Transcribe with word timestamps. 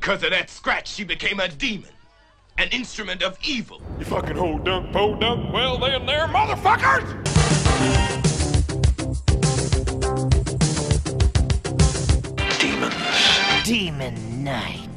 Because 0.00 0.22
of 0.22 0.30
that 0.30 0.48
scratch, 0.48 0.88
she 0.88 1.04
became 1.04 1.40
a 1.40 1.48
demon. 1.48 1.90
An 2.56 2.70
instrument 2.70 3.22
of 3.22 3.38
evil. 3.44 3.82
You 3.98 4.06
fucking 4.06 4.34
ho 4.34 4.58
dunk, 4.58 4.94
po 4.94 5.14
dunk. 5.14 5.52
Well, 5.52 5.76
then 5.76 6.06
there, 6.06 6.26
motherfuckers! 6.26 7.04
Demons. 12.58 13.66
Demon 13.66 14.42
Knight. 14.42 14.89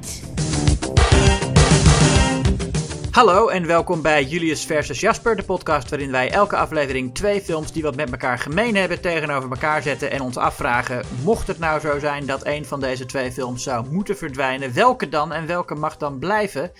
Hallo 3.14 3.48
en 3.48 3.68
welkom 3.68 4.02
bij 4.02 4.23
Julius 4.23 4.66
versus 4.66 5.00
Jasper, 5.00 5.36
de 5.36 5.43
podcast 5.43 5.89
waarin 5.89 6.11
wij 6.11 6.32
elke 6.32 6.55
aflevering 6.55 7.16
twee 7.16 7.41
films 7.41 7.71
die 7.71 7.84
wat 7.84 7.96
met 7.96 8.11
elkaar 8.11 8.39
gemeen 8.39 8.75
hebben 8.75 9.02
tegenover 9.02 9.50
elkaar 9.50 9.82
zetten 9.82 10.11
en 10.11 10.21
ons 10.21 10.38
afvragen: 10.38 11.05
mocht 11.23 11.47
het 11.47 11.60
nou 11.60 11.79
zo 11.79 12.00
zijn 12.00 12.25
dat 12.25 12.46
een 12.46 12.65
van 12.65 12.79
deze 12.79 13.05
twee 13.05 13.32
films 13.32 13.64
zou 13.64 13.89
moeten 13.89 14.18
verdwijnen, 14.18 14.73
welke 14.73 15.10
dan 15.10 15.34
en 15.34 15.47
welke 15.47 15.75
mag 15.75 15.97
dan 15.97 16.20
blijven? 16.20 16.71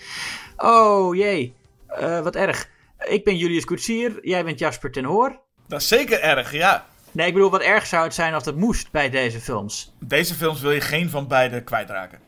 Oh 0.56 1.16
jee, 1.16 1.54
eh, 1.86 2.20
wat 2.20 2.36
erg. 2.36 2.68
Ik 3.04 3.24
ben 3.24 3.36
Julius 3.36 3.64
Koetsier, 3.64 4.18
jij 4.22 4.44
bent 4.44 4.58
Jasper 4.58 4.92
ten 4.92 5.04
Hoor. 5.04 5.38
Dat 5.68 5.80
is 5.80 5.88
zeker 5.88 6.20
erg, 6.20 6.52
ja. 6.52 6.86
Nee, 7.10 7.26
ik 7.26 7.32
bedoel, 7.32 7.50
wat 7.50 7.62
erg 7.62 7.86
zou 7.86 8.04
het 8.04 8.14
zijn 8.14 8.34
als 8.34 8.44
dat 8.44 8.56
moest 8.56 8.90
bij 8.90 9.10
deze 9.10 9.40
films? 9.40 9.92
Deze 9.98 10.34
films 10.34 10.60
wil 10.60 10.72
je 10.72 10.80
geen 10.80 11.10
van 11.10 11.28
beide 11.28 11.62
kwijtraken. 11.62 12.18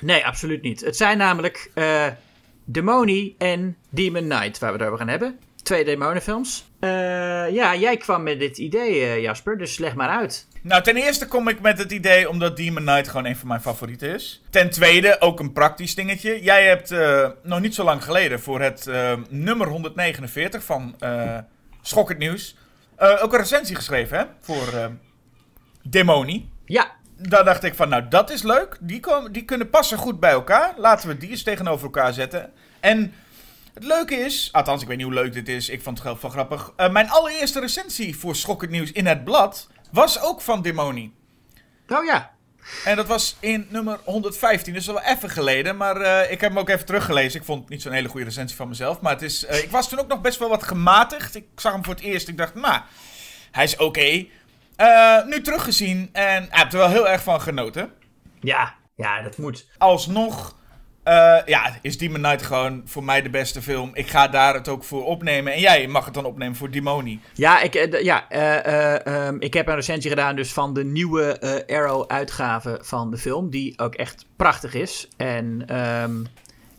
Nee, 0.00 0.26
absoluut 0.26 0.62
niet. 0.62 0.80
Het 0.80 0.96
zijn 0.96 1.18
namelijk 1.18 1.70
uh, 1.74 2.06
Demoni 2.64 3.34
en 3.38 3.76
Demon 3.90 4.28
Knight 4.28 4.58
waar 4.58 4.72
we 4.72 4.78
het 4.78 4.86
over 4.86 4.98
gaan 4.98 5.08
hebben. 5.08 5.38
Twee 5.62 5.84
demonenfilms. 5.84 6.70
Uh, 6.80 6.90
ja, 7.50 7.76
jij 7.76 7.96
kwam 7.96 8.22
met 8.22 8.38
dit 8.38 8.58
idee, 8.58 9.00
uh, 9.00 9.22
Jasper, 9.22 9.58
dus 9.58 9.78
leg 9.78 9.94
maar 9.94 10.08
uit. 10.08 10.48
Nou, 10.62 10.82
ten 10.82 10.96
eerste 10.96 11.26
kom 11.26 11.48
ik 11.48 11.60
met 11.60 11.78
het 11.78 11.92
idee 11.92 12.28
omdat 12.28 12.56
Demon 12.56 12.84
Knight 12.84 13.08
gewoon 13.08 13.26
een 13.26 13.36
van 13.36 13.48
mijn 13.48 13.60
favorieten 13.60 14.14
is. 14.14 14.42
Ten 14.50 14.70
tweede, 14.70 15.20
ook 15.20 15.40
een 15.40 15.52
praktisch 15.52 15.94
dingetje. 15.94 16.42
Jij 16.42 16.66
hebt 16.66 16.90
uh, 16.90 17.28
nog 17.42 17.60
niet 17.60 17.74
zo 17.74 17.84
lang 17.84 18.04
geleden 18.04 18.40
voor 18.40 18.60
het 18.60 18.90
nummer 19.28 19.68
149 19.68 20.64
van 20.64 20.96
Schokkend 21.82 22.18
Nieuws... 22.18 22.56
ook 22.98 23.32
een 23.32 23.38
recensie 23.38 23.76
geschreven, 23.76 24.18
hè? 24.18 24.24
Voor 24.40 24.98
Demoni. 25.82 26.50
Ja, 26.64 26.92
daar 27.16 27.44
dacht 27.44 27.64
ik 27.64 27.74
van, 27.74 27.88
nou 27.88 28.08
dat 28.08 28.30
is 28.30 28.42
leuk. 28.42 28.76
Die, 28.80 29.00
komen, 29.00 29.32
die 29.32 29.44
kunnen 29.44 29.70
passen 29.70 29.98
goed 29.98 30.20
bij 30.20 30.30
elkaar. 30.30 30.74
Laten 30.76 31.08
we 31.08 31.16
die 31.16 31.30
eens 31.30 31.42
tegenover 31.42 31.84
elkaar 31.84 32.12
zetten. 32.12 32.52
En 32.80 33.14
het 33.74 33.84
leuke 33.84 34.14
is, 34.14 34.48
althans 34.52 34.82
ik 34.82 34.88
weet 34.88 34.96
niet 34.96 35.06
hoe 35.06 35.14
leuk 35.14 35.32
dit 35.32 35.48
is, 35.48 35.68
ik 35.68 35.82
vond 35.82 36.02
het 36.02 36.20
wel 36.20 36.30
grappig. 36.30 36.72
Uh, 36.76 36.90
mijn 36.90 37.10
allereerste 37.10 37.60
recensie 37.60 38.16
voor 38.16 38.36
Schokkend 38.36 38.70
Nieuws 38.70 38.92
in 38.92 39.06
het 39.06 39.24
blad 39.24 39.68
was 39.92 40.20
ook 40.20 40.40
van 40.40 40.62
Demoni. 40.62 41.12
Oh 41.88 42.04
ja. 42.04 42.32
En 42.84 42.96
dat 42.96 43.06
was 43.06 43.36
in 43.40 43.66
nummer 43.68 43.98
115, 44.04 44.74
dus 44.74 44.88
al 44.88 45.00
even 45.00 45.30
geleden. 45.30 45.76
Maar 45.76 46.00
uh, 46.00 46.30
ik 46.30 46.40
heb 46.40 46.50
hem 46.50 46.58
ook 46.58 46.68
even 46.68 46.86
teruggelezen. 46.86 47.40
Ik 47.40 47.46
vond 47.46 47.60
het 47.60 47.68
niet 47.68 47.82
zo'n 47.82 47.92
hele 47.92 48.08
goede 48.08 48.26
recensie 48.26 48.56
van 48.56 48.68
mezelf. 48.68 49.00
Maar 49.00 49.12
het 49.12 49.22
is, 49.22 49.44
uh, 49.44 49.62
ik 49.62 49.70
was 49.70 49.88
toen 49.88 49.98
ook 49.98 50.08
nog 50.08 50.20
best 50.20 50.38
wel 50.38 50.48
wat 50.48 50.62
gematigd. 50.62 51.34
Ik 51.34 51.46
zag 51.56 51.72
hem 51.72 51.84
voor 51.84 51.94
het 51.94 52.02
eerst. 52.02 52.28
Ik 52.28 52.36
dacht, 52.36 52.54
nou, 52.54 52.80
hij 53.50 53.64
is 53.64 53.74
oké. 53.74 53.84
Okay. 53.84 54.30
Uh, 54.80 55.24
nu 55.26 55.40
teruggezien 55.40 56.08
en 56.12 56.42
ik 56.42 56.48
heb 56.50 56.72
er 56.72 56.78
wel 56.78 56.88
heel 56.88 57.08
erg 57.08 57.22
van 57.22 57.40
genoten. 57.40 57.92
Ja, 58.40 58.74
ja, 58.96 59.22
dat 59.22 59.38
moet. 59.38 59.66
Alsnog 59.78 60.56
uh, 61.04 61.38
ja, 61.46 61.78
is 61.82 61.98
Demon 61.98 62.22
Knight 62.22 62.42
gewoon 62.42 62.82
voor 62.84 63.04
mij 63.04 63.22
de 63.22 63.30
beste 63.30 63.62
film. 63.62 63.90
Ik 63.92 64.08
ga 64.08 64.28
daar 64.28 64.54
het 64.54 64.68
ook 64.68 64.84
voor 64.84 65.04
opnemen. 65.04 65.52
En 65.52 65.60
jij 65.60 65.86
mag 65.86 66.04
het 66.04 66.14
dan 66.14 66.24
opnemen 66.24 66.56
voor 66.56 66.70
Demoni. 66.70 67.20
Ja, 67.34 67.60
ik, 67.60 67.74
uh, 67.74 68.02
ja 68.02 68.24
uh, 68.32 69.26
um, 69.26 69.40
ik 69.40 69.54
heb 69.54 69.68
een 69.68 69.74
recensie 69.74 70.10
gedaan 70.10 70.36
dus 70.36 70.52
van 70.52 70.74
de 70.74 70.84
nieuwe 70.84 71.64
Arrow-uitgave 71.66 72.78
van 72.82 73.10
de 73.10 73.16
film. 73.16 73.50
Die 73.50 73.78
ook 73.78 73.94
echt 73.94 74.26
prachtig 74.36 74.74
is. 74.74 75.08
En 75.16 75.76
um, 76.02 76.26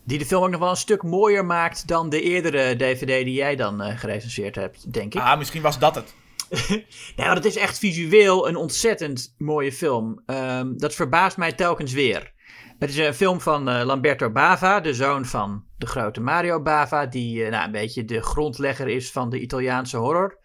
die 0.03 0.17
de 0.17 0.25
film 0.25 0.43
ook 0.43 0.49
nog 0.49 0.59
wel 0.59 0.69
een 0.69 0.75
stuk 0.75 1.03
mooier 1.03 1.45
maakt 1.45 1.87
dan 1.87 2.09
de 2.09 2.21
eerdere 2.21 2.75
DVD 2.75 3.25
die 3.25 3.33
jij 3.33 3.55
dan 3.55 3.81
gerecenseerd 3.81 4.55
hebt, 4.55 4.93
denk 4.93 5.13
ik. 5.13 5.21
Ah, 5.21 5.37
misschien 5.37 5.61
was 5.61 5.79
dat 5.79 5.95
het. 5.95 6.13
nee, 6.69 6.85
maar 7.15 7.35
het 7.35 7.45
is 7.45 7.55
echt 7.55 7.79
visueel 7.79 8.47
een 8.47 8.55
ontzettend 8.55 9.35
mooie 9.37 9.71
film. 9.71 10.23
Um, 10.25 10.77
dat 10.77 10.95
verbaast 10.95 11.37
mij 11.37 11.53
telkens 11.53 11.93
weer. 11.93 12.33
Het 12.79 12.89
is 12.89 12.97
een 12.97 13.13
film 13.13 13.41
van 13.41 13.69
uh, 13.69 13.85
Lamberto 13.85 14.31
Bava, 14.31 14.79
de 14.79 14.93
zoon 14.93 15.25
van 15.25 15.63
de 15.77 15.85
grote 15.85 16.21
Mario 16.21 16.61
Bava, 16.61 17.05
die 17.05 17.43
uh, 17.43 17.49
nou, 17.49 17.65
een 17.65 17.71
beetje 17.71 18.05
de 18.05 18.21
grondlegger 18.21 18.87
is 18.87 19.11
van 19.11 19.29
de 19.29 19.39
Italiaanse 19.39 19.97
horror. 19.97 20.39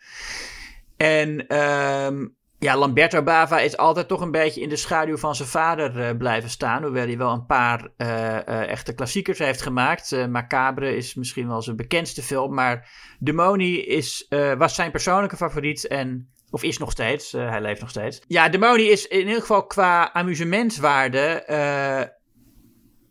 En 0.96 1.56
um, 1.56 2.36
ja, 2.60 2.76
Lamberto 2.76 3.22
Bava 3.22 3.60
is 3.60 3.76
altijd 3.76 4.08
toch 4.08 4.20
een 4.20 4.30
beetje 4.30 4.60
in 4.60 4.68
de 4.68 4.76
schaduw 4.76 5.16
van 5.16 5.34
zijn 5.34 5.48
vader 5.48 5.96
uh, 5.96 6.16
blijven 6.18 6.50
staan. 6.50 6.82
Hoewel 6.82 7.06
hij 7.06 7.18
wel 7.18 7.32
een 7.32 7.46
paar 7.46 7.90
echte 8.66 8.94
klassiekers 8.94 9.38
heeft 9.38 9.62
gemaakt. 9.62 10.26
Macabre 10.28 10.96
is 10.96 11.14
misschien 11.14 11.48
wel 11.48 11.62
zijn 11.62 11.76
bekendste 11.76 12.22
film. 12.22 12.54
Maar 12.54 12.90
Demoni 13.18 13.86
is, 13.86 14.26
was 14.58 14.74
zijn 14.74 14.90
persoonlijke 14.90 15.36
favoriet. 15.36 15.86
En 15.86 16.30
of 16.50 16.62
is 16.62 16.78
nog 16.78 16.90
steeds, 16.90 17.32
hij 17.32 17.60
leeft 17.60 17.80
nog 17.80 17.90
steeds. 17.90 18.22
Ja, 18.26 18.48
Demoni 18.48 18.90
is 18.90 19.06
in 19.06 19.26
ieder 19.26 19.40
geval 19.40 19.66
qua 19.66 20.12
amusementswaarde. 20.12 21.44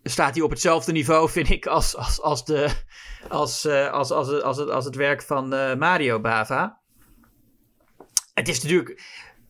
Staat 0.04 0.34
hij 0.34 0.44
op 0.44 0.50
hetzelfde 0.50 0.92
niveau, 0.92 1.30
vind 1.40 1.50
ik, 1.50 1.66
als, 1.66 1.96
als, 1.96 2.22
als, 2.22 2.46
de, 2.46 2.70
als, 3.30 3.68
als, 3.68 4.12
als, 4.12 4.42
als, 4.42 4.58
het, 4.58 4.70
als 4.70 4.86
het 4.86 4.96
werk 4.96 5.22
van 5.22 5.48
Mario 5.78 6.20
Bava. 6.20 6.80
Het 8.40 8.48
is 8.48 8.62
natuurlijk. 8.62 9.02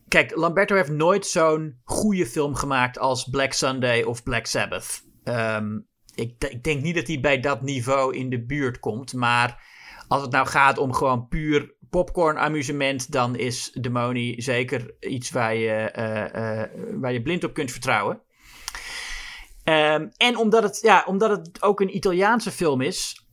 Kijk, 0.09 0.35
Lamberto 0.35 0.75
heeft 0.75 0.91
nooit 0.91 1.25
zo'n 1.25 1.79
goede 1.83 2.25
film 2.25 2.55
gemaakt 2.55 2.99
als 2.99 3.29
Black 3.29 3.53
Sunday 3.53 4.03
of 4.03 4.23
Black 4.23 4.45
Sabbath. 4.45 5.01
Um, 5.23 5.87
ik, 6.15 6.43
ik 6.49 6.63
denk 6.63 6.81
niet 6.81 6.95
dat 6.95 7.07
hij 7.07 7.19
bij 7.19 7.39
dat 7.39 7.61
niveau 7.61 8.15
in 8.15 8.29
de 8.29 8.45
buurt 8.45 8.79
komt. 8.79 9.13
Maar 9.13 9.63
als 10.07 10.21
het 10.21 10.31
nou 10.31 10.47
gaat 10.47 10.77
om 10.77 10.93
gewoon 10.93 11.27
puur 11.27 11.73
popcorn 11.89 12.37
amusement, 12.37 13.11
dan 13.11 13.35
is 13.35 13.71
Demoni 13.81 14.41
zeker 14.41 14.93
iets 14.99 15.31
waar 15.31 15.55
je, 15.55 15.93
uh, 15.97 16.41
uh, 16.43 16.99
waar 17.01 17.13
je 17.13 17.21
blind 17.21 17.43
op 17.43 17.53
kunt 17.53 17.71
vertrouwen. 17.71 18.21
Um, 19.63 20.11
en 20.17 20.37
omdat 20.37 20.63
het, 20.63 20.79
ja, 20.81 21.03
omdat 21.07 21.29
het 21.29 21.61
ook 21.61 21.79
een 21.79 21.95
Italiaanse 21.95 22.51
film 22.51 22.81
is. 22.81 23.23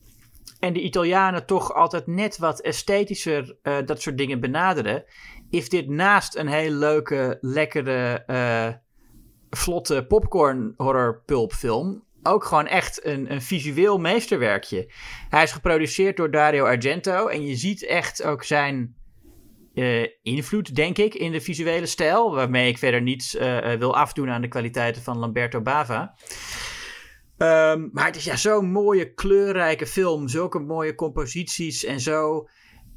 En 0.58 0.72
de 0.72 0.82
Italianen 0.82 1.46
toch 1.46 1.74
altijd 1.74 2.06
net 2.06 2.38
wat 2.38 2.60
esthetischer 2.60 3.56
uh, 3.62 3.76
dat 3.84 4.02
soort 4.02 4.18
dingen 4.18 4.40
benaderen. 4.40 5.04
Is 5.50 5.68
dit 5.68 5.88
naast 5.88 6.36
een 6.36 6.48
hele 6.48 6.76
leuke, 6.76 7.38
lekkere, 7.40 8.24
vlotte 9.50 10.06
popcorn 10.06 10.74
horror 10.76 11.22
pulpfilm 11.26 12.06
ook 12.26 12.44
gewoon 12.44 12.66
echt 12.66 13.04
een, 13.04 13.32
een 13.32 13.42
visueel 13.42 13.98
meesterwerkje. 13.98 14.90
Hij 15.28 15.42
is 15.42 15.52
geproduceerd 15.52 16.16
door 16.16 16.30
Dario 16.30 16.64
Argento. 16.64 17.26
En 17.26 17.46
je 17.46 17.56
ziet 17.56 17.84
echt 17.84 18.22
ook 18.22 18.44
zijn 18.44 18.94
uh, 19.74 20.06
invloed, 20.22 20.74
denk 20.74 20.98
ik, 20.98 21.14
in 21.14 21.32
de 21.32 21.40
visuele 21.40 21.86
stijl. 21.86 22.34
Waarmee 22.34 22.68
ik 22.68 22.78
verder 22.78 23.02
niets 23.02 23.34
uh, 23.34 23.72
wil 23.72 23.96
afdoen 23.96 24.30
aan 24.30 24.40
de 24.40 24.48
kwaliteiten 24.48 25.02
van 25.02 25.18
Lamberto 25.18 25.60
Bava. 25.60 26.14
Um, 27.38 27.90
maar 27.92 28.06
het 28.06 28.16
is 28.16 28.24
ja 28.24 28.36
zo'n 28.36 28.70
mooie, 28.70 29.14
kleurrijke 29.14 29.86
film. 29.86 30.28
Zulke 30.28 30.58
mooie 30.58 30.94
composities 30.94 31.84
en 31.84 32.00
zo. 32.00 32.48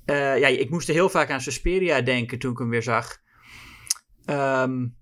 Uh, 0.09 0.39
ja, 0.39 0.47
ik 0.47 0.69
moest 0.69 0.87
er 0.87 0.93
heel 0.93 1.09
vaak 1.09 1.31
aan 1.31 1.41
Suspiria 1.41 2.01
denken 2.01 2.39
toen 2.39 2.51
ik 2.51 2.57
hem 2.57 2.69
weer 2.69 2.83
zag. 2.83 3.17
Um, 4.25 4.95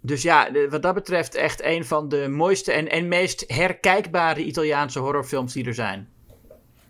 dus 0.00 0.22
ja, 0.22 0.50
wat 0.68 0.82
dat 0.82 0.94
betreft 0.94 1.34
echt 1.34 1.64
een 1.64 1.84
van 1.84 2.08
de 2.08 2.28
mooiste 2.28 2.72
en, 2.72 2.88
en 2.88 3.08
meest 3.08 3.44
herkijkbare 3.46 4.44
Italiaanse 4.44 4.98
horrorfilms 4.98 5.52
die 5.52 5.66
er 5.66 5.74
zijn. 5.74 6.08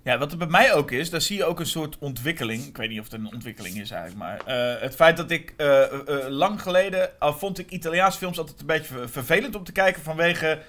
Ja, 0.03 0.19
wat 0.19 0.33
er 0.33 0.39
bij 0.39 0.47
mij 0.47 0.75
ook 0.75 0.91
is, 0.91 1.11
daar 1.11 1.21
zie 1.21 1.37
je 1.37 1.45
ook 1.45 1.61
een 1.61 1.67
soort 1.67 1.99
ontwikkeling. 1.99 2.67
Ik 2.67 2.77
weet 2.77 2.89
niet 2.89 2.99
of 2.99 3.05
het 3.05 3.13
een 3.13 3.33
ontwikkeling 3.33 3.81
is 3.81 3.91
eigenlijk, 3.91 4.19
maar 4.19 4.75
uh, 4.75 4.81
het 4.81 4.95
feit 4.95 5.17
dat 5.17 5.31
ik 5.31 5.55
uh, 5.57 5.85
lang 6.29 6.63
geleden 6.63 7.11
al 7.19 7.33
vond 7.33 7.59
ik 7.59 7.71
Italiaanse 7.71 8.19
films 8.19 8.39
altijd 8.39 8.61
een 8.61 8.67
beetje 8.67 9.09
vervelend 9.09 9.55
om 9.55 9.65
te 9.65 9.73
kijken 9.73 10.03
vanwege 10.03 10.63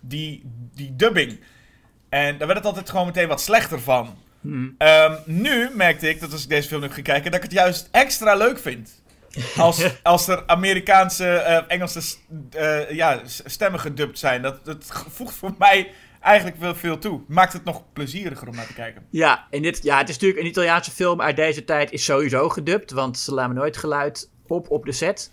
die, 0.00 0.42
die 0.74 0.96
dubbing. 0.96 1.40
En 2.08 2.38
daar 2.38 2.46
werd 2.46 2.58
het 2.58 2.68
altijd 2.68 2.90
gewoon 2.90 3.06
meteen 3.06 3.28
wat 3.28 3.40
slechter 3.40 3.80
van. 3.80 4.18
Hmm. 4.44 4.74
Um, 4.78 5.16
nu 5.24 5.70
merkte 5.72 6.08
ik 6.08 6.20
dat 6.20 6.32
als 6.32 6.42
ik 6.42 6.48
deze 6.48 6.68
film 6.68 6.82
heb 6.82 6.92
gekeken, 6.92 7.24
dat 7.24 7.34
ik 7.34 7.42
het 7.42 7.52
juist 7.52 7.88
extra 7.90 8.34
leuk 8.34 8.58
vind. 8.58 9.02
Als, 9.56 9.86
als 10.02 10.28
er 10.28 10.42
Amerikaanse, 10.46 11.24
uh, 11.24 11.72
Engelse 11.72 12.16
uh, 12.56 12.90
ja, 12.90 13.20
stemmen 13.24 13.80
gedubt 13.80 14.18
zijn. 14.18 14.42
Dat, 14.42 14.64
dat 14.64 15.06
voegt 15.08 15.34
voor 15.34 15.54
mij 15.58 15.90
eigenlijk 16.20 16.56
wel 16.56 16.74
veel 16.74 16.98
toe. 16.98 17.20
Maakt 17.28 17.52
het 17.52 17.64
nog 17.64 17.82
plezieriger 17.92 18.48
om 18.48 18.54
naar 18.54 18.66
te 18.66 18.74
kijken. 18.74 19.06
Ja, 19.10 19.46
en 19.50 19.62
dit, 19.62 19.82
ja, 19.82 19.98
het 19.98 20.08
is 20.08 20.14
natuurlijk 20.14 20.40
een 20.40 20.48
Italiaanse 20.48 20.90
film 20.90 21.20
uit 21.20 21.36
deze 21.36 21.64
tijd 21.64 21.92
is 21.92 22.04
sowieso 22.04 22.48
gedubt. 22.48 22.90
Want 22.90 23.18
ze 23.18 23.34
laten 23.34 23.54
nooit 23.54 23.76
geluid 23.76 24.30
op 24.46 24.70
op 24.70 24.84
de 24.84 24.92
set. 24.92 25.32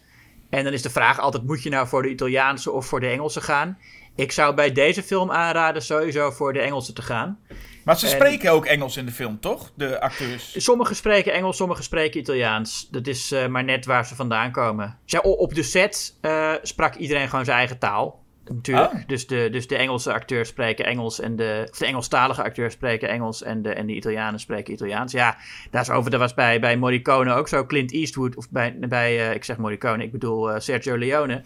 En 0.50 0.64
dan 0.64 0.74
is 0.74 0.82
de 0.82 0.90
vraag 0.90 1.20
altijd, 1.20 1.44
moet 1.44 1.64
je 1.64 1.70
nou 1.70 1.88
voor 1.88 2.02
de 2.02 2.10
Italiaanse 2.10 2.72
of 2.72 2.86
voor 2.86 3.00
de 3.00 3.08
Engelse 3.08 3.42
gaan? 3.42 3.78
Ik 4.16 4.32
zou 4.32 4.56
bij 4.56 4.72
deze 4.72 5.04
film 5.04 5.32
aanraden 5.32 5.82
sowieso 5.82 6.32
voor 6.32 6.54
de 6.54 6.60
Engelse 6.60 6.94
te 6.94 7.02
gaan. 7.02 7.40
Maar 7.86 8.00
ze 8.00 8.08
spreken 8.08 8.50
en, 8.50 8.56
ook 8.56 8.66
Engels 8.66 8.98
in 8.98 9.06
de 9.06 9.12
film, 9.12 9.40
toch? 9.40 9.72
De 9.76 10.02
acteurs. 10.02 10.64
Sommigen 10.64 10.96
spreken 10.96 11.34
Engels, 11.34 11.58
sommigen 11.58 11.84
spreken 11.84 12.20
Italiaans. 12.20 12.88
Dat 12.92 13.08
is 13.08 13.32
uh, 13.32 13.48
maar 13.48 13.64
net 13.64 13.86
waar 13.86 14.06
ze 14.06 14.16
vandaan 14.16 14.52
komen. 14.52 14.98
Zij, 15.06 15.22
op 15.22 15.54
de 15.54 15.64
set 15.64 16.18
uh, 16.22 16.54
sprak 16.62 16.96
iedereen 16.96 17.30
gewoon 17.30 17.46
zijn 17.46 17.58
eigen 17.58 17.78
taal. 17.78 18.24
natuurlijk. 18.50 18.94
Oh. 18.94 19.00
Dus, 19.08 19.28
de, 19.28 19.50
dus 19.52 19.68
de 19.68 19.76
Engelse 19.76 20.14
acteurs 20.14 20.50
spreken 20.50 20.86
Engels 20.86 21.20
en 21.20 21.36
de, 21.36 21.68
of 21.72 21.78
de 21.78 21.86
Engelstalige 21.86 22.44
acteurs 22.44 22.74
spreken 22.74 23.10
Engels 23.10 23.44
en 23.44 23.62
de, 23.62 23.74
en 23.74 23.86
de 23.86 23.94
Italianen 23.94 24.40
spreken 24.40 24.74
Italiaans. 24.74 25.12
Ja, 25.12 25.38
daar 25.72 25.82
is 25.82 25.90
over. 25.90 26.12
Dat 26.12 26.20
was 26.20 26.34
bij, 26.34 26.60
bij 26.60 26.78
Morricone 26.78 27.34
ook 27.34 27.48
zo. 27.48 27.66
Clint 27.66 27.92
Eastwood, 27.94 28.36
of 28.36 28.50
bij, 28.50 28.76
bij 28.80 29.30
eh, 29.30 29.36
ik 29.36 29.44
zeg 29.44 29.58
Morricone, 29.58 30.04
ik 30.04 30.12
bedoel 30.12 30.52
eh, 30.52 30.60
Sergio 30.60 30.98
Leone. 30.98 31.44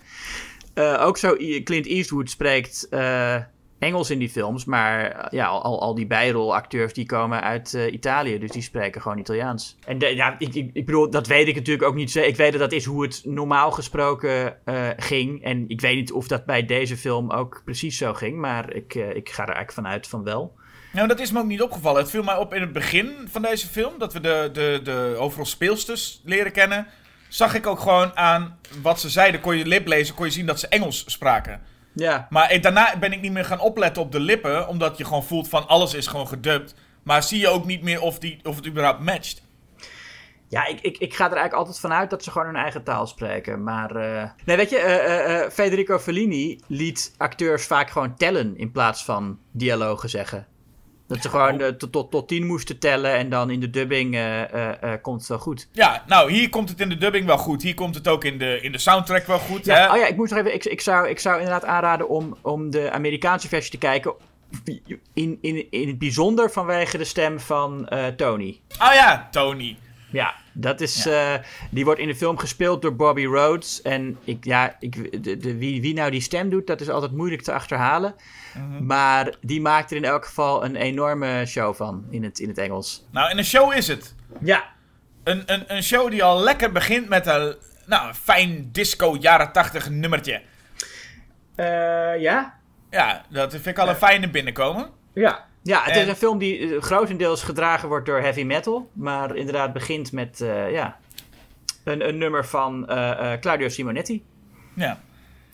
Eh, 0.74 1.02
ook 1.06 1.18
zo, 1.18 1.36
Clint 1.64 1.88
Eastwood 1.88 2.30
spreekt 2.30 2.88
eh, 2.90 3.36
Engels 3.86 4.10
in 4.10 4.20
die 4.20 4.30
films, 4.30 4.66
maar 4.66 5.12
eh, 5.12 5.28
ja, 5.32 5.48
al, 5.48 5.82
al 5.82 5.96
die 5.96 6.08
bijrolacteurs 6.08 6.94
die 6.94 7.06
komen 7.06 7.42
uit 7.42 7.74
eh, 7.74 7.94
Italië, 7.94 8.40
dus 8.40 8.52
die 8.52 8.62
spreken 8.62 9.02
gewoon 9.02 9.18
Italiaans. 9.18 9.78
En 9.86 10.00
ja, 10.00 10.36
ik, 10.40 10.56
ik, 10.56 10.70
ik 10.74 10.86
bedoel, 10.86 11.10
dat 11.10 11.28
weet 11.28 11.48
ik 11.48 11.56
natuurlijk 11.56 11.88
ook 11.88 11.96
niet. 11.96 12.16
Ik 12.16 12.36
weet 12.36 12.52
dat 12.52 12.62
dat 12.62 12.72
is 12.72 12.86
hoe 12.86 13.04
het 13.04 13.22
normaal 13.24 13.72
gesproken 13.72 14.66
eh, 14.66 14.90
ging. 14.98 15.44
En 15.44 15.66
ik 15.68 15.82
weet 15.82 15.96
niet 15.96 16.12
of 16.12 16.28
dat 16.28 16.46
bij 16.46 16.66
deze 16.66 16.98
film 16.98 17.32
ook 17.32 17.62
precies 17.66 17.98
zo 17.98 18.14
ging, 18.14 18.38
maar 18.38 18.74
ik, 18.74 18.94
ik 18.94 19.30
ga 19.30 19.42
er 19.42 19.54
eigenlijk 19.54 19.72
vanuit 19.72 20.08
van 20.08 20.24
wel. 20.24 20.56
Nou, 20.94 21.08
dat 21.08 21.20
is 21.20 21.32
me 21.32 21.40
ook 21.40 21.46
niet 21.46 21.62
opgevallen. 21.62 22.02
Het 22.02 22.10
viel 22.10 22.24
mij 22.24 22.38
op 22.38 22.54
in 22.54 22.62
het 22.62 22.74
begin 22.74 23.28
van 23.32 23.42
deze 23.42 23.68
film, 23.68 23.94
dat 23.98 24.14
we 24.14 24.20
de, 24.20 24.50
de, 24.54 24.80
de 24.84 25.16
overal 25.20 25.46
speelsters 25.46 26.22
leren 26.24 26.52
kennen. 26.52 26.88
Zag 27.28 27.54
ik 27.54 27.68
ook 27.68 27.80
gewoon 27.80 28.18
aan 28.18 28.60
wat 28.82 29.00
ze 29.00 29.10
zeiden, 29.10 29.42
kon 29.42 29.58
je 29.58 29.66
lip 29.66 29.88
lezen, 29.88 30.16
kon 30.16 30.26
je 30.26 30.32
zien 30.32 30.46
dat 30.46 30.60
ze 30.60 30.68
Engels 30.68 31.04
spraken. 31.08 31.62
Ja, 31.96 32.28
Maar 32.30 32.62
daarna 32.62 32.98
ben 33.00 33.12
ik 33.12 33.22
niet 33.22 33.32
meer 33.32 33.46
gaan 33.46 33.60
opletten 33.60 34.02
op 34.02 34.12
de 34.12 34.20
lippen, 34.20 34.68
omdat 34.68 34.98
je 34.98 35.06
gewoon 35.06 35.24
voelt 35.24 35.50
van 35.50 35.68
alles 35.68 35.94
is 35.94 36.08
gewoon 36.08 36.28
gedubt. 36.28 36.76
Maar 37.04 37.24
zie 37.24 37.40
je 37.40 37.48
ook 37.48 37.66
niet 37.66 37.82
meer 37.82 38.02
of, 38.02 38.20
die, 38.20 38.40
of 38.44 38.56
het 38.56 38.68
überhaupt 38.68 39.00
matcht. 39.00 39.44
Ja, 40.50 40.66
ik, 40.68 40.82
ik, 40.82 40.98
ik 40.98 41.14
ga 41.14 41.24
er 41.26 41.32
eigenlijk 41.32 41.54
altijd 41.54 41.80
vanuit 41.80 42.10
dat 42.10 42.24
ze 42.24 42.32
gewoon 42.32 42.48
hun 42.48 42.56
eigen 42.56 42.84
taal 42.84 43.08
spreken. 43.08 43.64
Maar. 43.64 43.96
eh, 43.96 44.30
Nee, 44.46 44.58
weet 44.58 44.70
je, 44.70 44.78
eh, 44.78 44.96
eh, 45.06 45.42
eh, 45.44 45.52
Federico 45.52 46.00
Fellini 46.00 46.60
liet 46.68 47.14
acteurs 47.18 47.66
vaak 47.66 47.90
gewoon 47.90 48.16
tellen 48.16 48.58
in 48.58 48.72
plaats 48.72 49.06
van 49.06 49.40
dialogen 49.52 50.10
zeggen. 50.10 50.48
Dat 51.16 51.24
ze 51.24 51.38
gewoon 51.38 51.62
eh, 51.62 51.68
tot, 51.68 51.92
tot, 51.92 52.12
tot 52.12 52.28
tien 52.28 52.46
moesten 52.46 52.80
tellen 52.80 53.14
en 53.14 53.30
dan 53.30 53.50
in 53.50 53.60
de 53.60 53.70
dubbing 53.70 54.16
eh, 54.16 54.94
eh, 54.94 55.02
komt 55.02 55.20
het 55.20 55.30
wel 55.30 55.40
goed. 55.40 55.68
Ja, 55.72 56.04
nou, 56.08 56.32
hier 56.32 56.50
komt 56.50 56.70
het 56.70 56.82
in 56.82 56.90
de 56.90 56.98
dubbing 56.98 57.26
wel 57.26 57.38
goed. 57.38 57.62
Hier 57.62 57.74
komt 57.74 57.96
het 57.96 58.08
ook 58.08 58.24
in 58.24 58.38
de, 58.38 58.62
in 58.62 58.72
de 58.72 58.78
soundtrack 58.78 59.28
wel 59.28 59.40
goed. 59.40 59.66
Ja, 59.66 59.76
hè? 59.76 59.92
oh 59.92 59.98
ja, 59.98 60.08
ik 60.08 60.16
moest 60.16 60.32
nog 60.32 60.40
even. 60.40 60.54
Ik, 60.54 60.66
ik, 60.66 60.82
zou, 60.82 61.10
ik 61.10 61.20
zou 61.20 61.36
inderdaad 61.36 61.66
aanraden 61.66 62.10
om, 62.10 62.38
om 62.42 62.70
de 62.70 62.92
Amerikaanse 62.92 63.48
versie 63.48 63.72
te 63.72 63.78
kijken. 63.78 64.14
In, 65.14 65.38
in, 65.42 65.68
in 65.70 65.88
het 65.88 66.00
bijzonder 66.00 66.52
vanwege 66.52 66.98
de 66.98 67.04
stem 67.04 67.40
van 67.40 67.90
Tony. 68.16 68.60
Oh 68.82 68.94
ja, 68.94 69.28
Tony. 69.32 69.78
Ja, 70.16 70.34
dat 70.54 70.82
is. 70.82 71.06
eh, 71.06 71.34
die 71.72 71.86
wordt 71.86 72.00
in 72.00 72.08
de 72.08 72.16
film 72.16 72.38
gespeeld 72.38 72.82
door 72.82 72.96
Bobby 72.96 73.26
Rhodes. 73.26 73.82
En 73.82 74.18
ik, 74.24 74.46
ja, 74.46 74.76
ik, 74.80 75.24
de, 75.24 75.38
de, 75.38 75.58
wie, 75.58 75.82
wie 75.82 75.94
nou 75.94 76.12
die 76.12 76.22
stem 76.22 76.50
doet, 76.50 76.68
dat 76.68 76.82
is 76.82 76.90
altijd 76.90 77.12
moeilijk 77.12 77.42
te 77.42 77.54
achterhalen. 77.54 78.16
Maar 78.82 79.36
die 79.42 79.62
maakt 79.62 79.92
er 79.92 79.98
in 79.98 80.06
elk 80.06 80.26
geval 80.26 80.66
een 80.66 80.76
enorme 80.76 81.46
show 81.46 81.76
van 81.76 82.06
in 82.10 82.24
het, 82.24 82.40
in 82.40 82.48
het 82.48 82.58
Engels. 82.58 83.06
Nou, 83.12 83.30
en 83.30 83.38
een 83.38 83.46
show 83.46 83.74
is 83.74 83.88
het. 83.88 84.16
Ja. 84.42 84.64
Een, 85.24 85.44
een, 85.46 85.64
een 85.68 85.84
show 85.84 86.10
die 86.10 86.24
al 86.24 86.40
lekker 86.44 86.72
begint 86.72 87.10
met 87.10 87.28
een, 87.28 87.56
nou, 87.86 88.08
een 88.08 88.16
fijn 88.16 88.70
disco 88.72 89.18
jaren 89.20 89.52
tachtig 89.52 89.90
nummertje. 89.90 90.42
Eh, 91.56 91.66
ja? 92.22 92.60
Ja, 92.90 93.26
dat 93.30 93.52
vind 93.52 93.66
ik 93.66 93.80
al 93.80 93.90
een 93.90 93.96
fijne 93.96 94.30
binnenkomen. 94.30 94.90
Ja. 95.14 95.46
Ja, 95.66 95.84
het 95.84 95.96
En- 95.96 96.02
is 96.02 96.08
een 96.08 96.16
film 96.16 96.38
die 96.38 96.76
eh, 96.76 96.82
grotendeels 96.82 97.44
gedragen 97.44 97.88
wordt 97.88 98.06
door 98.06 98.20
heavy 98.20 98.44
metal. 98.44 98.90
Maar 98.94 99.36
inderdaad 99.36 99.74
begint 99.74 100.12
met 100.12 100.42
eh, 100.42 100.72
ja, 100.72 100.98
een, 101.84 102.08
een 102.08 102.18
nummer 102.18 102.46
van 102.46 102.88
eh, 102.88 103.34
Claudio 103.40 103.68
Simonetti. 103.70 104.24
Ja. 104.74 105.02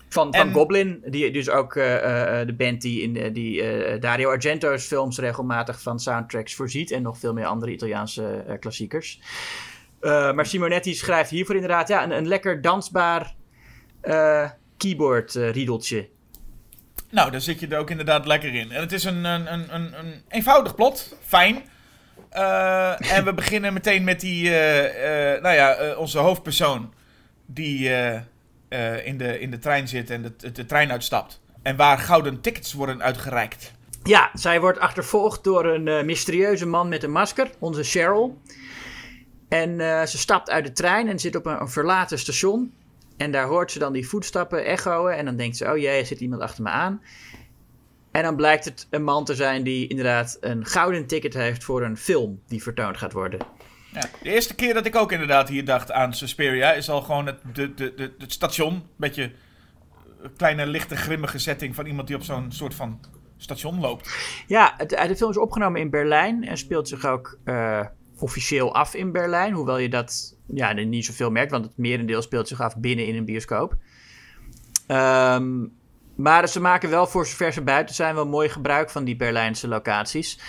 Van, 0.09 0.33
van 0.33 0.47
En- 0.47 0.53
Goblin, 0.53 1.03
die 1.05 1.31
dus 1.31 1.49
ook 1.49 1.73
de 1.73 2.53
band 2.57 2.81
die 2.81 3.01
in 3.01 3.33
die, 3.33 3.63
Dario 3.99 4.29
Argento's 4.29 4.85
films 4.85 5.17
regelmatig 5.19 5.81
van 5.81 5.99
soundtracks 5.99 6.55
voorziet. 6.55 6.91
En 6.91 7.01
nog 7.01 7.17
veel 7.17 7.33
meer 7.33 7.45
andere 7.45 7.71
Italiaanse 7.71 8.57
klassiekers. 8.59 9.21
Maar 10.01 10.45
Simonetti 10.45 10.93
schrijft 10.93 11.29
hiervoor 11.29 11.55
inderdaad 11.55 11.87
ja, 11.87 12.03
een, 12.03 12.11
een 12.11 12.27
lekker 12.27 12.61
dansbaar 12.61 13.35
keyboard 14.77 15.33
riedeltje. 15.33 16.09
Nou, 17.11 17.31
daar 17.31 17.41
zit 17.41 17.59
je 17.59 17.67
er 17.67 17.77
ook 17.77 17.89
inderdaad 17.89 18.25
lekker 18.25 18.55
in. 18.55 18.71
En 18.71 18.81
het 18.81 18.91
is 18.91 19.03
een, 19.03 19.23
een, 19.23 19.53
een, 19.53 19.75
een, 19.75 19.99
een 19.99 20.21
eenvoudig 20.29 20.75
plot. 20.75 21.15
Fijn. 21.25 21.63
Eh, 22.29 23.11
en 23.11 23.25
we 23.25 23.33
beginnen 23.41 23.73
meteen 23.73 24.03
met 24.03 24.19
die, 24.19 24.49
eh, 24.49 25.33
eh, 25.33 25.41
nou 25.41 25.55
ja, 25.55 25.95
onze 25.95 26.17
hoofdpersoon. 26.19 26.93
Die 27.45 27.89
in, 29.03 29.17
de, 29.17 29.39
in 29.39 29.51
de 29.51 29.59
trein 29.59 29.87
zit 29.87 30.09
en 30.09 30.21
de, 30.21 30.51
de 30.51 30.65
trein 30.65 30.91
uitstapt. 30.91 31.41
En 31.61 31.75
waar 31.75 31.97
gouden 31.97 32.41
tickets 32.41 32.73
worden 32.73 33.01
uitgereikt. 33.01 33.71
Ja, 34.03 34.29
zij 34.33 34.59
wordt 34.59 34.79
achtervolgd 34.79 35.43
door 35.43 35.65
een 35.65 36.05
mysterieuze 36.05 36.65
man 36.65 36.89
met 36.89 37.03
een 37.03 37.11
masker, 37.11 37.49
onze 37.59 37.83
Cheryl. 37.83 38.41
En 39.49 39.79
ze 40.07 40.17
stapt 40.17 40.49
uit 40.49 40.65
de 40.65 40.71
trein 40.71 41.07
en 41.07 41.19
zit 41.19 41.35
op 41.35 41.45
een, 41.45 41.61
een 41.61 41.69
verlaten 41.69 42.19
station. 42.19 42.73
En 43.17 43.31
daar 43.31 43.47
hoort 43.47 43.71
ze 43.71 43.79
dan 43.79 43.93
die 43.93 44.07
voetstappen 44.07 44.65
echoen. 44.65 45.09
En 45.09 45.25
dan 45.25 45.35
denkt 45.35 45.57
ze, 45.57 45.71
oh 45.71 45.77
jee, 45.77 45.99
er 45.99 46.05
zit 46.05 46.19
iemand 46.19 46.41
achter 46.41 46.63
me 46.63 46.69
aan. 46.69 47.01
En 48.11 48.23
dan 48.23 48.35
blijkt 48.35 48.65
het 48.65 48.87
een 48.89 49.03
man 49.03 49.25
te 49.25 49.35
zijn 49.35 49.63
die 49.63 49.87
inderdaad 49.87 50.37
een 50.41 50.65
gouden 50.65 51.07
ticket 51.07 51.33
heeft 51.33 51.63
voor 51.63 51.83
een 51.83 51.97
film 51.97 52.41
die 52.47 52.63
vertoond 52.63 52.97
gaat 52.97 53.13
worden. 53.13 53.39
Ja, 53.93 54.01
de 54.23 54.29
eerste 54.29 54.55
keer 54.55 54.73
dat 54.73 54.85
ik 54.85 54.95
ook 54.95 55.11
inderdaad 55.11 55.49
hier 55.49 55.65
dacht 55.65 55.91
aan 55.91 56.13
Suspiria 56.13 56.73
is 56.73 56.89
al 56.89 57.01
gewoon 57.01 57.25
het, 57.25 57.39
de, 57.53 57.73
de, 57.73 57.93
de, 57.93 58.13
het 58.17 58.31
station. 58.31 58.73
Een 58.73 58.83
beetje 58.97 59.31
een 60.21 60.35
kleine 60.35 60.65
lichte 60.65 60.95
grimmige 60.95 61.39
setting 61.39 61.75
van 61.75 61.85
iemand 61.85 62.07
die 62.07 62.15
op 62.15 62.23
zo'n 62.23 62.51
soort 62.51 62.75
van 62.75 62.99
station 63.37 63.79
loopt. 63.79 64.09
Ja, 64.47 64.73
het, 64.77 64.89
de 64.89 65.15
film 65.15 65.29
is 65.29 65.37
opgenomen 65.37 65.81
in 65.81 65.89
Berlijn 65.89 66.47
en 66.47 66.57
speelt 66.57 66.87
zich 66.87 67.05
ook 67.05 67.37
eh, 67.43 67.85
officieel 68.21 68.75
af 68.75 68.93
in 68.93 69.11
Berlijn. 69.11 69.53
Hoewel 69.53 69.77
je 69.77 69.89
dat 69.89 70.37
ja, 70.45 70.73
niet 70.73 71.05
zoveel 71.05 71.31
merkt, 71.31 71.51
want 71.51 71.65
het 71.65 71.77
merendeel 71.77 72.21
speelt 72.21 72.47
zich 72.47 72.61
af 72.61 72.77
binnen 72.77 73.05
in 73.05 73.15
een 73.15 73.25
bioscoop. 73.25 73.75
Ehm, 74.87 75.65
maar 76.15 76.47
ze 76.47 76.61
maken 76.61 76.89
wel 76.89 77.07
voor 77.07 77.27
zover 77.27 77.53
ze 77.53 77.61
buiten 77.61 77.95
zijn 77.95 78.15
wel 78.15 78.27
mooi 78.27 78.49
gebruik 78.49 78.89
van 78.89 79.03
die 79.03 79.15
Berlijnse 79.15 79.67
locaties. 79.67 80.39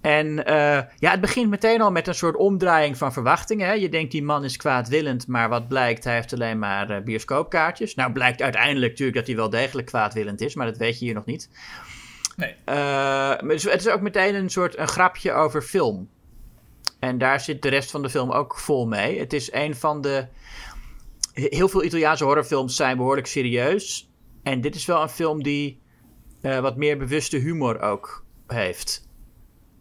En 0.00 0.44
eh, 0.44 0.80
ja, 0.98 1.10
het 1.10 1.20
begint 1.20 1.50
meteen 1.50 1.80
al 1.80 1.90
met 1.90 2.06
een 2.06 2.14
soort 2.14 2.36
omdraaiing 2.36 2.96
van 2.96 3.12
verwachtingen. 3.12 3.66
Hè? 3.66 3.72
Je 3.72 3.88
denkt 3.88 4.12
die 4.12 4.22
man 4.22 4.44
is 4.44 4.56
kwaadwillend, 4.56 5.26
maar 5.26 5.48
wat 5.48 5.68
blijkt, 5.68 6.04
hij 6.04 6.14
heeft 6.14 6.32
alleen 6.32 6.58
maar 6.58 6.90
eh, 6.90 7.02
bioscoopkaartjes. 7.02 7.94
Nou 7.94 8.12
blijkt 8.12 8.42
uiteindelijk 8.42 8.90
natuurlijk 8.90 9.16
dat 9.16 9.26
hij 9.26 9.36
wel 9.36 9.50
degelijk 9.50 9.86
kwaadwillend 9.86 10.40
is, 10.40 10.54
maar 10.54 10.66
dat 10.66 10.76
weet 10.76 10.98
je 10.98 11.04
hier 11.04 11.14
nog 11.14 11.24
niet. 11.24 11.48
Nee. 12.36 12.54
Eh, 12.64 12.74
maar 12.74 13.40
het 13.46 13.80
is 13.80 13.88
ook 13.88 14.00
meteen 14.00 14.34
een 14.34 14.50
soort 14.50 14.78
een 14.78 14.88
grapje 14.88 15.32
over 15.32 15.62
film. 15.62 16.08
En 17.02 17.18
daar 17.18 17.40
zit 17.40 17.62
de 17.62 17.68
rest 17.68 17.90
van 17.90 18.02
de 18.02 18.10
film 18.10 18.30
ook 18.30 18.58
vol 18.58 18.86
mee. 18.86 19.18
Het 19.18 19.32
is 19.32 19.52
een 19.52 19.76
van 19.76 20.00
de. 20.00 20.26
Heel 21.32 21.68
veel 21.68 21.84
Italiaanse 21.84 22.24
horrorfilms 22.24 22.76
zijn 22.76 22.96
behoorlijk 22.96 23.26
serieus. 23.26 24.10
En 24.42 24.60
dit 24.60 24.74
is 24.74 24.86
wel 24.86 25.02
een 25.02 25.08
film 25.08 25.42
die 25.42 25.80
eh, 26.42 26.58
wat 26.58 26.76
meer 26.76 26.98
bewuste 26.98 27.36
humor 27.36 27.80
ook 27.80 28.24
heeft. 28.46 29.08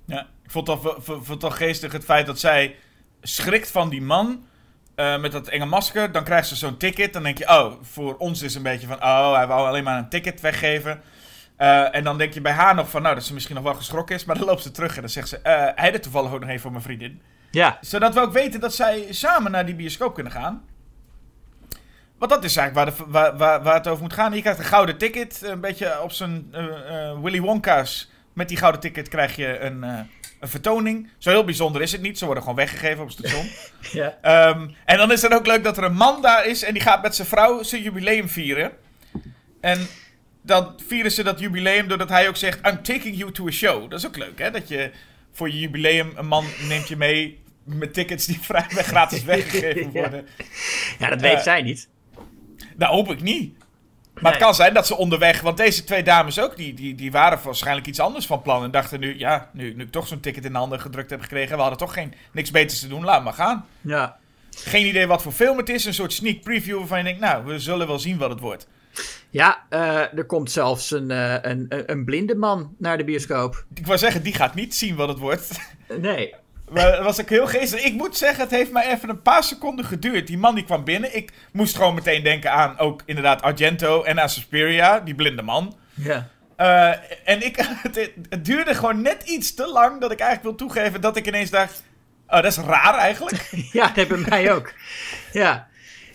Ja, 0.05 0.29
ik 0.43 0.51
vond 0.51 0.67
het 0.67 1.39
toch, 1.39 1.57
geestig 1.57 1.91
het 1.91 2.03
feit 2.03 2.25
dat 2.25 2.39
zij 2.39 2.75
schrikt 3.21 3.71
van 3.71 3.89
die 3.89 4.01
man 4.01 4.43
eh, 4.95 5.19
met 5.19 5.31
dat 5.31 5.47
enge 5.47 5.65
masker. 5.65 6.11
Dan 6.11 6.23
krijgt 6.23 6.47
ze 6.47 6.55
zo'n 6.55 6.77
ticket. 6.77 7.13
Dan 7.13 7.23
denk 7.23 7.37
je, 7.37 7.47
oh, 7.47 7.73
voor 7.81 8.17
ons 8.17 8.41
is 8.41 8.55
een 8.55 8.63
beetje 8.63 8.87
van, 8.87 8.97
oh, 9.03 9.35
hij 9.35 9.47
wou 9.47 9.67
alleen 9.67 9.83
maar 9.83 9.97
een 9.97 10.09
ticket 10.09 10.41
weggeven. 10.41 11.01
Eh, 11.61 11.95
en 11.95 12.03
dan 12.03 12.17
denk 12.17 12.33
je 12.33 12.41
bij 12.41 12.51
haar 12.51 12.75
nog 12.75 12.89
van, 12.89 13.01
nou, 13.01 13.15
dat 13.15 13.23
ze 13.23 13.33
misschien 13.33 13.55
nog 13.55 13.63
wel 13.63 13.73
geschrokken 13.73 14.15
is. 14.15 14.25
Maar 14.25 14.37
dan 14.37 14.45
loopt 14.45 14.61
ze 14.61 14.71
terug 14.71 14.95
en 14.95 15.01
dan 15.01 15.09
zegt 15.09 15.27
ze, 15.29 15.37
eh 15.37 15.67
hij 15.75 15.93
er 15.93 16.01
toevallig 16.01 16.33
ook 16.33 16.39
nog 16.39 16.49
even 16.49 16.61
voor 16.61 16.71
mijn 16.71 16.83
vriendin. 16.83 17.21
Ja, 17.51 17.77
Zodat 17.81 18.13
we 18.13 18.19
ook 18.19 18.33
weten 18.33 18.59
dat 18.59 18.73
zij 18.73 19.07
samen 19.09 19.51
naar 19.51 19.65
die 19.65 19.75
bioscoop 19.75 20.13
kunnen 20.13 20.31
gaan. 20.31 20.61
Want 22.17 22.31
dat 22.31 22.43
is 22.43 22.55
eigenlijk 22.55 22.97
waar, 22.97 23.05
de, 23.07 23.11
waar, 23.11 23.37
waar, 23.37 23.63
waar 23.63 23.73
het 23.73 23.87
over 23.87 24.01
moet 24.01 24.13
gaan. 24.13 24.33
Je 24.33 24.41
krijgt 24.41 24.59
een 24.59 24.65
gouden 24.65 24.97
ticket. 24.97 25.41
Een 25.41 25.59
beetje 25.59 26.01
op 26.01 26.11
zijn 26.11 26.47
eh, 26.51 27.21
Willy 27.21 27.39
Wonka's. 27.39 28.11
Met 28.33 28.47
die 28.47 28.57
gouden 28.57 28.81
ticket 28.81 29.07
krijg 29.09 29.35
je 29.35 29.59
een, 29.59 29.83
een 29.83 30.49
vertoning. 30.49 31.09
Zo 31.17 31.29
heel 31.29 31.45
bijzonder 31.45 31.81
is 31.81 31.91
het 31.91 32.01
niet. 32.01 32.17
Ze 32.17 32.25
worden 32.25 32.43
gewoon 32.43 32.57
weggegeven 32.57 33.01
op 33.01 33.07
het 33.09 33.17
station. 33.17 33.49
ja. 34.03 34.17
Ehm, 34.21 34.69
en 34.85 34.97
dan 34.97 35.11
is 35.11 35.21
het 35.21 35.33
ook 35.33 35.47
leuk 35.47 35.63
dat 35.63 35.77
er 35.77 35.83
een 35.83 35.95
man 35.95 36.21
daar 36.21 36.45
is. 36.45 36.63
En 36.63 36.73
die 36.73 36.81
gaat 36.81 37.01
met 37.01 37.15
zijn 37.15 37.27
vrouw 37.27 37.63
zijn 37.63 37.81
jubileum 37.81 38.29
vieren. 38.29 38.71
En 39.59 39.87
dan 40.41 40.73
vieren 40.87 41.11
ze 41.11 41.23
dat 41.23 41.39
jubileum 41.39 41.87
doordat 41.87 42.09
hij 42.09 42.27
ook 42.27 42.35
zegt... 42.35 42.67
I'm 42.67 42.83
taking 42.83 43.17
you 43.17 43.31
to 43.31 43.47
a 43.47 43.51
show. 43.51 43.89
Dat 43.89 43.99
is 43.99 44.07
ook 44.07 44.17
leuk, 44.17 44.39
hè? 44.39 44.51
Dat 44.51 44.67
je 44.67 44.91
voor 45.31 45.49
je 45.49 45.59
jubileum... 45.59 46.11
Een 46.15 46.27
man 46.27 46.45
neemt 46.67 46.87
je 46.87 46.97
mee 46.97 47.39
met 47.63 47.93
tickets 47.93 48.25
die 48.25 48.39
vrijwel 48.41 48.83
gratis 48.83 49.23
weggegeven 49.33 49.91
worden. 49.91 50.27
ja 50.99 51.09
dat 51.09 51.21
weet 51.21 51.35
Eh, 51.37 51.41
zij 51.43 51.61
niet. 51.61 51.89
Nou, 52.77 52.93
hoop 52.93 53.11
ik 53.11 53.21
niet. 53.21 53.57
Maar 54.13 54.23
Nee. 54.23 54.31
het 54.31 54.41
kan 54.41 54.55
zijn 54.55 54.73
dat 54.73 54.87
ze 54.87 54.97
onderweg... 54.97 55.41
Want 55.41 55.57
deze 55.57 55.83
twee 55.83 56.03
dames 56.03 56.39
ook, 56.39 56.55
die, 56.57 56.73
die, 56.73 56.95
die 56.95 57.11
waren 57.11 57.39
waarschijnlijk 57.43 57.87
iets 57.87 57.99
anders 57.99 58.25
van 58.25 58.41
plan. 58.41 58.63
En 58.63 58.71
dachten 58.71 58.99
nu, 58.99 59.19
ja, 59.19 59.49
nu, 59.53 59.73
nu 59.75 59.83
ik 59.83 59.91
toch 59.91 60.07
zo'n 60.07 60.19
ticket 60.19 60.45
in 60.45 60.51
de 60.51 60.57
handen 60.57 60.79
gedrukt 60.81 61.09
heb 61.09 61.21
gekregen... 61.21 61.55
We 61.55 61.61
hadden 61.61 61.79
toch 61.79 61.93
geen, 61.93 62.13
niks 62.31 62.51
beters 62.51 62.79
te 62.79 62.87
doen, 62.87 63.03
laat 63.03 63.23
maar 63.23 63.33
gaan. 63.33 63.65
Ja. 63.81 64.17
Geen 64.57 64.85
idee 64.85 65.07
wat 65.07 65.21
voor 65.21 65.31
film 65.31 65.57
het 65.57 65.69
is. 65.69 65.85
Een 65.85 65.93
soort 65.93 66.13
sneak 66.13 66.41
preview 66.41 66.77
waarvan 66.77 66.97
je 66.97 67.03
denkt, 67.03 67.19
nou, 67.19 67.45
we 67.45 67.59
zullen 67.59 67.87
wel 67.87 67.99
zien 67.99 68.17
wat 68.17 68.29
het 68.29 68.39
wordt. 68.39 68.67
Ja, 69.29 69.63
eh, 69.69 70.17
er 70.17 70.25
komt 70.25 70.51
zelfs 70.51 70.91
een, 70.91 71.11
eh, 71.11 71.33
een, 71.41 71.65
een, 71.69 71.91
een 71.91 72.05
blinde 72.05 72.35
man 72.35 72.75
naar 72.77 72.97
de 72.97 73.03
bioscoop. 73.03 73.65
Ik 73.73 73.85
wou 73.85 73.97
zeggen, 73.97 74.23
die 74.23 74.33
gaat 74.33 74.55
niet 74.55 74.75
zien 74.75 74.95
wat 74.95 75.07
het 75.07 75.19
wordt. 75.19 75.59
Nee. 75.99 76.33
Maar 76.71 76.91
dat 76.91 77.03
was 77.03 77.19
ik 77.19 77.29
heel 77.29 77.47
geestig. 77.47 77.83
Ik 77.83 77.93
moet 77.93 78.17
zeggen, 78.17 78.43
het 78.43 78.51
heeft 78.51 78.71
mij 78.71 78.91
even 78.91 79.09
een 79.09 79.21
paar 79.21 79.43
seconden 79.43 79.85
geduurd. 79.85 80.27
Die 80.27 80.37
man 80.37 80.55
die 80.55 80.63
kwam 80.63 80.83
binnen. 80.83 81.15
Ik 81.15 81.31
moest 81.51 81.75
gewoon 81.75 81.93
meteen 81.93 82.23
denken 82.23 82.51
aan 82.51 82.77
ook 82.77 83.01
inderdaad 83.05 83.41
Argento 83.41 84.03
en 84.03 84.19
aan 84.19 84.29
Suspiria, 84.29 84.99
die 84.99 85.15
blinde 85.15 85.41
man. 85.41 85.77
Ja. 85.93 86.29
Eh, 86.55 86.89
en 87.23 87.45
ik, 87.45 87.55
het, 87.87 88.11
het 88.29 88.45
duurde 88.45 88.75
gewoon 88.75 89.01
net 89.01 89.23
iets 89.23 89.53
te 89.53 89.67
lang 89.67 90.01
dat 90.01 90.11
ik 90.11 90.19
eigenlijk 90.19 90.57
wil 90.57 90.67
toegeven 90.67 91.01
dat 91.01 91.17
ik 91.17 91.27
ineens 91.27 91.49
dacht... 91.49 91.83
Oh, 92.27 92.41
dat 92.41 92.45
is 92.45 92.57
raar 92.57 92.95
eigenlijk. 92.95 93.49
Ja, 93.71 93.91
dat 93.95 94.07
bij 94.07 94.17
mij 94.17 94.53
ook. 94.53 94.73
Ja. 95.31 95.67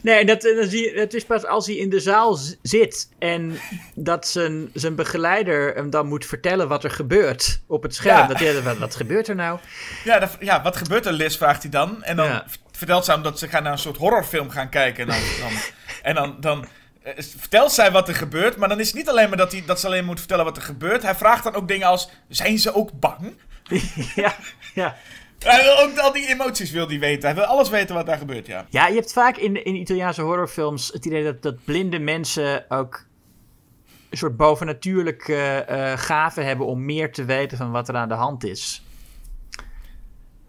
Nee, 0.06 0.24
dat, 0.24 0.40
dan 0.42 0.66
zie 0.66 0.84
je, 0.92 1.00
het 1.00 1.14
is 1.14 1.24
pas 1.24 1.44
als 1.46 1.66
hij 1.66 1.74
in 1.76 1.90
de 1.90 2.00
zaal 2.00 2.38
zit 2.62 3.08
en 3.18 3.58
dat 3.94 4.26
zijn, 4.28 4.70
zijn 4.72 4.94
begeleider 4.94 5.74
hem 5.74 5.90
dan 5.90 6.06
moet 6.06 6.26
vertellen 6.26 6.68
wat 6.68 6.84
er 6.84 6.90
gebeurt 6.90 7.60
op 7.66 7.82
het 7.82 7.94
scherm. 7.94 8.16
Ja. 8.18 8.26
Dat 8.26 8.38
hij, 8.38 8.62
wat, 8.62 8.78
wat 8.78 8.94
gebeurt 8.96 9.28
er 9.28 9.34
nou? 9.34 9.58
Ja, 10.04 10.18
dat- 10.18 10.36
ja, 10.40 10.62
wat 10.62 10.76
gebeurt 10.76 11.06
er, 11.06 11.12
Liz, 11.12 11.36
vraagt 11.36 11.62
hij 11.62 11.70
dan. 11.70 12.02
En 12.02 12.16
dan 12.16 12.26
Ja. 12.26 12.44
vertelt 12.72 13.04
ze 13.04 13.10
hem 13.10 13.22
dat 13.22 13.38
ze 13.38 13.48
gaan 13.48 13.62
naar 13.62 13.72
een 13.72 13.78
soort 13.78 13.96
horrorfilm 13.96 14.50
gaan 14.50 14.68
kijken. 14.68 15.02
En 15.02 15.08
dan, 15.08 15.18
dan, 15.40 15.58
en 16.02 16.14
dan, 16.14 16.36
dan 16.40 16.66
eh, 17.02 17.12
vertelt 17.38 17.72
zij 17.72 17.90
wat 17.90 18.08
er 18.08 18.14
gebeurt. 18.14 18.56
Maar 18.56 18.68
dan 18.68 18.80
is 18.80 18.86
het 18.86 18.96
niet 18.96 19.08
alleen 19.08 19.28
maar 19.28 19.38
dat, 19.38 19.52
hij, 19.52 19.62
dat 19.66 19.80
ze 19.80 19.86
alleen 19.86 20.04
moet 20.04 20.18
vertellen 20.18 20.44
wat 20.44 20.56
er 20.56 20.62
gebeurt. 20.62 21.02
Hij 21.02 21.14
vraagt 21.14 21.44
dan 21.44 21.54
ook 21.54 21.68
dingen 21.68 21.86
als, 21.86 22.08
zijn 22.28 22.58
ze 22.58 22.74
ook 22.74 22.90
bang? 23.00 23.36
ja, 24.14 24.34
ja. 24.74 24.96
Hij 25.38 25.62
wil 25.62 25.78
ook 25.78 25.98
al 25.98 26.12
die 26.12 26.28
emoties 26.28 26.70
wil 26.70 26.88
hij 26.88 26.98
weten. 26.98 27.24
Hij 27.28 27.34
wil 27.34 27.44
alles 27.44 27.68
weten 27.68 27.94
wat 27.94 28.06
daar 28.06 28.18
gebeurt, 28.18 28.46
ja. 28.46 28.66
ja, 28.70 28.86
je 28.86 28.94
hebt 28.94 29.12
vaak 29.12 29.36
in, 29.36 29.64
in 29.64 29.74
Italiaanse 29.74 30.22
horrorfilms 30.22 30.92
het 30.92 31.04
idee 31.04 31.24
dat, 31.24 31.42
dat 31.42 31.64
blinde 31.64 31.98
mensen 31.98 32.64
ook 32.70 33.04
een 34.10 34.18
soort 34.18 34.36
bovennatuurlijke 34.36 35.34
eh 35.66 35.92
gaven 35.96 36.44
hebben 36.46 36.66
om 36.66 36.84
meer 36.84 37.12
te 37.12 37.24
weten 37.24 37.58
van 37.58 37.70
wat 37.70 37.88
er 37.88 37.96
aan 37.96 38.08
de 38.08 38.14
hand 38.14 38.44
is. 38.44 38.82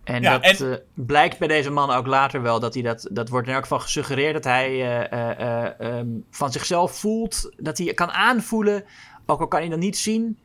En 0.04 0.22
Ja, 0.22 0.38
dat 0.38 0.60
en- 0.60 0.72
eh, 0.72 0.78
blijkt 0.94 1.38
bij 1.40 1.48
deze 1.48 1.70
man 1.72 1.90
ook 1.92 2.08
later 2.08 2.42
wel 2.42 2.60
dat 2.60 2.74
hij 2.74 2.84
dat. 2.84 3.08
Dat 3.12 3.30
wordt 3.30 3.48
in 3.48 3.54
elk 3.54 3.62
geval 3.62 3.80
gesuggereerd 3.80 4.34
dat 4.34 4.44
hij 4.44 4.70
eh, 5.10 5.80
ehm, 5.80 6.08
van 6.32 6.52
zichzelf 6.52 7.00
voelt. 7.00 7.52
Dat 7.58 7.78
hij 7.78 7.94
kan 7.94 8.12
aanvoelen, 8.12 8.84
ook 9.26 9.40
al 9.40 9.48
kan 9.48 9.60
hij 9.60 9.70
dat 9.70 9.80
niet 9.80 9.98
zien. 9.98 10.40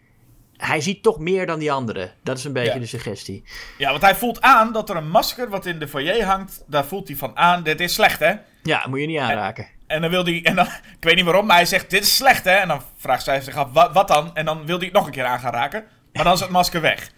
Hij 0.64 0.80
ziet 0.80 1.02
toch 1.02 1.18
meer 1.18 1.46
dan 1.46 1.58
die 1.58 1.72
anderen. 1.72 2.10
Dat 2.22 2.38
is 2.38 2.44
een 2.44 2.52
beetje 2.52 2.72
Ja. 2.72 2.78
de 2.78 2.86
suggestie. 2.86 3.44
Ja, 3.78 3.90
want 3.90 4.02
hij 4.02 4.14
voelt 4.14 4.40
aan 4.42 4.72
dat 4.72 4.90
er 4.90 4.96
een 4.96 5.08
masker 5.08 5.48
wat 5.48 5.66
in 5.66 5.78
de 5.78 5.88
foyer 5.88 6.24
hangt. 6.24 6.62
Daar 6.66 6.84
voelt 6.84 7.08
hij 7.08 7.16
van 7.16 7.36
aan, 7.36 7.62
dit 7.62 7.80
is 7.80 7.94
slecht, 7.94 8.18
hè? 8.20 8.32
Ja, 8.62 8.86
moet 8.88 9.00
je 9.00 9.06
niet 9.06 9.18
aanraken. 9.18 9.66
En 9.86 10.00
dan 10.00 10.10
wil 10.10 10.24
hij, 10.24 10.40
en 10.42 10.54
dan, 10.54 10.66
ik 10.66 10.96
weet 11.00 11.14
niet 11.14 11.24
waarom, 11.24 11.46
maar 11.46 11.56
hij 11.56 11.66
zegt: 11.66 11.90
Dit 11.90 12.02
is 12.02 12.16
slecht, 12.16 12.44
hè? 12.44 12.50
En 12.54 12.68
dan 12.68 12.82
vraagt 12.96 13.24
zij 13.24 13.40
zich 13.40 13.54
af: 13.56 13.72
"Wa- 13.72 13.92
Wat 13.92 14.08
dan? 14.08 14.30
En 14.36 14.44
dan 14.44 14.66
wil 14.66 14.76
hij 14.76 14.84
het 14.86 14.94
nog 14.94 15.06
een 15.06 15.12
keer 15.12 15.24
aan 15.24 15.40
gaan 15.40 15.52
raken. 15.52 15.84
Maar 16.12 16.24
dan 16.24 16.32
is 16.32 16.40
het 16.40 16.50
masker 16.50 16.80
weg. 16.80 17.10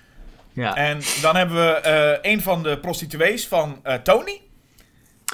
Ja. 0.52 0.74
En 0.76 1.00
dan 1.22 1.36
hebben 1.36 1.56
we 1.56 1.72
eh, 1.72 2.32
een 2.32 2.42
van 2.42 2.62
de 2.62 2.78
prostituees 2.78 3.46
van 3.48 3.80
eh, 3.82 3.94
Tony. 3.94 4.40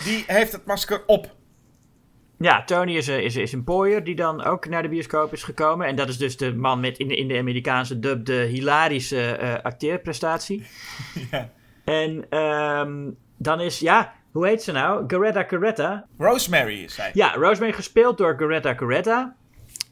Die 0.05 0.25
heeft 0.27 0.53
het 0.53 0.67
masker 0.67 1.03
op. 1.07 1.35
Ja, 2.43 2.65
Tony 2.65 2.97
is, 2.97 3.07
een- 3.07 3.23
is, 3.23 3.37
is 3.37 3.53
een 3.53 3.65
pooier 3.65 4.05
die 4.05 4.15
dan 4.15 4.45
ook 4.45 4.69
naar 4.69 4.83
de 4.83 4.89
bioscoop 4.89 5.33
is 5.33 5.43
gekomen. 5.43 5.87
En 5.87 5.97
dat 5.97 6.09
is 6.09 6.19
dus 6.19 6.37
de 6.37 6.55
man 6.55 6.81
met 6.81 6.99
in 6.99 7.09
de, 7.09 7.17
in 7.17 7.29
de 7.29 7.39
Amerikaanse 7.39 7.99
dub 7.99 8.25
de 8.25 8.33
hilarische 8.51 9.31
eh 9.33 9.55
acteerprestatie. 9.63 10.63
Ja. 11.31 11.51
En 11.85 12.27
ehm, 12.31 13.11
dan 13.37 13.61
is, 13.61 13.79
ja, 13.79 14.13
hoe 14.33 14.47
heet 14.47 14.63
ze 14.63 14.73
nou? 14.73 15.05
Garetta 15.07 15.45
Caretta. 15.45 16.07
Rosemary 16.19 16.83
is 16.83 16.95
zij. 16.95 17.11
Ja, 17.15 17.35
Rosemary 17.35 17.73
gespeeld 17.73 18.19
door 18.19 18.35
Garetta 18.39 18.75
Caretta. 18.75 19.37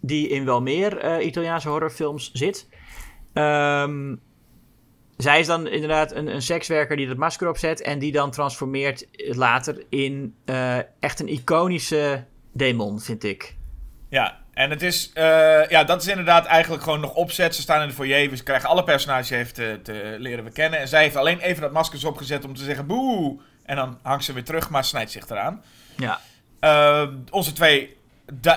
Die 0.00 0.28
in 0.28 0.44
wel 0.44 0.62
meer 0.62 0.98
eh, 0.98 1.26
Italiaanse 1.26 1.68
horrorfilms 1.68 2.30
zit. 2.32 2.68
Ehm, 3.32 4.14
zij 5.16 5.40
is 5.40 5.46
dan 5.46 5.66
inderdaad 5.66 6.12
een, 6.12 6.26
een 6.34 6.42
sekswerker 6.42 6.96
die 6.96 7.06
dat 7.08 7.16
masker 7.16 7.48
opzet. 7.48 7.82
En 7.82 7.98
die 7.98 8.12
dan 8.12 8.30
transformeert 8.30 9.06
later 9.36 9.84
in 9.88 10.34
eh, 10.44 10.78
echt 11.00 11.20
een 11.20 11.28
iconische 11.28 12.24
demon, 12.52 13.00
vind 13.00 13.24
ik. 13.24 13.56
Ja, 14.08 14.38
en 14.58 14.70
het 14.70 14.82
is, 14.82 15.10
eh, 15.14 15.68
ja, 15.68 15.84
dat 15.84 16.02
is 16.02 16.08
inderdaad 16.08 16.46
eigenlijk 16.46 16.82
gewoon 16.82 17.00
nog 17.00 17.14
opzet. 17.14 17.54
Ze 17.54 17.60
staan 17.60 17.82
in 17.82 17.88
de 17.88 17.94
foyer, 17.94 18.30
we 18.30 18.42
krijgen 18.42 18.68
alle 18.68 18.84
personages 18.84 19.30
even 19.30 19.54
te, 19.54 19.80
te 19.82 20.16
leren 20.18 20.44
we 20.44 20.50
kennen. 20.50 20.78
En 20.78 20.88
zij 20.88 21.02
heeft 21.02 21.16
alleen 21.16 21.40
even 21.40 21.62
dat 21.62 21.72
masker 21.72 22.06
opgezet 22.06 22.44
om 22.44 22.54
te 22.54 22.64
zeggen 22.64 22.86
boe. 22.86 23.40
En 23.64 23.76
dan 23.76 23.98
hangt 24.02 24.24
ze 24.24 24.32
weer 24.32 24.44
terug, 24.44 24.70
maar 24.70 24.84
snijdt 24.84 25.10
zich 25.10 25.28
eraan. 25.28 25.62
Ja. 25.96 26.20
Eh, 26.60 27.08
onze 27.30 27.52
twee 27.52 27.96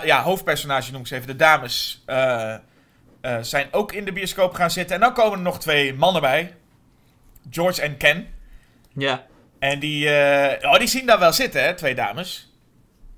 ja, 0.04 0.22
hoofdpersonages, 0.24 0.92
noem 0.92 1.02
ik 1.02 1.08
ze 1.08 1.16
even, 1.16 1.28
de 1.28 1.36
dames, 1.36 2.04
eh, 2.06 2.56
zijn 3.42 3.68
ook 3.72 3.92
in 3.92 4.06
de 4.06 4.12
bioscoop 4.12 4.54
gaan 4.54 4.72
zitten. 4.72 4.96
En 4.96 5.02
dan 5.02 5.14
komen 5.14 5.38
er 5.38 5.44
nog 5.44 5.60
twee 5.60 5.94
mannen 5.94 6.22
bij. 6.22 6.56
George 7.50 7.82
en 7.82 7.98
Ken. 7.98 8.28
Ja, 8.94 9.26
En 9.60 9.80
die, 9.80 10.08
oh, 10.62 10.78
die 10.78 10.88
zien 10.88 11.06
daar 11.06 11.20
wel 11.20 11.34
zitten, 11.34 11.64
hè, 11.64 11.74
twee 11.74 11.96
dames. 11.96 12.51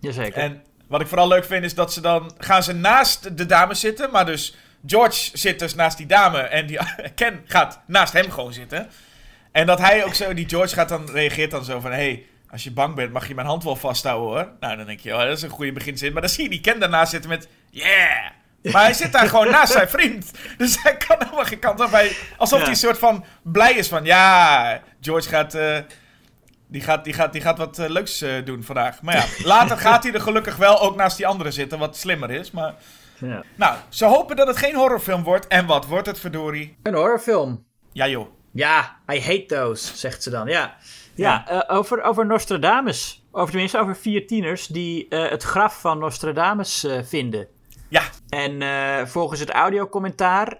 Jazeker. 0.03 0.41
En 0.41 0.63
wat 0.88 1.01
ik 1.01 1.07
vooral 1.07 1.27
leuk 1.27 1.45
vind 1.45 1.63
is 1.63 1.75
dat 1.75 1.93
ze 1.93 2.01
dan 2.01 2.31
gaan 2.38 2.63
ze 2.63 2.74
naast 2.74 3.38
de 3.38 3.45
dames 3.45 3.79
zitten, 3.79 4.12
maar 4.12 4.25
dus 4.25 4.55
George 4.86 5.29
zit 5.38 5.60
dus 5.60 5.75
naast 5.75 5.98
die 5.98 6.05
dame 6.05 6.39
en 6.39 6.65
die 6.65 6.77
Ken 7.15 7.41
gaat 7.45 7.79
naast 7.88 8.13
hem 8.13 8.31
gewoon 8.31 8.53
zitten. 8.53 8.89
En 9.51 9.65
dat 9.65 9.79
hij 9.79 10.05
ook 10.05 10.13
zo, 10.13 10.33
die 10.33 10.50
George 10.50 10.74
gaat 10.75 10.89
dan 10.89 11.10
reageert 11.12 11.51
dan 11.51 11.63
zo 11.63 11.79
van, 11.79 11.91
hey, 11.91 12.25
als 12.50 12.63
je 12.63 12.72
bang 12.72 12.95
bent 12.95 13.12
mag 13.13 13.27
je 13.27 13.36
mijn 13.36 13.48
hand 13.48 13.63
wel 13.63 13.75
vasthouden 13.75 14.27
hoor. 14.29 14.48
Nou 14.60 14.77
dan 14.77 14.86
denk 14.86 15.00
je, 15.00 15.13
oh, 15.13 15.19
dat 15.19 15.38
is 15.38 15.41
een 15.41 15.50
goede 15.50 15.72
beginzin. 15.72 16.13
Maar 16.13 16.22
dan 16.22 16.31
zie 16.31 16.43
je 16.43 16.50
die 16.50 16.62
Ken 16.62 16.79
daarnaast 16.79 17.12
zitten 17.12 17.29
met, 17.29 17.48
yeah. 17.69 18.29
Maar 18.72 18.83
hij 18.83 18.93
zit 18.93 19.12
daar 19.12 19.27
gewoon 19.27 19.50
naast 19.50 19.72
zijn 19.74 19.89
vriend. 19.89 20.31
Dus 20.57 20.81
hij 20.83 20.98
kan 20.98 21.17
helemaal 21.19 21.45
geen 21.45 21.60
kant 21.60 21.79
op. 21.81 21.91
Hij, 21.91 22.15
alsof 22.38 22.57
Ja. 22.57 22.63
hij 22.63 22.74
een 22.74 22.79
soort 22.79 22.98
van 22.98 23.25
blij 23.43 23.74
is 23.74 23.88
van, 23.88 24.05
ja, 24.05 24.81
George 25.01 25.29
gaat... 25.29 25.53
eh, 25.55 25.77
die 26.74 26.82
gaat, 26.82 27.03
die, 27.03 27.13
gaat, 27.13 27.32
die 27.34 27.42
gaat 27.42 27.58
wat 27.58 27.80
eh, 27.80 27.89
leuks 27.89 28.22
eh, 28.22 28.46
doen 28.46 28.63
vandaag. 28.63 29.01
Maar 29.01 29.15
ja, 29.15 29.25
later 29.56 29.77
gaat 29.77 30.03
hij 30.03 30.13
er 30.13 30.22
gelukkig 30.22 30.56
wel 30.56 30.82
ook 30.82 30.96
naast 30.96 31.18
die 31.18 31.27
andere 31.27 31.51
zitten, 31.51 31.80
wat 31.80 31.98
slimmer 31.98 32.32
is. 32.32 32.51
Maar, 32.51 32.74
Ja. 33.18 33.44
nou, 33.56 33.75
ze 33.89 34.06
hopen 34.06 34.36
dat 34.36 34.48
het 34.48 34.58
geen 34.58 34.75
horrorfilm 34.75 35.24
wordt. 35.24 35.48
En 35.48 35.65
wat 35.65 35.86
wordt 35.88 36.08
het, 36.08 36.20
verdorie? 36.20 36.77
Een 36.84 36.94
horrorfilm. 36.94 37.65
Ja 37.92 38.08
joh. 38.08 38.27
Ja, 38.51 38.96
I 39.12 39.22
hate 39.22 39.46
those, 39.46 39.98
zegt 39.98 40.24
ze 40.24 40.30
dan. 40.30 40.48
Ja, 40.48 40.75
ja 41.15 41.48
eh, 41.48 41.77
over, 41.77 42.01
over 42.01 42.25
Nostradamus. 42.25 43.24
Over 43.32 43.50
tenminste 43.51 43.80
over 43.80 43.96
vier 43.96 44.27
tieners 44.27 44.68
die 44.68 45.08
eh, 45.08 45.30
het 45.30 45.44
graf 45.44 45.82
van 45.82 46.00
Nostradamus 46.00 46.84
eh, 46.84 47.00
vinden. 47.03 47.48
Ja, 47.89 48.03
En 48.30 48.62
eh, 48.62 49.06
volgens 49.06 49.39
het 49.39 49.50
audiocommentaar 49.50 50.58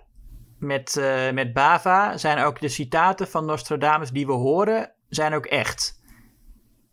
met, 0.60 0.98
eh, 0.98 1.32
met 1.32 1.54
Bava 1.54 2.18
zijn 2.18 2.40
ook 2.44 2.60
de 2.60 2.68
citaten 2.70 3.28
van 3.28 3.46
Nostradamus 3.46 4.10
die 4.10 4.26
we 4.26 4.32
horen, 4.34 4.92
zijn 5.10 5.34
ook 5.34 5.46
echt. 5.46 6.02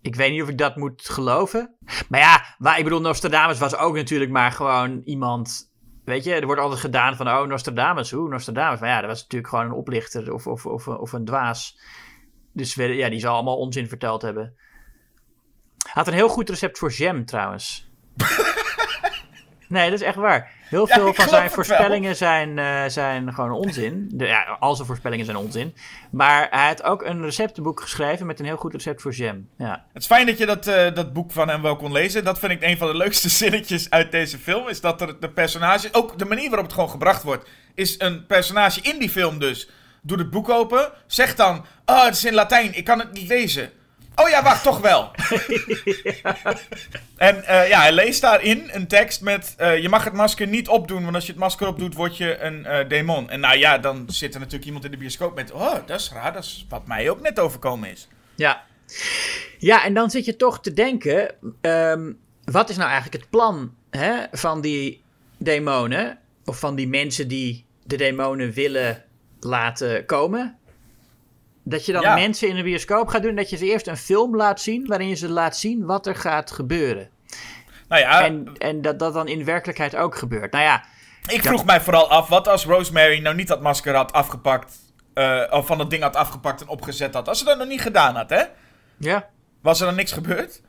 Ik 0.03 0.15
weet 0.15 0.31
niet 0.31 0.43
of 0.43 0.49
ik 0.49 0.59
dat 0.59 0.77
moet 0.77 1.09
geloven. 1.09 1.75
Maar 2.09 2.21
ja, 2.21 2.55
waar, 2.59 2.79
ik 2.79 2.85
bedoel, 2.85 3.01
Nostradamus 3.01 3.59
was 3.59 3.77
ook 3.77 3.95
natuurlijk 3.95 4.31
maar 4.31 4.53
gewoon 4.53 5.03
iemand. 5.05 5.73
Weet 6.05 6.25
je, 6.25 6.35
er 6.35 6.47
wordt 6.47 6.61
altijd 6.61 6.81
gedaan 6.81 7.17
van, 7.17 7.29
oh, 7.29 7.47
Nostradamus, 7.47 8.11
hoe, 8.11 8.29
Nostradamus. 8.29 8.81
Maar 8.81 8.89
ja, 8.89 9.01
dat 9.01 9.11
was 9.11 9.23
natuurlijk 9.23 9.51
gewoon 9.51 9.65
een 9.67 9.73
oplichter 9.73 10.33
of, 10.33 10.47
of, 10.47 10.67
of, 10.67 10.89
of 10.89 11.13
een 11.13 11.25
dwaas. 11.25 11.81
Dus 12.53 12.75
we- 12.75 12.85
ja, 12.95 13.09
die 13.09 13.21
zal 13.21 13.35
allemaal 13.35 13.59
onzin 13.59 13.89
verteld 13.89 14.23
hebben. 14.23 14.55
Hij 15.83 15.93
had 15.93 16.07
een 16.07 16.13
heel 16.15 16.29
goed 16.29 16.49
recept 16.49 16.79
voor 16.79 16.91
jam, 16.93 17.25
trouwens. 17.25 17.89
Nee, 19.69 19.91
dat 19.91 20.01
is 20.01 20.07
echt 20.07 20.17
waar. 20.17 20.53
Heel 20.71 20.87
veel 20.87 21.15
van 21.15 21.29
zijn 21.29 21.51
voorspellingen 21.51 22.17
zijn, 22.17 22.59
eh, 22.59 22.85
zijn 22.87 23.35
gewoon 23.35 23.53
onzin. 23.53 24.09
De, 24.13 24.27
ja, 24.27 24.57
al 24.61 24.75
zijn 24.75 24.87
voorspellingen 24.87 25.25
zijn 25.25 25.37
onzin. 25.37 25.75
Maar 26.11 26.47
hij 26.51 26.67
had 26.67 26.83
ook 26.83 27.03
een 27.03 27.23
receptenboek 27.23 27.81
geschreven 27.81 28.27
met 28.27 28.39
een 28.39 28.45
heel 28.45 28.57
goed 28.57 28.73
recept 28.73 29.03
voor 29.03 29.13
jam. 29.13 29.49
Ja, 29.57 29.85
het 29.93 30.03
is 30.03 30.09
fijn 30.09 30.27
dat 30.27 30.39
je 30.39 30.47
dat, 30.47 30.67
eh, 30.67 30.95
dat 30.95 31.13
boek 31.13 31.33
van 31.33 31.49
hem 31.49 31.63
wel 31.63 31.77
kon 31.77 31.93
lezen. 31.93 32.25
Dat 32.25 32.39
vind 32.39 32.53
ik 32.53 32.63
een 32.63 32.77
van 32.77 32.89
de 32.89 32.97
leukste 32.97 33.29
zinnetjes 33.41 33.91
uit 33.91 34.11
deze 34.11 34.39
film. 34.39 34.69
Is 34.69 34.81
dat 34.81 35.01
er 35.01 35.21
de 35.21 35.31
personage, 35.31 35.89
ook 35.93 36.19
de 36.19 36.25
manier 36.25 36.49
waarop 36.49 36.67
het 36.67 36.75
gewoon 36.75 36.91
gebracht 36.91 37.23
wordt, 37.23 37.49
is 37.75 38.01
een 38.01 38.27
personage 38.27 38.81
in 38.81 38.99
die 38.99 39.11
film 39.11 39.39
dus. 39.39 39.69
Doet 40.03 40.19
het 40.19 40.31
boek 40.31 40.49
open, 40.49 40.93
zegt 41.07 41.37
dan, 41.37 41.65
oh 41.85 42.05
het 42.05 42.15
is 42.15 42.25
in 42.25 42.35
Latijn, 42.35 42.77
ik 42.77 42.85
kan 42.85 42.99
het 42.99 43.13
niet 43.13 43.29
lezen. 43.29 43.71
Oh 44.21 44.29
ja, 44.29 44.43
wacht, 44.43 44.63
toch 44.63 44.81
wel. 44.81 45.11
En 47.17 47.45
eh, 47.45 47.69
ja, 47.69 47.81
hij 47.81 47.93
leest 47.93 48.21
daarin 48.21 48.69
een 48.73 48.87
tekst 48.87 49.21
met: 49.21 49.55
eh, 49.57 49.79
Je 49.83 49.89
mag 49.89 50.05
het 50.05 50.13
masker 50.13 50.47
niet 50.47 50.69
opdoen, 50.69 51.03
want 51.03 51.15
als 51.15 51.27
je 51.27 51.33
het 51.33 51.41
masker 51.41 51.67
opdoet, 51.67 51.95
word 51.95 52.17
je 52.17 52.39
een 52.39 52.67
eh, 52.67 52.89
demon. 52.89 53.31
En 53.31 53.41
nou 53.41 53.59
ja, 53.59 53.79
dan 53.79 54.05
zit 54.07 54.35
er 54.35 54.41
natuurlijk 54.41 54.67
iemand 54.67 54.85
in 54.85 54.91
de 54.91 54.97
bioscoop 54.97 55.35
met: 55.35 55.53
Oh, 55.53 55.75
dat 55.87 56.01
is 56.01 56.13
raar, 56.13 56.33
dat 56.33 56.45
is 56.45 56.67
wat 56.69 56.87
mij 56.87 57.11
ook 57.11 57.21
net 57.21 57.39
overkomen 57.39 57.91
is. 57.91 58.09
ja. 58.35 58.63
ja 59.59 59.85
en 59.85 59.95
dan 59.95 60.11
zit 60.11 60.25
je 60.25 60.37
toch 60.37 60.61
te 60.61 60.73
denken: 60.73 61.35
ehm, 61.61 62.13
wat 62.45 62.71
is 62.71 62.77
nou 62.77 62.91
eigenlijk 62.91 63.23
het 63.23 63.31
plan 63.31 63.75
hè, 63.91 64.25
van 64.33 64.61
die 64.61 65.03
demonen? 65.37 66.19
Of 66.45 66.59
van 66.59 66.75
die 66.75 66.89
mensen 66.89 67.29
die 67.29 67.65
de 67.85 67.97
demonen 67.97 68.53
willen 68.53 69.05
laten 69.41 70.07
komen? 70.07 70.59
Dat 71.63 71.87
je 71.87 71.93
dan 71.93 72.03
Ja. 72.03 72.15
mensen 72.15 72.49
in 72.49 72.57
een 72.57 72.65
bioscoop 72.65 73.09
gaat 73.09 73.23
doen, 73.23 73.35
dat 73.35 73.51
je 73.51 73.57
ze 73.57 73.65
eerst 73.67 73.87
een 73.87 73.97
film 73.97 74.37
laat 74.37 74.61
zien 74.61 74.87
waarin 74.87 75.09
je 75.09 75.15
ze 75.15 75.29
laat 75.29 75.57
zien 75.57 75.85
wat 75.87 76.07
er 76.07 76.17
gaat 76.17 76.51
gebeuren. 76.51 77.09
Nou 77.89 78.03
ja, 78.03 78.25
En, 78.25 78.53
en 78.59 78.83
dat 78.83 78.99
dat 78.99 79.15
dan 79.15 79.29
in 79.29 79.45
werkelijkheid 79.45 79.97
ook 79.97 80.17
gebeurt. 80.17 80.53
Nou 80.53 80.65
ja, 80.65 80.85
ik 81.29 81.43
vroeg 81.43 81.65
mij 81.65 81.81
vooral 81.81 82.11
af, 82.11 82.29
wat 82.29 82.49
als 82.49 82.65
Rosemary 82.65 83.21
nou 83.21 83.35
niet 83.37 83.49
dat 83.49 83.61
masker 83.61 83.95
had 83.95 84.13
afgepakt, 84.13 84.79
eh, 85.15 85.43
of 85.51 85.67
van 85.67 85.79
dat 85.79 85.91
ding 85.91 86.03
had 86.03 86.17
afgepakt 86.17 86.61
en 86.61 86.69
opgezet 86.69 87.15
had. 87.15 87.29
Als 87.29 87.39
ze 87.39 87.45
dat 87.45 87.59
nog 87.59 87.69
niet 87.69 87.81
gedaan 87.81 88.15
had, 88.17 88.31
hè? 88.31 88.43
ja. 88.99 89.29
Was 89.63 89.81
er 89.81 89.87
dan 89.87 89.95
niks 89.95 90.13
gebeurd? 90.13 90.63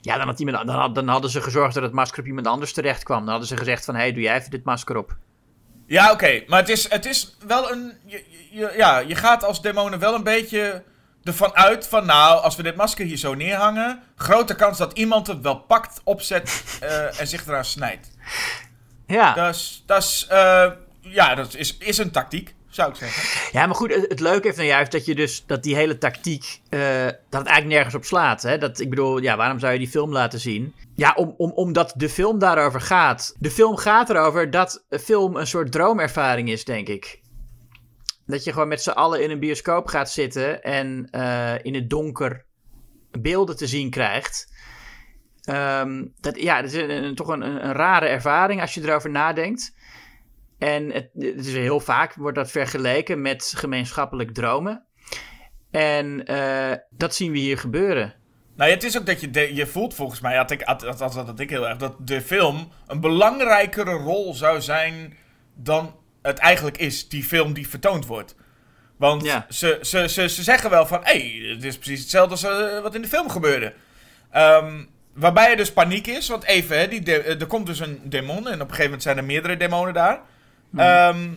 Ja, 0.00 0.16
dan, 0.18 0.26
had 0.26 0.38
iemand, 0.40 0.66
dan, 0.66 0.76
had- 0.76 0.94
dan 0.94 1.08
hadden 1.08 1.30
ze 1.30 1.40
gezorgd 1.42 1.74
dat 1.74 1.82
het 1.82 1.92
masker 1.92 2.20
op 2.20 2.26
iemand 2.26 2.46
anders 2.46 2.72
terecht 2.72 3.02
kwam. 3.02 3.18
Dan 3.20 3.28
hadden 3.28 3.48
ze 3.48 3.56
gezegd 3.56 3.84
van, 3.84 3.94
hé, 3.94 4.00
hey, 4.00 4.12
doe 4.12 4.22
jij 4.22 4.36
even 4.36 4.50
dit 4.50 4.64
masker 4.64 4.96
op. 4.96 5.16
Ja, 5.88 6.12
oké. 6.12 6.42
Maar 6.46 6.58
het 6.60 6.68
is, 6.68 6.90
het 6.90 7.06
is 7.06 7.36
wel 7.46 7.72
een... 7.72 7.92
Je, 8.06 8.24
je- 8.50 8.72
ja, 8.76 8.98
je 8.98 9.14
gaat 9.14 9.44
als 9.44 9.62
demonen 9.62 9.98
wel 9.98 10.14
een 10.14 10.22
beetje 10.22 10.82
ervan 11.24 11.54
uit 11.54 11.86
van... 11.86 12.06
Nou, 12.06 12.42
als 12.42 12.56
we 12.56 12.62
dit 12.62 12.76
masker 12.76 13.06
hier 13.06 13.16
zo 13.16 13.34
neerhangen... 13.34 14.02
Grote 14.16 14.54
kans 14.54 14.78
dat 14.78 14.92
iemand 14.98 15.26
het 15.26 15.40
wel 15.40 15.56
pakt, 15.58 16.00
opzet 16.04 16.64
eh, 16.80 17.20
en 17.20 17.26
zich 17.26 17.46
eraan 17.46 17.64
snijdt. 17.64 18.10
Ja. 19.06 19.34
Dat 19.34 19.54
is... 19.54 19.82
Dat 19.86 20.02
is 20.02 20.26
eh, 20.28 20.70
ja, 21.00 21.34
dat 21.34 21.54
is, 21.54 21.76
is 21.78 21.98
een 21.98 22.10
tactiek, 22.10 22.54
zou 22.78 22.90
ik 22.90 22.96
zeggen. 22.96 23.58
Ja, 23.58 23.66
maar 23.66 23.74
goed, 23.74 23.94
het, 24.08 24.20
leuke 24.20 24.48
is 24.48 24.56
nou 24.56 24.68
juist 24.68 24.92
dat 24.92 25.04
je 25.04 25.14
dus 25.14 25.46
dat 25.46 25.62
die 25.62 25.74
hele 25.74 25.98
tactiek, 25.98 26.60
eh, 26.68 27.04
dat 27.04 27.40
het 27.40 27.46
eigenlijk 27.46 27.66
nergens 27.66 27.94
op 27.94 28.04
slaat. 28.04 28.42
Hè? 28.42 28.58
Dat, 28.58 28.80
ik 28.80 28.90
bedoel, 28.90 29.18
ja, 29.18 29.36
waarom 29.36 29.58
zou 29.58 29.72
je 29.72 29.78
die 29.78 29.88
film 29.88 30.12
laten 30.12 30.40
zien? 30.40 30.74
Ja, 30.94 31.12
om, 31.14 31.34
om, 31.36 31.50
omdat 31.50 31.92
de 31.96 32.08
film 32.08 32.38
daarover 32.38 32.80
gaat. 32.80 33.34
De 33.38 33.50
film 33.50 33.76
gaat 33.76 34.10
erover 34.10 34.50
dat 34.50 34.84
film 34.90 35.36
een 35.36 35.46
soort 35.46 35.72
droomervaring 35.72 36.50
is, 36.50 36.64
denk 36.64 36.88
ik. 36.88 37.20
Dat 38.26 38.44
je 38.44 38.52
gewoon 38.52 38.68
met 38.68 38.82
z'n 38.82 38.90
allen 38.90 39.22
in 39.22 39.30
een 39.30 39.40
bioscoop 39.40 39.86
gaat 39.86 40.10
zitten 40.10 40.62
en 40.62 41.08
eh, 41.10 41.54
in 41.62 41.74
het 41.74 41.90
donker 41.90 42.44
beelden 43.10 43.56
te 43.56 43.66
zien 43.66 43.90
krijgt. 43.90 44.52
Ehm, 45.42 46.04
dat, 46.20 46.40
ja, 46.40 46.62
dat 46.62 46.72
is 46.72 47.14
toch 47.14 47.28
een, 47.28 47.42
een 47.42 47.72
rare 47.72 48.06
ervaring 48.06 48.60
als 48.60 48.74
je 48.74 48.82
erover 48.82 49.10
nadenkt. 49.10 49.76
En 50.58 50.90
het, 50.92 51.08
het 51.18 51.46
is 51.46 51.52
heel 51.54 51.80
vaak 51.80 52.14
wordt 52.14 52.36
dat 52.36 52.50
vergeleken 52.50 53.22
met 53.22 53.52
gemeenschappelijk 53.56 54.34
dromen. 54.34 54.84
En 55.70 56.24
eh, 56.26 56.76
dat 56.90 57.14
zien 57.14 57.32
we 57.32 57.38
hier 57.38 57.58
gebeuren. 57.58 58.14
Nou, 58.56 58.70
ja, 58.70 58.76
het 58.76 58.84
is 58.84 58.98
ook 58.98 59.06
dat 59.06 59.20
je, 59.20 59.30
de- 59.30 59.54
je 59.54 59.66
voelt 59.66 59.94
volgens 59.94 60.20
mij, 60.20 60.36
had 60.36 60.50
ik, 60.50 60.60
had, 60.62 60.82
had, 60.82 60.98
had, 61.00 61.14
had 61.14 61.40
ik 61.40 61.50
heel 61.50 61.68
erg, 61.68 61.76
dat 61.78 61.94
de 62.06 62.20
film 62.22 62.68
een 62.86 63.00
belangrijkere 63.00 63.92
rol 63.92 64.34
zou 64.34 64.60
zijn 64.60 65.16
dan 65.54 65.96
het 66.22 66.38
eigenlijk 66.38 66.78
is, 66.78 67.08
die 67.08 67.24
film 67.24 67.52
die 67.52 67.68
vertoond 67.68 68.06
wordt. 68.06 68.34
Want 68.96 69.24
Ja. 69.24 69.46
ze, 69.48 69.78
ze, 69.82 70.08
ze, 70.08 70.28
ze 70.28 70.42
zeggen 70.42 70.70
wel 70.70 70.86
van, 70.86 71.00
hé, 71.02 71.18
hey, 71.40 71.50
het 71.54 71.64
is 71.64 71.78
precies 71.78 72.00
hetzelfde 72.00 72.30
als 72.30 72.42
eh, 72.44 72.80
wat 72.82 72.94
in 72.94 73.02
de 73.02 73.08
film 73.08 73.28
gebeurde. 73.28 73.74
Ehm, 74.30 74.84
waarbij 75.14 75.50
er 75.50 75.56
dus 75.56 75.72
paniek 75.72 76.06
is, 76.06 76.28
want 76.28 76.44
even, 76.44 76.78
hè, 76.78 76.88
die 76.88 77.02
de- 77.02 77.22
eh, 77.22 77.40
er 77.40 77.46
komt 77.46 77.66
dus 77.66 77.80
een 77.80 78.00
demon 78.04 78.36
en 78.36 78.54
op 78.54 78.60
een 78.60 78.60
gegeven 78.60 78.84
moment 78.84 79.02
zijn 79.02 79.16
er 79.16 79.24
meerdere 79.24 79.56
demonen 79.56 79.94
daar. 79.94 80.20
Ehm, 80.76 81.28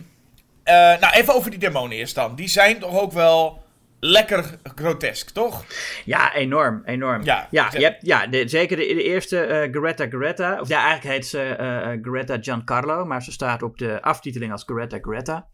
eh, 0.62 0.74
nou, 0.74 1.12
even 1.12 1.34
over 1.34 1.50
die 1.50 1.58
demonen 1.58 1.96
eerst 1.96 2.14
dan. 2.14 2.34
Die 2.34 2.48
zijn 2.48 2.78
toch 2.78 3.00
ook 3.00 3.12
wel 3.12 3.62
lekker 4.00 4.58
grotesk, 4.62 5.30
toch? 5.30 5.64
Ja, 6.04 6.34
enorm, 6.34 6.82
enorm. 6.84 7.24
Ja, 7.24 7.48
je 7.50 7.60
hebt, 7.60 8.06
ja 8.06 8.26
de, 8.26 8.48
zeker 8.48 8.76
de, 8.76 8.82
de 8.82 9.02
eerste 9.02 9.40
eh 9.40 9.72
Greta 9.72 10.06
Greta. 10.08 10.60
Of 10.60 10.68
ja, 10.68 10.84
eigenlijk 10.84 11.14
heet 11.14 11.26
ze 11.26 11.42
eh, 11.42 11.98
Greta 12.02 12.36
Giancarlo, 12.40 13.04
maar 13.04 13.22
ze 13.22 13.32
staat 13.32 13.62
op 13.62 13.78
de 13.78 14.02
aftiteling 14.02 14.52
als 14.52 14.62
Greta 14.66 14.98
Greta. 15.00 15.46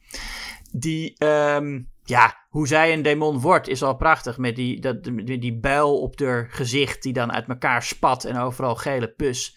Die, 0.73 1.15
ehm, 1.19 1.81
ja, 2.05 2.47
hoe 2.49 2.67
zij 2.67 2.93
een 2.93 3.03
demon 3.03 3.41
wordt 3.41 3.69
is 3.69 3.83
al 3.83 3.97
prachtig. 3.97 4.39
Met 4.39 4.57
die, 4.57 4.81
dat, 4.81 5.05
die, 5.05 5.39
die 5.39 5.59
buil 5.59 6.01
op 6.01 6.21
haar 6.21 6.47
gezicht 6.51 7.03
die 7.03 7.13
dan 7.13 7.33
uit 7.33 7.49
elkaar 7.49 7.83
spat 7.83 8.25
en 8.25 8.39
overal 8.39 8.75
gele 8.75 9.09
pus. 9.09 9.57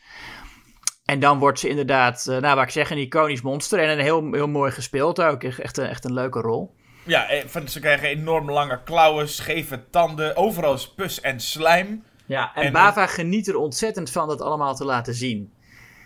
En 1.06 1.20
dan 1.20 1.40
wordt 1.40 1.60
ze 1.60 1.70
inderdaad, 1.70 2.28
eh, 2.28 2.38
nou 2.38 2.56
wat 2.56 2.64
ik 2.64 2.70
zeg, 2.70 2.90
een 2.92 2.98
iconisch 2.98 3.42
monster. 3.42 3.80
En 3.80 3.90
een 3.90 4.00
heel, 4.04 4.32
heel 4.32 4.48
mooi 4.48 4.72
gespeeld 4.72 5.22
ook. 5.22 5.44
Echt 5.44 5.78
een, 5.78 5.88
echt 5.88 6.06
een 6.06 6.14
leuke 6.14 6.40
rol. 6.42 6.76
Ja, 7.04 7.30
eh, 7.30 7.66
ze 7.66 7.80
krijgen 7.80 8.08
enorm 8.08 8.52
lange 8.52 8.84
klauwen, 8.84 9.30
scheve 9.30 9.90
tanden, 9.90 10.36
overal 10.36 10.74
is 10.74 10.94
pus 10.94 11.22
en 11.22 11.40
slijm. 11.40 12.04
Ja, 12.26 12.52
en, 12.56 12.64
En- 12.64 12.74
Bava 12.74 13.08
geniet 13.08 13.48
er 13.48 13.56
ontzettend 13.56 14.12
van 14.12 14.28
dat 14.28 14.42
allemaal 14.42 14.76
te 14.76 14.86
laten 14.86 15.14
zien. 15.14 15.54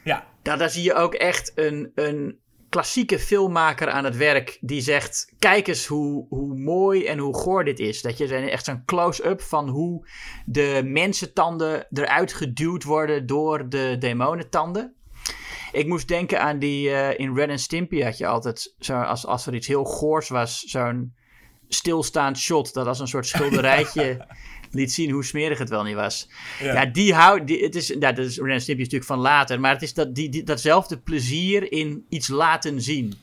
Ja, 0.04 0.24
Ja, 0.44 0.56
daar 0.56 0.70
zie 0.70 0.84
je 0.84 0.94
ook 0.94 1.14
echt 1.14 1.52
een, 1.56 1.92
een 1.96 2.40
klassieke 2.76 3.20
filmmaker 3.20 3.90
aan 3.90 4.04
het 4.04 4.18
werk 4.18 4.58
die 4.62 4.82
zegt: 4.82 5.34
Kijk 5.40 5.68
eens 5.68 5.86
hoe, 5.86 6.26
hoe 6.30 6.56
mooi 6.56 7.06
en 7.06 7.18
hoe 7.18 7.36
goor 7.36 7.64
dit 7.64 7.80
is. 7.80 8.02
Dat 8.02 8.18
je 8.18 8.28
echt 8.28 8.66
zo'n 8.66 8.86
close-up 8.86 9.42
van 9.42 9.70
hoe 9.70 10.08
de 10.46 10.82
mensentanden 10.86 11.88
eruit 11.92 12.34
geduwd 12.34 12.84
worden 12.84 13.26
door 13.26 13.70
de 13.70 13.96
demonentanden. 14.00 14.96
Ik 15.72 15.88
moest 15.88 16.08
denken 16.08 16.42
aan 16.42 16.60
die. 16.60 16.90
eh, 16.90 17.20
in 17.20 17.36
Ren 17.36 17.50
and 17.50 17.60
Stimpy 17.62 18.02
had 18.02 18.18
je 18.18 18.28
altijd, 18.28 18.76
zo, 18.80 19.02
als, 19.02 19.26
als 19.26 19.46
er 19.48 19.56
iets 19.56 19.68
heel 19.68 19.84
goors 19.84 20.30
was, 20.30 20.60
zo'n 20.60 21.14
stilstaand 21.68 22.38
shot 22.38 22.74
dat 22.74 22.88
als 22.88 23.00
een 23.00 23.08
soort 23.08 23.28
schilderijtje 23.36 24.28
liet 24.76 24.94
zien 24.94 25.12
hoe 25.12 25.24
smerig 25.24 25.58
het 25.58 25.70
wel 25.70 25.84
niet 25.84 25.96
was. 25.96 26.30
Ja, 26.62 26.86
die 26.86 27.14
houdt. 27.14 27.50
Het 27.50 27.76
is, 27.76 27.88
ja, 27.88 28.12
dat 28.12 28.26
is 28.26 28.38
Ren 28.38 28.62
Stimpy 28.62 28.82
natuurlijk 28.82 29.10
van 29.10 29.20
later, 29.20 29.60
maar 29.60 29.72
het 29.72 29.82
is 29.82 29.94
dat, 29.94 30.16
die, 30.16 30.30
die, 30.30 30.44
datzelfde 30.44 30.98
plezier 30.98 31.72
in 31.72 32.06
iets 32.10 32.28
laten 32.28 32.82
zien. 32.82 33.14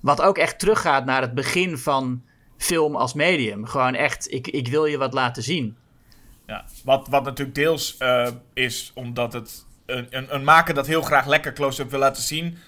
Wat 0.00 0.20
ook 0.20 0.38
echt 0.38 0.58
teruggaat 0.58 1.04
naar 1.04 1.20
het 1.20 1.34
begin 1.34 1.78
van 1.78 2.22
film 2.56 2.96
als 2.96 3.14
medium. 3.14 3.66
Gewoon 3.66 3.94
echt, 3.94 4.32
ik, 4.32 4.46
ik 4.46 4.68
wil 4.68 4.84
je 4.84 4.98
wat 4.98 5.12
laten 5.12 5.42
zien. 5.42 5.76
ja. 6.46 6.64
Wat, 6.84 7.08
wat 7.08 7.24
natuurlijk 7.24 7.56
deels 7.56 7.96
eh, 7.96 8.28
is 8.54 8.90
omdat 8.94 9.32
het 9.32 9.64
een, 9.86 10.06
een, 10.10 10.34
een 10.34 10.44
maker 10.44 10.74
dat 10.74 10.86
heel 10.86 11.02
graag 11.02 11.26
lekker 11.26 11.52
close-up 11.52 11.90
wil 11.90 11.98
laten 11.98 12.22
zien. 12.22 12.58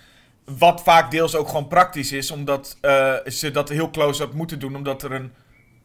Wat 0.59 0.83
vaak 0.83 1.11
deels 1.11 1.35
ook 1.35 1.49
gewoon 1.49 1.69
praktisch 1.69 2.13
is, 2.13 2.31
omdat 2.31 2.79
eh, 2.81 3.15
ze 3.27 3.51
dat 3.51 3.69
heel 3.69 3.91
close-up 3.91 4.33
moeten 4.33 4.59
doen, 4.59 4.77
omdat 4.77 5.03
er 5.03 5.13
een 5.13 5.33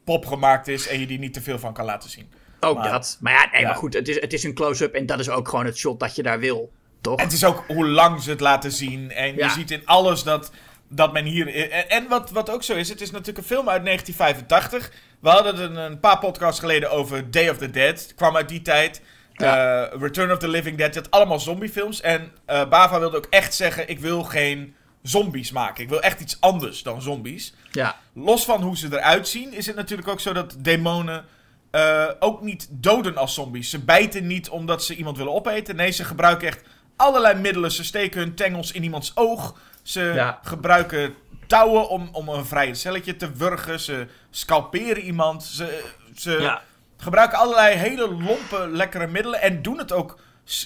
pop 0.08 0.26
gemaakt 0.26 0.68
is 0.68 0.88
en 0.88 1.00
je 1.00 1.08
die 1.08 1.20
niet 1.20 1.34
te 1.34 1.42
veel 1.42 1.60
van 1.60 1.74
kan 1.74 1.86
laten 1.86 2.10
zien. 2.10 2.32
Ook 2.60 2.78
Maar- 2.78 2.92
dat. 2.92 3.18
Maar 3.22 3.34
ja, 3.34 3.48
nee, 3.52 3.62
ja. 3.62 3.68
maar 3.68 3.76
goed, 3.78 3.94
het 3.94 4.08
is, 4.08 4.22
het 4.22 4.34
is 4.34 4.44
een 4.44 4.54
close-up 4.54 4.94
en 4.94 5.06
dat 5.06 5.20
is 5.20 5.30
ook 5.30 5.48
gewoon 5.48 5.66
het 5.66 5.78
shot 5.78 6.00
dat 6.00 6.16
je 6.16 6.24
daar 6.24 6.40
wil. 6.40 6.72
Toch? 7.02 7.18
En 7.20 7.24
het 7.24 7.34
is 7.34 7.44
ook 7.46 7.64
hoe 7.68 7.88
lang 7.88 8.22
ze 8.22 8.30
het 8.30 8.40
laten 8.40 8.72
zien. 8.72 9.12
En 9.12 9.36
Ja. 9.36 9.46
je 9.46 9.52
ziet 9.52 9.72
in 9.72 9.82
alles 9.86 10.24
dat, 10.24 10.52
dat 10.90 11.14
men 11.14 11.26
hier. 11.26 11.72
En, 11.72 11.90
en 11.90 12.08
wat, 12.08 12.32
wat 12.32 12.50
ook 12.50 12.64
zo 12.64 12.74
is, 12.74 12.90
het 12.90 13.02
is 13.02 13.12
natuurlijk 13.12 13.38
een 13.38 13.44
film 13.44 13.70
uit 13.70 13.86
1985. 13.86 14.92
We 15.20 15.30
hadden 15.30 15.56
het 15.56 15.70
een, 15.70 15.76
een 15.76 16.00
paar 16.00 16.20
podcasts 16.20 16.60
geleden 16.60 16.92
over 16.92 17.32
Day 17.32 17.50
of 17.50 17.58
the 17.58 17.70
Dead. 17.70 18.00
Het 18.00 18.14
kwam 18.16 18.36
uit 18.36 18.50
die 18.50 18.62
tijd. 18.62 19.02
Ja. 19.34 19.86
Eh, 19.90 20.00
Return 20.02 20.32
of 20.32 20.38
the 20.38 20.48
Living 20.48 20.78
Dead. 20.78 20.94
Je 20.94 21.00
had 21.00 21.12
allemaal 21.12 21.40
zombiefilms. 21.40 22.02
En 22.02 22.32
eh, 22.46 22.70
Bava 22.70 23.00
wilde 23.00 23.18
ook 23.18 23.28
echt 23.30 23.54
zeggen: 23.54 23.90
ik 23.90 24.00
wil 24.00 24.24
geen 24.24 24.76
zombies 25.10 25.52
maken. 25.52 25.84
Ik 25.84 25.90
wil 25.90 26.02
echt 26.02 26.20
iets 26.20 26.38
anders 26.42 26.84
dan 26.84 27.02
zombies. 27.02 27.54
Ja. 27.72 27.96
Los 28.14 28.46
van 28.46 28.62
hoe 28.62 28.78
ze 28.78 28.88
eruit 28.92 29.28
zien, 29.28 29.54
is 29.54 29.66
het 29.66 29.76
natuurlijk 29.76 30.08
ook 30.08 30.20
zo 30.20 30.34
dat 30.34 30.56
demonen 30.60 31.26
eh, 31.72 32.06
ook 32.20 32.42
niet 32.42 32.68
doden 32.72 33.18
als 33.18 33.34
zombies. 33.34 33.70
Ze 33.70 33.80
bijten 33.80 34.28
niet 34.28 34.50
omdat 34.50 34.84
ze 34.84 34.96
iemand 34.96 35.18
willen 35.18 35.34
opeten. 35.34 35.76
Nee, 35.76 35.92
ze 35.92 36.04
gebruiken 36.04 36.48
echt 36.48 36.62
allerlei 36.96 37.40
middelen. 37.40 37.72
Ze 37.72 37.84
steken 37.84 38.20
hun 38.20 38.36
tengels 38.36 38.72
in 38.72 38.84
iemands 38.84 39.12
oog. 39.16 39.60
Ze 39.84 40.02
Ja. 40.16 40.40
gebruiken 40.44 41.14
touwen 41.48 41.90
om, 41.90 42.10
om 42.12 42.30
een 42.30 42.46
vrije 42.46 42.74
celletje 42.74 43.16
te 43.16 43.32
wurgen. 43.32 43.80
Ze 43.80 44.08
scalperen 44.30 45.04
iemand. 45.04 45.44
Ze, 45.44 45.84
ze 46.16 46.32
Ja. 46.32 46.62
gebruiken 46.98 47.38
allerlei 47.38 47.76
hele 47.76 48.10
lompe, 48.14 48.68
lekkere 48.72 49.08
middelen. 49.08 49.42
En 49.42 49.62
doen 49.62 49.78
het 49.78 49.92
ook. 49.92 50.20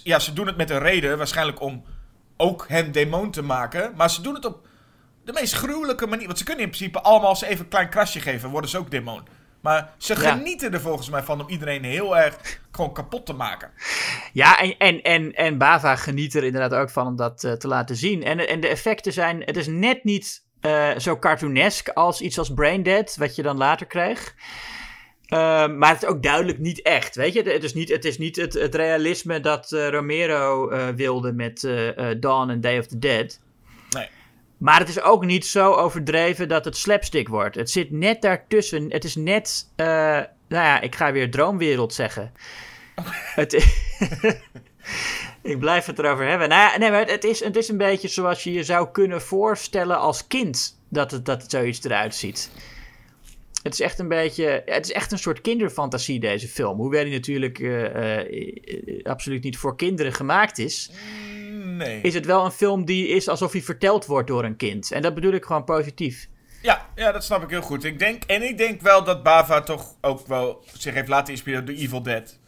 Ja, 0.04 0.20
ze 0.20 0.34
doen 0.34 0.48
het 0.48 0.58
met 0.58 0.70
een 0.70 0.80
reden. 0.80 1.18
Waarschijnlijk 1.18 1.62
om 1.62 1.84
ook 2.42 2.66
hen 2.68 2.92
demon 2.92 3.32
te 3.32 3.42
maken. 3.42 3.94
Maar 3.96 4.10
ze 4.10 4.22
doen 4.22 4.34
het 4.34 4.46
op 4.46 4.68
de 5.26 5.34
meest 5.34 5.54
gruwelijke 5.54 6.08
manier. 6.08 6.26
Want 6.26 6.38
ze 6.38 6.44
kunnen 6.44 6.64
in 6.64 6.70
principe 6.70 7.02
allemaal, 7.02 7.30
als 7.30 7.40
ze 7.40 7.48
even 7.48 7.64
een 7.64 7.70
klein 7.70 7.90
krasje 7.90 8.20
geven, 8.20 8.50
worden 8.50 8.70
ze 8.70 8.78
ook 8.78 8.92
demon. 8.92 9.22
Maar 9.62 9.94
ze 9.98 10.22
Ja. 10.22 10.32
genieten 10.32 10.74
er 10.74 10.82
volgens 10.82 11.10
mij 11.10 11.24
van 11.24 11.42
om 11.42 11.50
iedereen 11.50 11.84
heel 11.84 12.18
erg 12.18 12.60
gewoon 12.72 12.94
kapot 12.94 13.26
te 13.26 13.34
maken. 13.34 13.72
Ja, 14.34 14.60
en, 14.60 14.78
en, 14.78 15.02
en, 15.02 15.34
en 15.34 15.58
Bava 15.58 15.96
geniet 15.96 16.34
er 16.36 16.44
inderdaad 16.44 16.74
ook 16.80 16.90
van 16.90 17.08
om 17.08 17.16
dat 17.16 17.44
eh, 17.44 17.52
te 17.52 17.68
laten 17.68 17.96
zien. 17.96 18.24
En, 18.24 18.48
en 18.48 18.60
de 18.60 18.68
effecten 18.68 19.14
zijn, 19.14 19.42
het 19.46 19.58
is 19.58 19.68
net 19.68 20.04
niet 20.04 20.44
eh, 20.62 20.90
zo 20.98 21.18
cartoonesk 21.20 21.90
als 21.90 22.22
iets 22.22 22.38
als 22.40 22.54
Braindead, 22.54 23.16
wat 23.18 23.36
je 23.36 23.42
dan 23.42 23.58
later 23.58 23.86
kreeg. 23.88 24.36
Ehm, 25.32 25.78
maar 25.78 25.89
het 25.89 26.04
is 26.04 26.10
ook 26.10 26.24
duidelijk 26.24 26.60
niet 26.60 26.82
echt, 26.82 27.15
weet 27.15 27.34
je. 27.34 27.41
Het 27.41 27.63
is 27.63 27.74
niet 27.74 27.89
het, 27.89 28.06
is 28.06 28.17
niet 28.17 28.36
het, 28.36 28.54
het 28.54 28.76
realisme 28.76 29.39
dat 29.39 29.72
eh, 29.72 29.89
Romero 29.89 30.70
eh, 30.70 30.88
wilde 30.88 31.34
met 31.34 31.63
eh, 31.63 32.08
Dawn 32.20 32.50
en 32.50 32.62
Day 32.62 32.80
of 32.80 32.86
the 32.86 33.00
Dead. 33.00 33.39
Nee. 33.89 34.08
Maar 34.58 34.80
het 34.80 34.89
is 34.89 35.02
ook 35.02 35.26
niet 35.26 35.46
zo 35.46 35.74
overdreven 35.74 36.48
dat 36.48 36.65
het 36.65 36.78
slapstick 36.78 37.28
wordt. 37.28 37.56
Het 37.56 37.70
zit 37.70 37.91
net 37.91 38.22
daartussen. 38.22 38.91
Het 38.91 39.04
is 39.04 39.15
net, 39.15 39.67
nou 39.76 40.26
ja, 40.48 40.82
ik 40.82 40.96
ga 40.96 41.12
weer 41.12 41.32
droomwereld 41.32 41.94
zeggen. 41.94 42.32
het, 43.41 43.54
ik 45.52 45.60
blijf 45.60 45.86
het 45.86 46.00
erover 46.00 46.28
hebben. 46.28 46.50
Nou 46.50 46.72
ja, 46.72 46.78
nee, 46.78 46.91
maar 46.91 47.08
het 47.08 47.24
is, 47.24 47.44
het 47.44 47.56
is 47.56 47.70
een 47.70 47.78
beetje 47.78 48.08
zoals 48.08 48.44
je 48.44 48.54
je 48.54 48.63
zou 48.63 48.88
kunnen 48.91 49.22
voorstellen 49.22 50.00
als 50.00 50.28
kind 50.28 50.80
dat 50.89 51.12
het, 51.12 51.26
dat 51.26 51.41
het 51.41 51.52
zoiets 51.52 51.84
eruit 51.84 52.15
ziet. 52.15 52.52
Het 53.63 53.74
is 53.74 53.80
echt 53.80 54.00
een 54.00 54.08
beetje. 54.08 54.62
Het 54.65 54.86
is 54.86 54.91
echt 54.91 55.12
een 55.12 55.19
soort 55.19 55.41
kinderfantasie, 55.41 56.19
deze 56.19 56.47
film. 56.47 56.78
Hoewel 56.78 57.04
die 57.04 57.13
natuurlijk 57.13 57.60
eh, 57.60 58.19
eh, 58.19 59.04
absoluut 59.04 59.43
niet 59.43 59.58
voor 59.58 59.76
kinderen 59.76 60.13
gemaakt 60.13 60.58
is. 60.58 60.91
Nee. 61.63 62.02
Is 62.02 62.13
het 62.13 62.26
wel 62.26 62.45
een 62.45 62.52
film 62.52 62.86
die 62.86 63.08
is 63.08 63.28
alsof 63.28 63.52
hij 63.52 63.62
verteld 63.62 64.06
wordt 64.06 64.28
door 64.28 64.43
een 64.43 64.56
kind. 64.56 64.91
En 64.91 65.02
dat 65.02 65.13
bedoel 65.13 65.34
ik 65.34 65.45
gewoon 65.45 65.63
positief. 65.63 66.30
Ja, 66.62 66.89
ja, 66.95 67.12
dat 67.12 67.24
snap 67.24 67.43
ik 67.43 67.50
heel 67.50 67.62
goed. 67.62 67.84
Ik 67.84 68.00
denk, 68.00 68.24
en 68.24 68.43
ik 68.43 68.58
denk 68.58 68.82
wel 68.82 69.04
dat 69.04 69.24
Bava 69.24 69.62
toch 69.62 69.95
ook 70.02 70.28
wel 70.28 70.63
zich 70.78 70.93
heeft 70.93 71.08
laten 71.08 71.34
inspireren 71.34 71.65
door 71.65 71.76
Evil 71.76 72.04
Dead. 72.04 72.39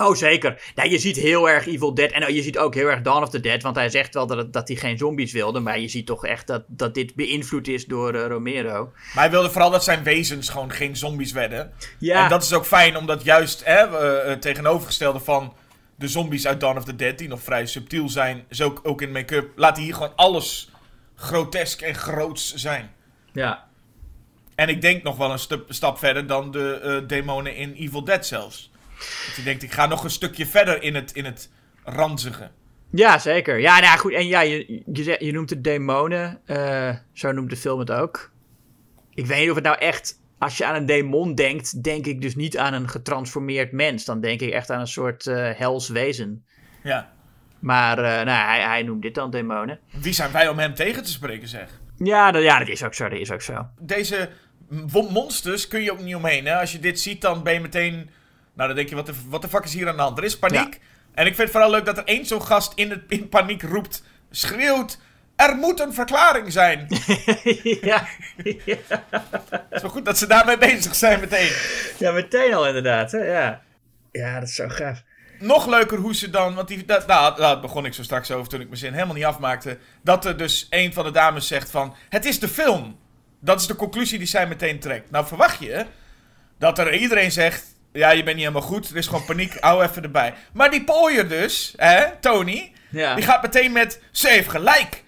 Oh, 0.00 0.14
zeker. 0.14 0.72
Nou, 0.74 0.90
je 0.90 0.98
ziet 0.98 1.16
heel 1.16 1.48
erg 1.48 1.66
Evil 1.66 1.94
Dead. 1.94 2.10
En 2.10 2.34
je 2.34 2.42
ziet 2.42 2.58
ook 2.58 2.74
heel 2.74 2.88
erg 2.88 3.02
Dawn 3.02 3.22
of 3.22 3.30
the 3.30 3.40
Dead. 3.40 3.62
Want 3.62 3.76
hij 3.76 3.88
zegt 3.88 4.14
wel 4.14 4.26
dat, 4.26 4.52
dat 4.52 4.68
hij 4.68 4.76
geen 4.76 4.98
zombies 4.98 5.32
wilde. 5.32 5.60
Maar 5.60 5.80
je 5.80 5.88
ziet 5.88 6.06
toch 6.06 6.26
echt 6.26 6.46
dat, 6.46 6.62
dat 6.66 6.94
dit 6.94 7.14
beïnvloed 7.14 7.68
is 7.68 7.86
door 7.86 8.14
eh, 8.14 8.26
Romero. 8.26 8.92
Maar 9.14 9.22
hij 9.22 9.30
wilde 9.30 9.50
vooral 9.50 9.70
dat 9.70 9.84
zijn 9.84 10.02
wezens 10.02 10.48
gewoon 10.48 10.72
geen 10.72 10.96
zombies 10.96 11.32
werden. 11.32 11.72
Ja. 11.98 12.24
En 12.24 12.30
dat 12.30 12.42
is 12.42 12.52
ook 12.52 12.66
fijn, 12.66 12.96
omdat 12.96 13.24
juist 13.24 13.64
hè, 13.64 13.74
eh, 13.74 14.28
het 14.28 14.42
tegenovergestelde 14.42 15.20
van 15.20 15.54
de 15.96 16.08
zombies 16.08 16.46
uit 16.46 16.60
Dawn 16.60 16.76
of 16.76 16.84
the 16.84 16.96
Dead, 16.96 17.18
die 17.18 17.28
nog 17.28 17.42
vrij 17.42 17.66
subtiel 17.66 18.08
zijn, 18.08 18.44
is 18.48 18.62
ook, 18.62 18.80
ook 18.82 19.02
in 19.02 19.12
make-up, 19.12 19.52
laat 19.56 19.76
hier 19.76 19.94
gewoon 19.94 20.16
alles 20.16 20.70
grotesk 21.14 21.80
en 21.80 21.94
groots 21.94 22.54
zijn. 22.54 22.90
Ja. 23.32 23.66
En 24.54 24.68
ik 24.68 24.80
denk 24.80 25.02
nog 25.02 25.16
wel 25.16 25.32
een 25.32 25.64
stap 25.68 25.98
verder 25.98 26.26
dan 26.26 26.50
de 26.50 26.80
eh, 26.82 27.08
demonen 27.08 27.56
in 27.56 27.72
Evil 27.72 28.04
Dead 28.04 28.26
zelfs. 28.26 28.70
Dat 29.26 29.36
je 29.36 29.42
denkt, 29.42 29.62
ik 29.62 29.72
ga 29.72 29.86
nog 29.86 30.04
een 30.04 30.10
stukje 30.10 30.46
verder 30.46 30.82
in 30.82 30.94
het, 30.94 31.12
in 31.12 31.24
het 31.24 31.50
ranzige. 31.84 32.50
Ja, 32.90 33.18
zeker. 33.18 33.58
Ja, 33.58 33.80
nou 33.80 33.98
goed. 33.98 34.12
En 34.12 34.26
ja, 34.26 34.40
je, 34.40 34.82
je, 34.92 35.16
je 35.18 35.32
noemt 35.32 35.50
het 35.50 35.64
demonen. 35.64 36.40
eh, 36.46 36.94
zo 37.12 37.32
noemt 37.32 37.50
de 37.50 37.56
film 37.56 37.78
het 37.78 37.90
ook. 37.90 38.30
Ik 39.14 39.26
weet 39.26 39.40
niet 39.40 39.48
of 39.48 39.54
het 39.54 39.64
nou 39.64 39.78
echt... 39.78 40.20
Als 40.38 40.56
je 40.56 40.64
aan 40.64 40.74
een 40.74 40.86
demon 40.86 41.34
denkt, 41.34 41.82
denk 41.82 42.06
ik 42.06 42.20
dus 42.20 42.36
niet 42.36 42.58
aan 42.58 42.72
een 42.74 42.88
getransformeerd 42.88 43.72
mens. 43.72 44.04
Dan 44.04 44.20
denk 44.20 44.40
ik 44.40 44.50
echt 44.52 44.70
aan 44.70 44.80
een 44.80 44.86
soort 44.86 45.26
eh 45.26 45.50
hels 45.54 45.88
wezen. 45.88 46.44
Ja. 46.82 47.12
Maar 47.58 47.98
eh, 47.98 48.24
nou, 48.24 48.46
hij, 48.48 48.60
hij 48.60 48.82
noemt 48.82 49.02
dit 49.02 49.14
dan 49.14 49.30
demonen. 49.30 49.78
Wie 50.00 50.12
zijn 50.12 50.32
wij 50.32 50.48
om 50.48 50.58
hem 50.58 50.74
tegen 50.74 51.02
te 51.02 51.10
spreken, 51.10 51.48
zeg? 51.48 51.80
Ja, 51.96 52.30
dat, 52.30 52.42
ja, 52.42 52.58
dat 52.58 52.68
is 52.68 52.84
ook 52.84 52.94
zo. 52.94 53.08
Dat 53.08 53.18
is 53.18 53.30
ook 53.32 53.42
zo. 53.42 53.66
Deze 53.80 54.28
mo- 54.68 55.10
monsters 55.10 55.68
kun 55.68 55.82
je 55.82 55.92
ook 55.92 56.02
niet 56.02 56.14
omheen. 56.14 56.46
Hè? 56.46 56.56
Als 56.60 56.72
je 56.72 56.78
dit 56.80 57.00
ziet, 57.00 57.20
dan 57.20 57.42
ben 57.42 57.52
je 57.52 57.60
meteen... 57.60 58.10
Nou, 58.58 58.70
dan 58.70 58.78
denk 58.78 58.88
je, 58.88 58.94
wat 58.94 59.06
de, 59.06 59.12
wat 59.28 59.42
de 59.42 59.48
fuck 59.48 59.64
is 59.64 59.74
hier 59.74 59.88
aan 59.88 59.96
de 59.96 60.02
hand? 60.02 60.18
Er 60.18 60.24
is 60.24 60.38
paniek. 60.38 60.80
En 61.14 61.26
ik 61.26 61.34
vind 61.34 61.38
het 61.38 61.50
vooral 61.50 61.70
leuk 61.70 61.84
dat 61.84 61.98
er 61.98 62.04
één 62.04 62.26
zo'n 62.26 62.42
gast 62.42 62.72
in, 62.74 62.90
het, 62.90 63.02
in 63.08 63.28
paniek 63.28 63.62
roept, 63.62 64.02
schreeuwt... 64.30 64.98
Er 65.36 65.56
moet 65.56 65.80
een 65.80 65.94
verklaring 65.94 66.52
zijn. 66.52 66.86
ja. 67.90 68.06
Het 68.36 69.66
is 69.70 69.82
wel 69.82 69.90
goed 69.90 70.04
dat 70.04 70.18
ze 70.18 70.26
daarmee 70.26 70.58
bezig 70.58 70.94
zijn 70.94 71.20
meteen. 71.20 71.52
ja, 71.98 72.12
meteen 72.12 72.54
al 72.54 72.66
inderdaad. 72.66 73.12
Hè? 73.12 73.18
Ja. 73.18 73.62
ja, 74.12 74.40
dat 74.40 74.48
is 74.48 74.54
zo 74.54 74.68
gaaf. 74.68 75.02
Nog 75.38 75.66
leuker 75.66 75.98
hoe 75.98 76.14
ze 76.14 76.30
dan, 76.30 76.54
want 76.54 76.68
die, 76.68 76.84
dat, 76.84 77.06
nou, 77.06 77.36
daar 77.36 77.60
begon 77.60 77.84
ik 77.84 77.94
zo 77.94 78.02
straks 78.02 78.30
over 78.30 78.48
toen 78.48 78.60
ik 78.60 78.66
mijn 78.66 78.78
zin 78.78 78.92
helemaal 78.92 79.14
niet 79.14 79.24
afmaakte. 79.24 79.78
Dat 80.02 80.24
er 80.24 80.36
dus 80.36 80.66
een 80.70 80.92
van 80.92 81.04
de 81.04 81.10
dames 81.10 81.46
zegt 81.46 81.70
van, 81.70 81.94
het 82.08 82.24
is 82.24 82.38
de 82.38 82.48
film. 82.48 82.98
Dat 83.40 83.60
is 83.60 83.66
de 83.66 83.76
conclusie 83.76 84.18
die 84.18 84.26
zij 84.26 84.46
meteen 84.46 84.78
trekt. 84.80 85.10
Nou 85.10 85.26
verwacht 85.26 85.60
je 85.60 85.86
dat 86.58 86.78
er 86.78 86.94
iedereen 86.94 87.32
zegt, 87.32 87.64
ja 87.92 88.10
je 88.10 88.22
bent 88.22 88.36
niet 88.36 88.46
helemaal 88.46 88.68
goed, 88.68 88.90
er 88.90 88.96
is 88.96 89.06
gewoon 89.06 89.24
paniek, 89.24 89.56
hou 89.60 89.82
even 89.82 90.02
erbij. 90.02 90.34
Maar 90.52 90.70
die 90.70 90.84
pooier 90.84 91.28
dus, 91.28 91.74
hè, 91.76 92.04
Tony, 92.20 92.72
Ja. 92.90 93.14
die 93.14 93.24
gaat 93.24 93.42
meteen 93.42 93.72
met, 93.72 94.00
ze 94.10 94.28
heeft 94.28 94.48
gelijk. 94.48 95.04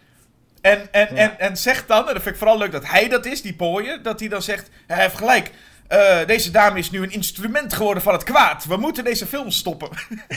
En, 0.60 0.92
en, 0.92 1.08
Ja. 1.14 1.20
en, 1.20 1.38
en 1.38 1.56
zegt 1.56 1.88
dan, 1.88 1.98
en 2.08 2.12
dat 2.14 2.22
vind 2.22 2.34
ik 2.34 2.40
vooral 2.40 2.58
leuk 2.58 2.72
dat 2.72 2.86
hij 2.86 3.08
dat 3.08 3.26
is, 3.26 3.42
die 3.42 3.54
pooier, 3.54 4.02
dat 4.02 4.20
hij 4.20 4.28
dan 4.28 4.42
zegt, 4.42 4.70
hij 4.86 5.02
heeft 5.02 5.16
gelijk. 5.16 5.50
Eh, 5.88 6.26
deze 6.26 6.50
dame 6.50 6.78
is 6.78 6.90
nu 6.90 7.02
een 7.02 7.10
instrument 7.12 7.72
geworden 7.74 8.02
van 8.02 8.12
het 8.12 8.24
kwaad. 8.24 8.64
We 8.64 8.76
moeten 8.76 9.04
deze 9.04 9.26
film 9.26 9.50
stoppen. 9.50 9.88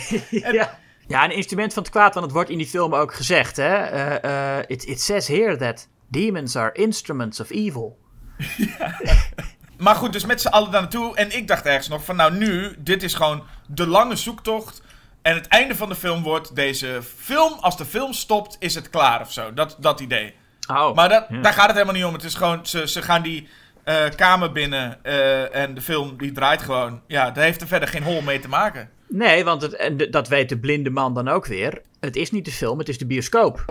ja. 0.29 0.77
ja, 1.07 1.23
een 1.23 1.31
instrument 1.35 1.73
van 1.73 1.83
het 1.83 1.91
kwaad, 1.91 2.13
want 2.13 2.25
het 2.25 2.35
wordt 2.35 2.49
in 2.49 2.57
die 2.57 2.67
film 2.67 2.93
ook 2.95 3.13
gezegd. 3.13 3.55
Hè? 3.57 3.75
Eh, 3.83 4.57
eh, 4.57 4.63
it, 4.67 4.85
it 4.85 5.01
says 5.01 5.27
here 5.27 5.55
that 5.57 5.87
demons 6.07 6.55
are 6.55 6.71
instruments 6.73 7.39
of 7.39 7.49
evil. 7.49 7.97
Maar 9.83 9.95
goed, 9.95 10.13
dus 10.13 10.25
met 10.25 10.41
z'n 10.41 10.47
allen 10.47 10.71
daar 10.71 10.81
naartoe. 10.81 11.15
En 11.15 11.35
ik 11.37 11.47
dacht 11.47 11.65
ergens 11.65 11.87
nog 11.87 12.03
van, 12.05 12.15
nou 12.15 12.33
nu, 12.33 12.75
dit 12.77 13.03
is 13.03 13.13
gewoon 13.13 13.43
de 13.67 13.87
lange 13.87 14.15
zoektocht. 14.15 14.81
En 15.21 15.35
het 15.35 15.47
einde 15.47 15.75
van 15.75 15.89
de 15.89 15.95
film 15.95 16.23
wordt 16.23 16.55
deze 16.55 16.99
film, 17.17 17.53
als 17.59 17.77
de 17.77 17.85
film 17.85 18.13
stopt, 18.13 18.55
is 18.59 18.75
het 18.75 18.89
klaar 18.89 19.21
of 19.21 19.31
zo. 19.31 19.53
Dat, 19.53 19.77
dat 19.79 19.99
idee. 19.99 20.33
Oh, 20.69 20.95
Maar 20.95 21.09
dat, 21.09 21.25
daar 21.41 21.53
gaat 21.53 21.65
het 21.67 21.73
helemaal 21.73 21.95
niet 21.95 22.03
om. 22.05 22.13
Het 22.13 22.23
is 22.23 22.35
gewoon, 22.35 22.65
ze, 22.65 22.87
ze 22.87 23.01
gaan 23.01 23.21
die 23.21 23.47
eh, 23.83 24.09
kamer 24.15 24.51
binnen 24.51 25.03
eh, 25.03 25.55
en 25.55 25.73
de 25.73 25.81
film 25.81 26.17
die 26.17 26.31
draait 26.31 26.61
gewoon. 26.61 27.01
Ja, 27.07 27.31
daar 27.31 27.43
heeft 27.43 27.61
er 27.61 27.67
verder 27.67 27.87
geen 27.89 28.03
hol 28.03 28.21
mee 28.21 28.39
te 28.39 28.47
maken. 28.47 28.89
Nee, 29.09 29.43
want 29.43 29.61
het, 29.61 29.73
en 29.75 29.97
dat 30.11 30.27
weet 30.27 30.49
de 30.49 30.59
blinde 30.59 30.89
man 30.89 31.13
dan 31.13 31.27
ook 31.27 31.45
weer. 31.45 31.81
Het 31.99 32.15
is 32.15 32.31
niet 32.31 32.45
de 32.45 32.51
film, 32.51 32.79
het 32.79 32.89
is 32.89 32.97
de 32.97 33.05
bioscoop. 33.05 33.65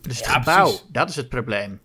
Dus 0.00 0.16
het 0.16 0.26
Ja, 0.26 0.32
gebouw, 0.32 0.62
precies. 0.64 0.84
dat 0.88 1.08
is 1.08 1.16
het 1.16 1.28
probleem. 1.28 1.80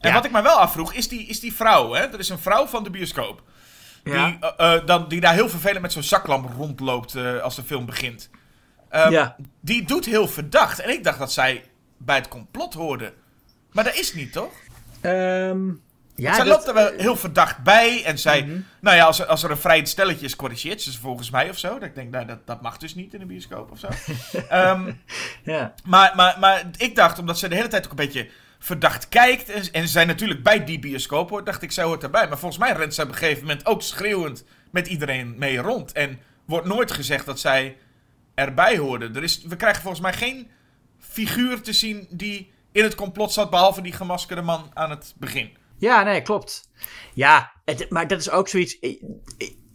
En 0.00 0.12
wat 0.12 0.24
ik 0.24 0.30
me 0.30 0.42
wel 0.42 0.56
afvroeg, 0.58 0.92
is 0.92 1.08
die, 1.08 1.26
is 1.26 1.40
die 1.40 1.54
vrouw, 1.54 1.92
hè? 1.92 2.00
Er 2.02 2.18
is 2.18 2.28
een 2.28 2.38
vrouw 2.38 2.66
van 2.66 2.84
de 2.84 2.90
bioscoop. 2.90 3.42
Die, 4.04 4.14
eh, 4.14 4.30
eh, 4.56 4.86
dan, 4.86 5.08
die 5.08 5.20
daar 5.20 5.34
heel 5.34 5.48
vervelend 5.48 5.80
met 5.82 5.92
zo'n 5.92 6.02
zaklamp 6.02 6.50
rondloopt 6.56 7.14
eh, 7.14 7.38
als 7.40 7.56
de 7.56 7.62
film 7.62 7.86
begint. 7.86 8.30
Ehm. 8.88 9.28
Die 9.60 9.84
doet 9.84 10.04
heel 10.04 10.28
verdacht. 10.28 10.78
En 10.80 10.90
ik 10.90 11.04
dacht 11.04 11.18
dat 11.18 11.32
zij 11.32 11.64
bij 11.98 12.16
het 12.16 12.28
complot 12.28 12.74
hoorde. 12.74 13.12
Maar 13.72 13.84
dat 13.84 13.94
is 13.94 14.14
niet, 14.14 14.32
toch? 14.32 14.52
Ehm, 15.00 15.66
ja, 16.14 16.34
zij 16.34 16.44
dat- 16.44 16.46
loopt 16.46 16.66
er 16.68 16.74
wel 16.74 16.90
heel 16.96 17.16
verdacht 17.16 17.58
bij. 17.62 18.04
En 18.04 18.18
zij, 18.18 18.42
Mhm. 18.42 18.60
nou 18.80 18.96
ja, 18.96 19.04
als 19.04 19.18
er, 19.20 19.26
als 19.26 19.42
er 19.42 19.50
een 19.50 19.56
vrij 19.56 19.84
stelletje 19.84 20.24
is, 20.26 20.36
corrigeert 20.36 20.82
ze 20.82 20.92
ze 20.92 21.00
volgens 21.00 21.30
mij 21.30 21.48
of 21.50 21.58
zo. 21.58 21.72
Dat 21.74 21.82
ik 21.88 21.94
denk, 21.94 22.10
nou, 22.10 22.26
dat, 22.26 22.46
dat 22.46 22.62
mag 22.62 22.76
dus 22.76 22.94
niet 22.94 23.14
in 23.14 23.20
een 23.20 23.26
bioscoop 23.26 23.70
of 23.70 23.78
zo. 23.78 23.88
Ehm, 24.48 24.92
ja. 25.44 25.74
maar, 25.84 26.12
maar, 26.16 26.36
maar 26.38 26.62
ik 26.76 26.96
dacht, 26.96 27.18
omdat 27.18 27.38
ze 27.38 27.48
de 27.48 27.54
hele 27.54 27.68
tijd 27.68 27.84
ook 27.84 27.90
een 27.90 27.96
beetje 27.96 28.28
verdacht 28.60 29.08
kijkt. 29.08 29.48
En, 29.48 29.72
en 29.72 29.82
ze 29.82 29.92
zijn 29.92 30.06
natuurlijk 30.06 30.42
bij 30.42 30.64
die 30.64 30.78
bioscoop 30.78 31.30
hoort, 31.30 31.46
dacht 31.46 31.62
ik, 31.62 31.72
zij 31.72 31.84
hoort 31.84 32.02
erbij. 32.02 32.28
Maar 32.28 32.38
volgens 32.38 32.60
mij 32.60 32.72
rent 32.72 32.94
ze 32.94 33.02
op 33.02 33.08
een 33.08 33.14
gegeven 33.14 33.42
moment 33.46 33.66
ook 33.66 33.82
schreeuwend 33.82 34.44
met 34.70 34.86
iedereen 34.86 35.38
mee 35.38 35.58
rond. 35.58 35.92
En 35.92 36.18
wordt 36.44 36.66
nooit 36.66 36.92
gezegd 36.92 37.26
dat 37.26 37.40
zij 37.40 37.76
erbij 38.34 38.76
hoorde. 38.76 39.10
Er 39.14 39.22
is, 39.22 39.42
we 39.42 39.56
krijgen 39.56 39.82
volgens 39.82 40.02
mij 40.02 40.12
geen 40.12 40.50
figuur 40.98 41.60
te 41.60 41.72
zien 41.72 42.06
die 42.10 42.52
in 42.72 42.82
het 42.82 42.94
complot 42.94 43.32
zat, 43.32 43.50
behalve 43.50 43.80
die 43.80 43.92
gemaskerde 43.92 44.42
man 44.42 44.70
aan 44.74 44.90
het 44.90 45.14
begin. 45.16 45.56
Ja, 45.78 46.02
nee, 46.02 46.22
klopt. 46.22 46.70
Ja, 47.14 47.52
het, 47.64 47.90
maar 47.90 48.06
dat 48.06 48.20
is 48.20 48.30
ook 48.30 48.48
zoiets. 48.48 48.78
Ik, 48.78 49.02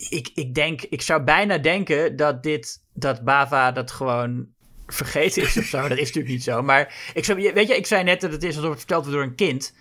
ik, 0.09 0.31
ik 0.33 0.53
denk, 0.53 0.81
ik 0.81 1.01
zou 1.01 1.23
bijna 1.23 1.57
denken 1.57 2.15
dat 2.15 2.43
dit, 2.43 2.83
dat 2.93 3.23
Bava 3.23 3.71
dat 3.71 3.91
gewoon 3.91 4.47
vergeten 4.87 5.41
is 5.41 5.57
of 5.57 5.65
zo. 5.65 5.81
Dat 5.81 5.97
is 5.97 6.07
natuurlijk 6.07 6.33
niet 6.33 6.43
zo. 6.43 6.61
Maar 6.61 6.93
ik 7.13 7.25
weet 7.25 7.67
je, 7.67 7.75
ik 7.75 7.85
zei 7.85 8.03
net 8.03 8.21
dat 8.21 8.31
het 8.31 8.43
is 8.43 8.55
alsof 8.55 8.69
het 8.69 8.79
verteld 8.79 9.03
wordt 9.03 9.17
door 9.17 9.27
een 9.27 9.35
kind. 9.35 9.73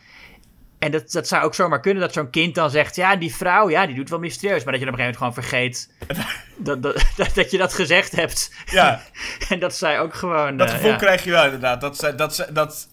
En 0.85 0.91
dat, 0.91 1.13
dat 1.13 1.29
zou 1.29 1.45
ook 1.45 1.55
zomaar 1.55 1.81
kunnen 1.81 2.03
dat 2.03 2.13
zo'n 2.13 2.31
kind 2.31 2.55
dan 2.55 2.71
zegt: 2.71 2.97
Ja, 2.97 3.17
die 3.17 3.35
vrouw, 3.35 3.71
ja, 3.71 3.87
die 3.87 3.95
doet 3.95 4.11
wel 4.11 4.19
mysterieus. 4.19 4.65
Maar 4.65 4.73
dat 4.73 4.83
je 4.83 4.89
op 4.89 4.93
een 4.93 4.99
gegeven 4.99 5.21
moment 5.21 5.39
gewoon 5.39 5.59
vergeet 5.59 5.91
dat, 6.57 6.83
dat, 6.83 7.05
dat, 7.17 7.35
dat 7.35 7.51
je 7.51 7.59
dat 7.59 7.75
gezegd 7.75 8.13
hebt. 8.13 8.55
Ja, 8.67 9.03
En 9.49 9.59
dat 9.59 9.75
zij 9.75 10.01
ook 10.01 10.15
gewoon. 10.15 10.57
dat 10.57 10.69
eh, 10.69 10.75
gevoel 10.75 10.91
ja. 10.91 10.97
krijg 10.97 11.25
je 11.25 11.31
wel 11.31 11.45
inderdaad. 11.45 11.81
Dat, 11.81 11.97
ze, 11.97 12.15
dat, 12.15 12.35
ze, 12.35 12.53
dat 12.53 12.89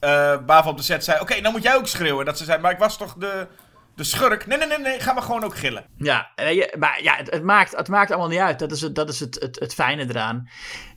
Bava 0.46 0.70
op 0.70 0.78
de 0.78 0.84
set 0.84 1.04
zei, 1.04 1.20
oké, 1.20 1.40
nou 1.40 1.54
moet 1.54 1.64
jij 1.64 1.76
ook 1.76 1.88
schreeuwen. 1.88 2.26
Dat 2.26 2.38
ze 2.38 2.44
zei, 2.44 2.62
maar 2.62 2.72
ik 2.72 2.78
was 2.78 2.98
toch 2.98 3.14
de, 3.14 3.48
de 3.96 4.04
schurk? 4.04 4.48
Nee, 4.48 4.58
nee, 4.58 4.68
nee, 4.68 4.80
nee, 4.80 5.00
ga 5.00 5.14
maar 5.14 5.24
gewoon 5.24 5.44
ook 5.44 5.58
gillen. 5.58 5.86
Ja, 5.98 6.32
maar 6.78 7.04
ja, 7.04 7.16
het, 7.16 7.32
het, 7.32 7.44
maakt, 7.44 7.76
het 7.76 7.88
maakt 7.88 8.12
allemaal 8.12 8.30
niet 8.30 8.40
uit. 8.40 8.60
Dat 8.60 8.72
is 8.72 8.82
het, 8.82 8.96
dat 8.96 9.10
is 9.10 9.20
het, 9.20 9.40
het, 9.40 9.60
het 9.60 9.74
fijne 9.74 10.06
eraan. 10.10 10.50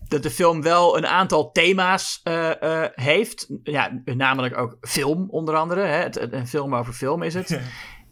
Dat 0.09 0.23
de 0.23 0.31
film 0.31 0.63
wel 0.63 0.97
een 0.97 1.07
aantal 1.07 1.53
thema's 1.53 2.21
eh, 2.25 2.63
eh, 2.85 2.91
heeft. 2.95 3.49
Ja, 3.63 4.01
namelijk 4.05 4.57
ook 4.57 4.77
film, 4.81 5.27
onder 5.31 5.55
andere. 5.57 5.81
Hè. 5.81 5.97
Het, 5.97 6.15
het- 6.15 6.33
een 6.33 6.47
film 6.49 6.75
over 6.75 6.93
film 6.93 7.23
is 7.23 7.35
het. 7.35 7.61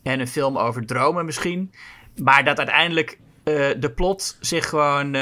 En 0.02 0.20
een 0.20 0.28
film 0.28 0.58
over 0.58 0.86
dromen 0.86 1.24
misschien. 1.24 1.72
Maar 2.22 2.44
dat 2.44 2.58
uiteindelijk 2.58 3.18
eh, 3.42 3.54
de 3.78 3.90
plot 3.94 4.36
zich 4.40 4.68
gewoon... 4.68 5.12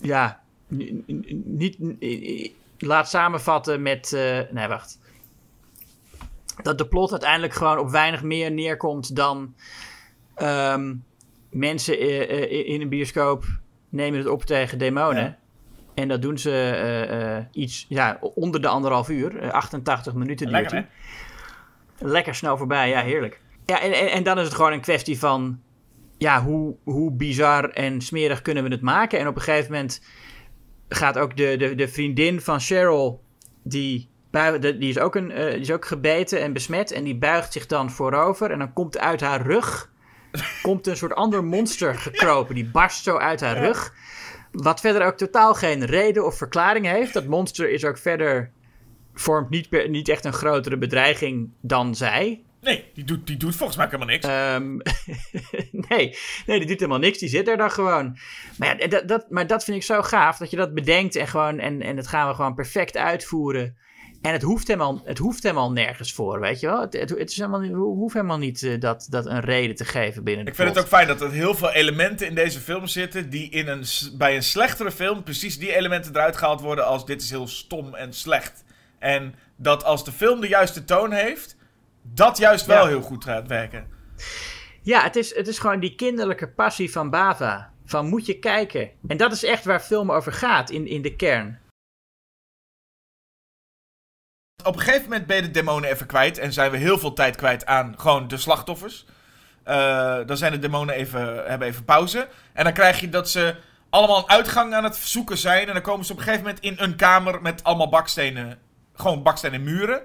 ja, 0.00 0.40
niet 1.44 1.76
laat 2.78 3.08
samenvatten 3.08 3.82
met... 3.82 4.10
nee, 4.50 4.68
wacht. 4.68 4.98
Dat 6.62 6.78
de 6.78 6.86
plot 6.86 7.10
uiteindelijk 7.10 7.52
gewoon 7.54 7.78
op 7.78 7.90
weinig 7.90 8.22
meer 8.22 8.50
neerkomt 8.50 9.16
dan... 9.16 9.54
Ehm, 10.34 10.94
mensen 11.50 11.98
eh, 11.98 12.68
in 12.68 12.80
een 12.80 12.88
bioscoop 12.88 13.44
nemen 13.88 14.18
het 14.18 14.28
op 14.28 14.44
tegen 14.44 14.78
demonen. 14.78 15.22
Ja. 15.22 15.38
En 15.94 16.08
dat 16.08 16.22
doen 16.22 16.38
ze 16.38 16.50
eh, 16.50 17.36
eh, 17.36 17.44
iets 17.52 17.86
ja, 17.88 18.18
onder 18.34 18.62
de 18.62 18.68
anderhalf 18.68 19.08
uur. 19.08 19.38
Eh, 19.38 19.50
88 19.50 20.14
minuten 20.14 20.46
duurt 20.46 20.60
Lekker. 20.60 20.88
Lekker 21.98 22.34
snel 22.34 22.56
voorbij, 22.56 22.88
ja, 22.88 23.02
heerlijk. 23.02 23.40
Ja, 23.64 23.80
en, 23.80 23.92
en, 23.92 24.10
en 24.10 24.22
dan 24.22 24.38
is 24.38 24.44
het 24.44 24.54
gewoon 24.54 24.72
een 24.72 24.80
kwestie 24.80 25.18
van... 25.18 25.60
Ja, 26.18 26.42
hoe, 26.42 26.76
hoe 26.84 27.12
bizar 27.12 27.70
en 27.70 28.00
smerig 28.00 28.42
kunnen 28.42 28.64
we 28.64 28.70
het 28.70 28.80
maken? 28.80 29.18
En 29.18 29.26
op 29.26 29.36
een 29.36 29.42
gegeven 29.42 29.72
moment 29.72 30.02
gaat 30.88 31.18
ook 31.18 31.36
de, 31.36 31.56
de, 31.56 31.74
de 31.74 31.88
vriendin 31.88 32.40
van 32.40 32.60
Cheryl... 32.60 33.22
Die, 33.62 34.10
die, 34.60 34.88
is 34.88 34.98
ook 34.98 35.14
een, 35.14 35.30
eh, 35.30 35.50
die 35.50 35.60
is 35.60 35.72
ook 35.72 35.84
gebeten 35.84 36.40
en 36.40 36.52
besmet. 36.52 36.92
En 36.92 37.04
die 37.04 37.16
buigt 37.16 37.52
zich 37.52 37.66
dan 37.66 37.90
voorover. 37.90 38.50
En 38.50 38.58
dan 38.58 38.72
komt 38.72 38.98
uit 38.98 39.20
haar 39.20 39.42
rug 39.42 39.90
komt 40.62 40.86
een 40.86 40.96
soort 40.96 41.14
ander 41.14 41.44
monster 41.44 41.94
gekropen. 41.94 42.54
Die 42.54 42.70
barst 42.70 43.02
zo 43.02 43.16
uit 43.16 43.40
haar 43.40 43.58
rug. 43.58 43.94
Wat 44.52 44.80
verder 44.80 45.06
ook 45.06 45.16
totaal 45.16 45.54
geen 45.54 45.84
reden 45.84 46.26
of 46.26 46.36
verklaring 46.36 46.86
heeft. 46.86 47.12
Dat 47.12 47.26
monster 47.26 47.70
is 47.70 47.84
ook 47.84 47.98
verder. 47.98 48.50
vormt 49.14 49.50
niet, 49.50 49.68
per- 49.68 49.88
niet 49.88 50.08
echt 50.08 50.24
een 50.24 50.32
grotere 50.32 50.78
bedreiging 50.78 51.50
dan 51.60 51.94
zij. 51.94 52.42
Nee, 52.60 52.84
die 52.94 53.04
doet, 53.04 53.26
die 53.26 53.36
doet 53.36 53.56
volgens 53.56 53.78
mij 53.78 53.86
helemaal 53.86 54.06
niks. 54.08 54.26
Ehm, 54.26 54.76
nee, 55.88 56.16
nee, 56.46 56.58
die 56.58 56.66
doet 56.66 56.78
helemaal 56.80 56.98
niks. 56.98 57.18
Die 57.18 57.28
zit 57.28 57.48
er 57.48 57.56
dan 57.56 57.70
gewoon. 57.70 58.18
Maar, 58.58 58.80
ja, 58.80 58.86
dat, 58.86 59.08
dat, 59.08 59.30
maar 59.30 59.46
dat 59.46 59.64
vind 59.64 59.76
ik 59.76 59.82
zo 59.82 60.02
gaaf. 60.02 60.36
Dat 60.38 60.50
je 60.50 60.56
dat 60.56 60.74
bedenkt 60.74 61.16
en 61.16 61.28
gewoon. 61.28 61.58
En, 61.58 61.82
en 61.82 61.96
dat 61.96 62.06
gaan 62.06 62.28
we 62.28 62.34
gewoon 62.34 62.54
perfect 62.54 62.96
uitvoeren. 62.96 63.76
En 64.20 64.32
het 64.32 64.42
hoeft 64.42 64.66
helemaal, 64.66 65.00
het 65.04 65.18
hoeft 65.18 65.42
helemaal 65.42 65.72
nergens 65.72 66.12
voor, 66.12 66.40
weet 66.40 66.60
je 66.60 66.66
wel. 66.66 66.80
Het, 66.80 66.92
het, 66.92 67.10
het 67.10 67.30
is 67.30 67.36
helemaal, 67.36 67.64
hoeven 67.64 68.20
helemaal 68.20 68.38
niet 68.38 68.62
eh, 68.62 68.80
dat, 68.80 69.06
dat 69.10 69.26
een 69.26 69.40
reden 69.40 69.76
te 69.76 69.84
geven 69.84 70.24
binnen 70.24 70.44
de 70.44 70.50
Ik 70.50 70.56
vind 70.56 70.68
het 70.68 70.78
ook 70.78 70.86
fijn 70.86 71.06
dat 71.06 71.20
er 71.20 71.30
heel 71.30 71.54
veel 71.54 71.70
elementen 71.70 72.26
in 72.26 72.34
deze 72.34 72.60
film 72.60 72.86
zitten 72.86 73.30
die 73.30 73.50
in 73.50 73.68
een, 73.68 73.84
bij 74.12 74.36
een 74.36 74.42
slechtere 74.42 74.90
film 74.90 75.22
precies 75.22 75.58
die 75.58 75.76
elementen 75.76 76.14
eruit 76.14 76.36
gehaald 76.36 76.60
worden 76.60 76.86
als 76.86 77.06
dit 77.06 77.22
is 77.22 77.30
heel 77.30 77.48
stom 77.48 77.94
en 77.94 78.12
slecht. 78.12 78.64
En 78.98 79.34
dat 79.56 79.84
als 79.84 80.04
de 80.04 80.12
film 80.12 80.40
de 80.40 80.48
juiste 80.48 80.84
toon 80.84 81.12
heeft, 81.12 81.56
dat 82.02 82.38
juist 82.38 82.66
wel 82.66 82.82
Ja. 82.82 82.88
heel 82.88 83.02
goed 83.02 83.24
gaat 83.24 83.48
werken. 83.48 83.86
Ja, 84.82 85.02
het 85.02 85.16
is, 85.16 85.34
het 85.34 85.48
is 85.48 85.58
gewoon 85.58 85.80
die 85.80 85.94
kinderlijke 85.94 86.48
passie 86.48 86.90
van 86.92 87.10
Bava. 87.10 87.72
Van 87.84 88.08
moet 88.08 88.26
je 88.26 88.38
kijken. 88.38 88.90
En 89.06 89.16
dat 89.16 89.32
is 89.32 89.44
echt 89.44 89.64
waar 89.64 89.80
film 89.80 90.12
over 90.12 90.32
gaat 90.32 90.70
in, 90.70 90.86
in 90.86 91.02
de 91.02 91.16
kern. 91.16 91.58
Op 94.62 94.74
een 94.74 94.80
gegeven 94.80 95.02
moment 95.02 95.26
ben 95.26 95.36
je 95.36 95.42
de 95.42 95.50
demonen 95.50 95.90
even 95.90 96.06
kwijt 96.06 96.38
en 96.38 96.52
zijn 96.52 96.70
we 96.70 96.76
heel 96.76 96.98
veel 96.98 97.12
tijd 97.12 97.36
kwijt 97.36 97.66
aan 97.66 97.94
gewoon 97.98 98.28
de 98.28 98.36
slachtoffers. 98.36 99.04
Eh, 99.62 100.18
dan 100.26 100.36
zijn 100.36 100.52
de 100.52 100.58
demonen 100.58 100.94
even, 100.94 101.44
hebben 101.46 101.68
even 101.68 101.84
pauze. 101.84 102.28
En 102.52 102.64
dan 102.64 102.72
krijg 102.72 103.00
je 103.00 103.08
dat 103.08 103.30
ze 103.30 103.56
allemaal 103.90 104.18
een 104.18 104.28
uitgang 104.28 104.74
aan 104.74 104.84
het 104.84 104.96
zoeken 104.96 105.38
zijn. 105.38 105.66
En 105.66 105.72
dan 105.72 105.82
komen 105.82 106.06
ze 106.06 106.12
op 106.12 106.18
een 106.18 106.24
gegeven 106.24 106.44
moment 106.46 106.64
in 106.64 106.76
een 106.78 106.96
kamer 106.96 107.42
met 107.42 107.64
allemaal 107.64 107.88
bakstenen. 107.88 108.58
Gewoon 108.94 109.22
bakstenen 109.22 109.62
muren. 109.62 110.00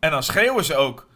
En 0.00 0.10
dan 0.10 0.22
schreeuwen 0.22 0.64
ze 0.64 0.76
ook. 0.76 1.06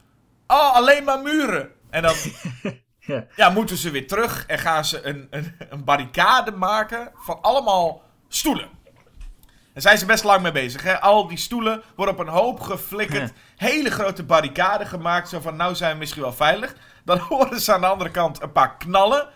Oh, 0.47 0.75
alleen 0.75 1.05
maar 1.05 1.23
muren. 1.23 1.71
En 1.91 2.03
dan 2.03 2.15
Ja. 3.07 3.27
ja, 3.37 3.51
moeten 3.51 3.77
ze 3.77 3.91
weer 3.91 4.07
terug 4.07 4.47
en 4.47 4.59
gaan 4.59 4.85
ze 4.85 5.07
een, 5.07 5.27
een, 5.31 5.55
een 5.71 5.85
barricade 5.85 6.51
maken 6.51 7.11
van 7.15 7.43
allemaal 7.43 8.03
stoelen. 8.29 8.69
Daar 9.73 9.83
zijn 9.83 9.99
ze 9.99 10.07
best 10.07 10.25
lang 10.25 10.43
mee 10.43 10.53
bezig. 10.53 10.83
Hè? 10.83 11.01
Al 11.01 11.29
die 11.29 11.39
stoelen 11.39 11.83
worden 11.97 12.15
op 12.15 12.21
een 12.21 12.33
hoop 12.33 12.61
geflikkerd. 12.61 13.33
Hele 13.57 13.91
grote 13.91 14.23
barricade 14.23 14.87
gemaakt. 14.87 15.29
Zo 15.29 15.41
van, 15.41 15.57
nou 15.57 15.75
zijn 15.75 15.93
we 15.93 15.99
misschien 15.99 16.23
wel 16.23 16.33
veilig. 16.33 16.75
Dan 17.05 17.19
horen 17.29 17.61
ze 17.61 17.73
aan 17.73 17.81
de 17.81 17.87
andere 17.87 18.11
kant 18.11 18.43
een 18.43 18.53
paar 18.53 18.77
knallen. 18.77 19.29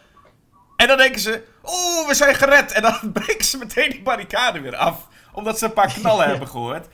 En 0.77 0.87
dan 0.89 0.97
denken 0.97 1.21
ze, 1.21 1.43
oeh, 1.65 2.07
we 2.09 2.15
zijn 2.15 2.35
gered. 2.35 2.73
En 2.73 2.83
dan 2.83 2.99
breken 3.13 3.45
ze 3.45 3.59
meteen 3.59 3.91
die 3.91 4.03
barricade 4.03 4.61
weer 4.61 4.77
af. 4.77 5.09
Omdat 5.33 5.59
ze 5.59 5.65
een 5.65 5.73
paar 5.73 5.93
knallen 5.93 6.27
hebben 6.31 6.49
gehoord. 6.49 6.87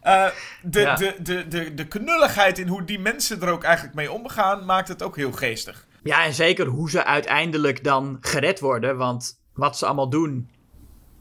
Eh, 0.00 0.26
de, 0.62 0.80
Ja. 0.80 0.94
de, 0.94 1.14
de, 1.22 1.48
de, 1.48 1.74
de 1.74 1.86
knulligheid 1.86 2.58
in 2.58 2.68
hoe 2.68 2.84
die 2.84 2.98
mensen 2.98 3.42
er 3.42 3.48
ook 3.50 3.64
eigenlijk 3.64 3.94
mee 3.94 4.12
omgaan, 4.12 4.64
maakt 4.64 4.88
het 4.88 5.02
ook 5.02 5.16
heel 5.16 5.32
geestig. 5.32 5.86
Ja, 6.02 6.24
en 6.24 6.34
zeker 6.34 6.66
hoe 6.66 6.90
ze 6.90 7.04
uiteindelijk 7.04 7.84
dan 7.84 8.16
gered 8.20 8.60
worden. 8.60 8.96
Want 8.96 9.40
wat 9.54 9.78
ze 9.78 9.86
allemaal 9.86 10.10
doen, 10.10 10.50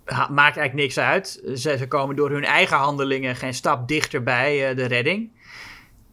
maakt 0.08 0.58
eigenlijk 0.58 0.74
niks 0.74 0.98
uit. 0.98 1.42
Ze, 1.56 1.78
ze 1.78 1.88
komen 1.88 2.16
door 2.16 2.32
hun 2.32 2.46
eigen 2.46 2.78
handelingen 2.78 3.36
geen 3.36 3.54
stap 3.54 3.88
dichter 3.88 4.24
bij 4.24 4.70
eh, 4.70 4.76
de 4.76 4.86
redding. 4.86 5.32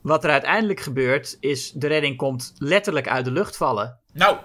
Wat 0.01 0.25
er 0.25 0.31
uiteindelijk 0.31 0.81
gebeurt, 0.81 1.37
is 1.41 1.73
de 1.73 1.87
redding 1.87 2.17
komt 2.17 2.55
letterlijk 2.59 3.09
uit 3.09 3.25
de 3.25 3.31
lucht 3.31 3.57
vallen. 3.57 3.99
Nou, 4.13 4.37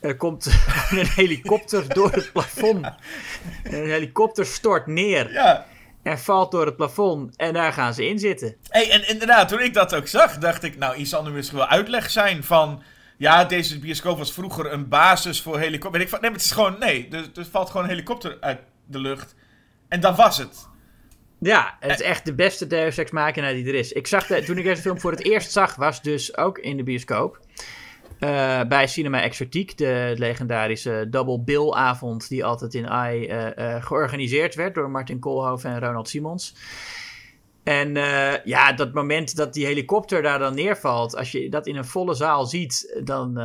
Er 0.00 0.16
komt 0.16 0.46
een 0.90 1.06
helikopter 1.06 1.94
door 1.94 2.12
het 2.12 2.32
plafond. 2.32 2.86
Een 3.64 3.90
helikopter 3.90 4.46
stort 4.46 4.86
neer 4.86 5.32
ja. 5.32 5.66
en 6.02 6.18
valt 6.18 6.50
door 6.50 6.66
het 6.66 6.76
plafond. 6.76 7.36
En 7.36 7.52
daar 7.52 7.72
gaan 7.72 7.94
ze 7.94 8.06
in 8.08 8.18
zitten. 8.18 8.56
Hey, 8.68 8.90
en 8.90 9.08
inderdaad, 9.08 9.48
toen 9.48 9.60
ik 9.60 9.74
dat 9.74 9.94
ook 9.94 10.06
zag, 10.06 10.38
dacht 10.38 10.62
ik, 10.62 10.78
nou, 10.78 11.06
zal 11.06 11.22
nu 11.22 11.30
misschien 11.30 11.58
wel 11.58 11.68
uitleg 11.68 12.10
zijn 12.10 12.44
van... 12.44 12.82
Ja, 13.16 13.44
deze 13.44 13.78
bioscoop 13.78 14.18
was 14.18 14.32
vroeger 14.32 14.72
een 14.72 14.88
basis 14.88 15.42
voor 15.42 15.58
helikopter. 15.58 16.00
Ik 16.00 16.08
van, 16.08 16.20
nee, 16.20 16.30
maar 16.30 16.38
het 16.38 16.48
is 16.48 16.54
gewoon, 16.54 16.78
nee, 16.78 17.08
er, 17.10 17.30
er 17.34 17.46
valt 17.50 17.70
gewoon 17.70 17.82
een 17.82 17.90
helikopter 17.92 18.36
uit 18.40 18.58
de 18.86 18.98
lucht. 18.98 19.34
En 19.88 20.00
dat 20.00 20.16
was 20.16 20.38
het. 20.38 20.68
Ja, 21.38 21.76
het 21.80 22.00
is 22.00 22.06
echt 22.06 22.24
de 22.24 22.34
beste 22.34 22.66
Deus 22.66 22.98
Ex 22.98 23.10
Machina 23.10 23.52
die 23.52 23.66
er 23.66 23.74
is. 23.74 23.92
Ik 23.92 24.06
zag 24.06 24.26
de, 24.26 24.42
toen 24.42 24.58
ik 24.58 24.64
deze 24.64 24.82
film 24.82 25.00
voor 25.00 25.10
het 25.10 25.24
eerst 25.24 25.52
zag, 25.52 25.74
was 25.74 26.02
dus 26.02 26.36
ook 26.36 26.58
in 26.58 26.76
de 26.76 26.82
bioscoop. 26.82 27.40
Eh, 28.18 28.60
bij 28.68 28.86
Cinema 28.86 29.20
Exotiek, 29.20 29.78
de 29.78 30.14
legendarische 30.16 31.06
double 31.10 31.40
bill 31.40 31.70
avond 31.70 32.28
die 32.28 32.44
altijd 32.44 32.74
in 32.74 32.88
AI 32.88 33.26
eh, 33.26 33.76
eh, 33.76 33.84
georganiseerd 33.84 34.54
werd 34.54 34.74
door 34.74 34.90
Martin 34.90 35.18
Koolhoven 35.18 35.70
en 35.70 35.80
Ronald 35.80 36.08
Simons. 36.08 36.54
En 37.62 37.94
ja, 38.44 38.72
dat 38.72 38.92
moment 38.92 39.36
dat 39.36 39.52
die 39.54 39.66
helikopter 39.66 40.22
daar 40.22 40.38
dan 40.38 40.54
neervalt, 40.54 41.16
als 41.16 41.32
je 41.32 41.48
dat 41.48 41.66
in 41.66 41.76
een 41.76 41.84
volle 41.84 42.14
zaal 42.14 42.46
ziet, 42.46 43.00
dan 43.04 43.38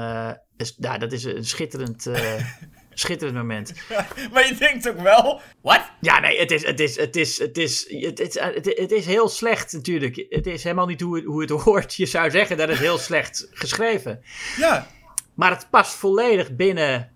is 0.58 0.75
ja, 0.78 0.97
dat 0.97 1.12
is 1.12 1.23
een 1.23 1.45
schitterend, 1.45 2.12
schitterend 3.00 3.38
moment. 3.38 3.74
Maar 4.34 4.48
je 4.48 4.56
denkt 4.56 4.90
ook 4.90 5.00
wel, 5.00 5.42
wat? 5.62 5.82
Ja, 6.02 6.20
nee, 6.20 6.40
het 6.40 6.52
is, 6.52 6.66
het 6.66 6.80
is, 6.80 6.98
het 6.98 7.16
is, 7.16 7.38
het 7.38 7.58
is, 7.58 7.90
het 7.90 8.20
is, 8.20 8.40
het 8.40 8.68
is, 8.68 8.78
het 8.78 8.92
is 8.92 9.06
heel 9.06 9.30
slecht 9.30 9.74
natuurlijk. 9.74 10.26
Het 10.30 10.48
is 10.48 10.64
helemaal 10.64 10.86
niet 10.86 11.02
hoe 11.02 11.16
het, 11.16 11.26
hoe 11.26 11.42
het 11.42 11.50
hoort. 11.66 11.96
Je 11.96 12.06
zou 12.06 12.32
zeggen 12.32 12.58
dat 12.58 12.70
het 12.70 12.78
heel 12.78 12.98
slecht 12.98 13.48
geschreven. 13.52 14.24
Ja. 14.58 14.88
Maar 15.34 15.52
het 15.52 15.68
past 15.70 15.94
volledig 15.96 16.56
binnen 16.56 17.12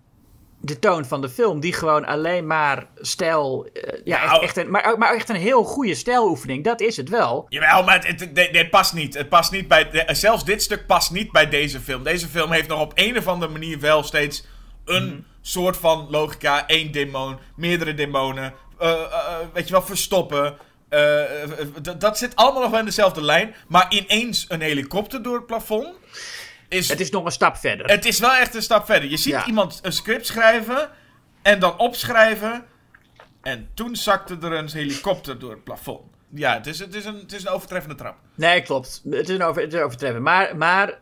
de 0.65 0.80
toon 0.80 1.06
van 1.06 1.22
de 1.22 1.30
film, 1.30 1.60
die 1.60 1.74
gewoon 1.74 2.06
alleen 2.06 2.48
maar 2.48 2.88
stijl. 2.96 3.67
Uh, 3.74 3.82
ja, 4.04 4.26
Nou, 4.26 4.32
echt, 4.32 4.41
echt 4.43 4.58
een, 4.58 4.72
maar, 4.72 4.98
maar 4.98 5.15
echt 5.15 5.30
een 5.30 5.36
heel 5.36 5.63
goede 5.63 5.96
stijloefening. 5.96 6.63
Dat 6.63 6.82
is 6.82 6.98
het 6.98 7.10
wel. 7.10 7.46
Jawel, 7.50 7.84
maar 7.84 7.96
het, 7.96 8.19
het, 8.19 8.38
het, 8.38 8.58
het 8.58 8.69
past 8.69 8.93
niet. 8.93 9.13
Het 9.13 9.30
past 9.30 9.52
niet 9.52 9.67
bij. 9.67 9.89
De, 9.89 10.06
zelfs 10.08 10.46
dit 10.46 10.62
stuk 10.62 10.86
past 10.86 11.12
niet 11.12 11.32
bij 11.32 11.50
deze 11.50 11.80
film. 11.80 12.04
Deze 12.04 12.28
film 12.28 12.52
heeft 12.52 12.67
nog 12.67 12.80
op 12.80 12.91
een 12.96 13.17
of 13.17 13.28
andere 13.28 13.52
manier 13.52 13.80
wel 13.80 14.04
steeds 14.04 14.46
een 14.86 15.06
mm. 15.06 15.26
Soort 15.43 15.77
van 15.77 16.08
logica. 16.10 16.63
Eén 16.67 16.91
demon, 16.91 17.38
meerdere 17.56 17.93
demonen. 17.93 18.53
Uh, 18.82 18.89
uh, 18.89 19.38
weet 19.53 19.65
je 19.67 19.71
wel, 19.71 19.82
verstoppen. 19.82 20.58
Uh, 20.89 21.21
dat 21.97 22.17
zit 22.17 22.36
allemaal 22.36 22.62
nog 22.62 22.71
wel 22.71 22.79
in 22.79 22.86
dezelfde 22.86 23.23
lijn. 23.23 23.56
Maar 23.67 23.86
ineens 23.89 24.45
een 24.47 24.62
helikopter 24.62 25.23
door 25.23 25.36
het 25.36 25.45
plafond. 25.45 25.95
Is, 26.67 26.89
het 26.89 26.99
is 26.99 27.10
nog 27.10 27.25
een 27.25 27.32
stap 27.32 27.58
verder. 27.58 27.86
Het 27.86 28.06
is 28.06 28.19
wel 28.19 28.34
echt 28.34 28.56
een 28.56 28.62
stap 28.62 28.86
verder. 28.86 29.10
Je 29.10 29.17
ziet 29.17 29.34
ja. 29.34 29.45
iemand 29.45 29.79
een 29.82 29.93
script 29.93 30.27
schrijven 30.27 30.89
en 31.41 31.60
dan 31.60 31.77
opschrijven. 31.77 32.65
En 33.41 33.69
toen 33.73 33.95
zakte 33.95 34.38
er 34.41 34.51
een 34.51 34.69
helikopter 34.71 35.39
door 35.39 35.51
het 35.51 35.63
plafond. 35.63 36.01
Ja, 36.29 36.53
het 36.53 36.67
is, 36.67 36.79
het 36.79 36.95
is, 36.95 37.06
een, 37.06 37.15
het 37.15 37.34
is 37.34 37.45
een 37.45 37.51
overtreffende 37.51 37.95
trap. 37.95 38.15
Nee, 38.36 38.62
klopt. 38.62 39.01
Het 39.10 39.29
is 39.29 39.36
een, 39.36 39.43
over, 39.43 39.62
het 39.62 39.73
is 39.73 39.79
overtreffend. 39.79 40.23
Maar, 40.23 40.58
maar 40.58 40.97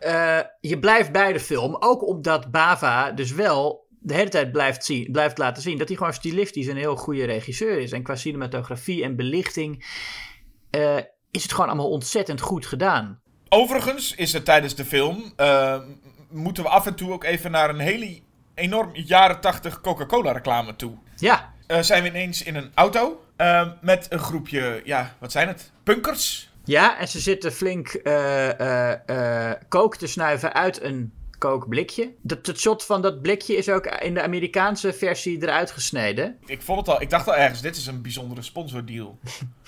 je 0.61 0.79
blijft 0.79 1.11
bij 1.11 1.33
de 1.33 1.39
film. 1.39 1.75
Ook 1.79 2.07
omdat 2.07 2.51
Bava 2.51 3.11
dus 3.11 3.31
wel 3.31 3.80
de 4.03 4.13
hele 4.13 4.29
tijd 4.29 4.51
blijft, 4.51 4.85
zien, 4.85 5.11
blijft 5.11 5.37
laten 5.37 5.61
zien 5.63 5.77
dat 5.77 5.87
hij 5.87 5.97
gewoon 5.97 6.13
stilistisch 6.13 6.67
een 6.67 6.77
heel 6.77 6.95
goede 6.95 7.25
regisseur 7.25 7.79
is. 7.79 7.91
En 7.91 8.03
qua 8.03 8.15
cinematografie 8.15 9.03
en 9.03 9.15
belichting 9.15 9.85
uh, 10.71 10.97
is 11.31 11.43
het 11.43 11.51
gewoon 11.51 11.67
allemaal 11.67 11.89
ontzettend 11.89 12.41
goed 12.41 12.65
gedaan. 12.65 13.19
Overigens 13.49 14.15
is 14.15 14.33
er 14.33 14.43
tijdens 14.43 14.75
de 14.75 14.85
film. 14.85 15.33
Uh, 15.37 15.79
moeten 16.29 16.63
we 16.63 16.69
af 16.69 16.85
en 16.85 16.95
toe 16.95 17.11
ook 17.11 17.23
even 17.23 17.51
naar 17.51 17.69
een 17.69 17.79
hele 17.79 18.19
enorm 18.55 18.89
jaren 18.93 19.41
80 19.41 19.81
Coca-Cola 19.81 20.31
reclame 20.31 20.75
toe. 20.75 20.97
Ja. 21.15 21.53
Uh, 21.67 21.79
zijn 21.79 22.03
we 22.03 22.09
ineens 22.09 22.43
in 22.43 22.55
een 22.55 22.71
auto 22.73 23.25
met 23.81 24.05
een 24.09 24.19
groepje, 24.19 24.81
ja, 24.83 25.15
wat 25.19 25.31
zijn 25.31 25.47
het? 25.47 25.71
Punkers. 25.83 26.49
Ja, 26.63 26.99
en 26.99 27.07
ze 27.07 27.19
zitten 27.19 27.51
flink 27.51 28.01
kook 29.69 29.97
te 29.97 30.07
snuiven 30.07 30.53
uit 30.53 30.81
een 30.81 31.13
kookblikje. 31.41 32.11
Dat, 32.21 32.45
het 32.45 32.59
shot 32.59 32.85
van 32.85 33.01
dat 33.01 33.21
blikje 33.21 33.55
is 33.55 33.69
ook 33.69 33.85
in 33.85 34.13
de 34.13 34.21
Amerikaanse 34.21 34.93
versie 34.93 35.41
eruit 35.41 35.71
gesneden. 35.71 36.37
Ik 36.45 36.61
vond 36.61 36.79
het 36.79 36.95
al, 36.95 37.01
ik 37.01 37.09
dacht 37.09 37.27
al 37.27 37.35
ergens, 37.35 37.61
dit 37.61 37.75
is 37.75 37.87
een 37.87 38.01
bijzondere 38.01 38.41
sponsordeal. 38.41 39.17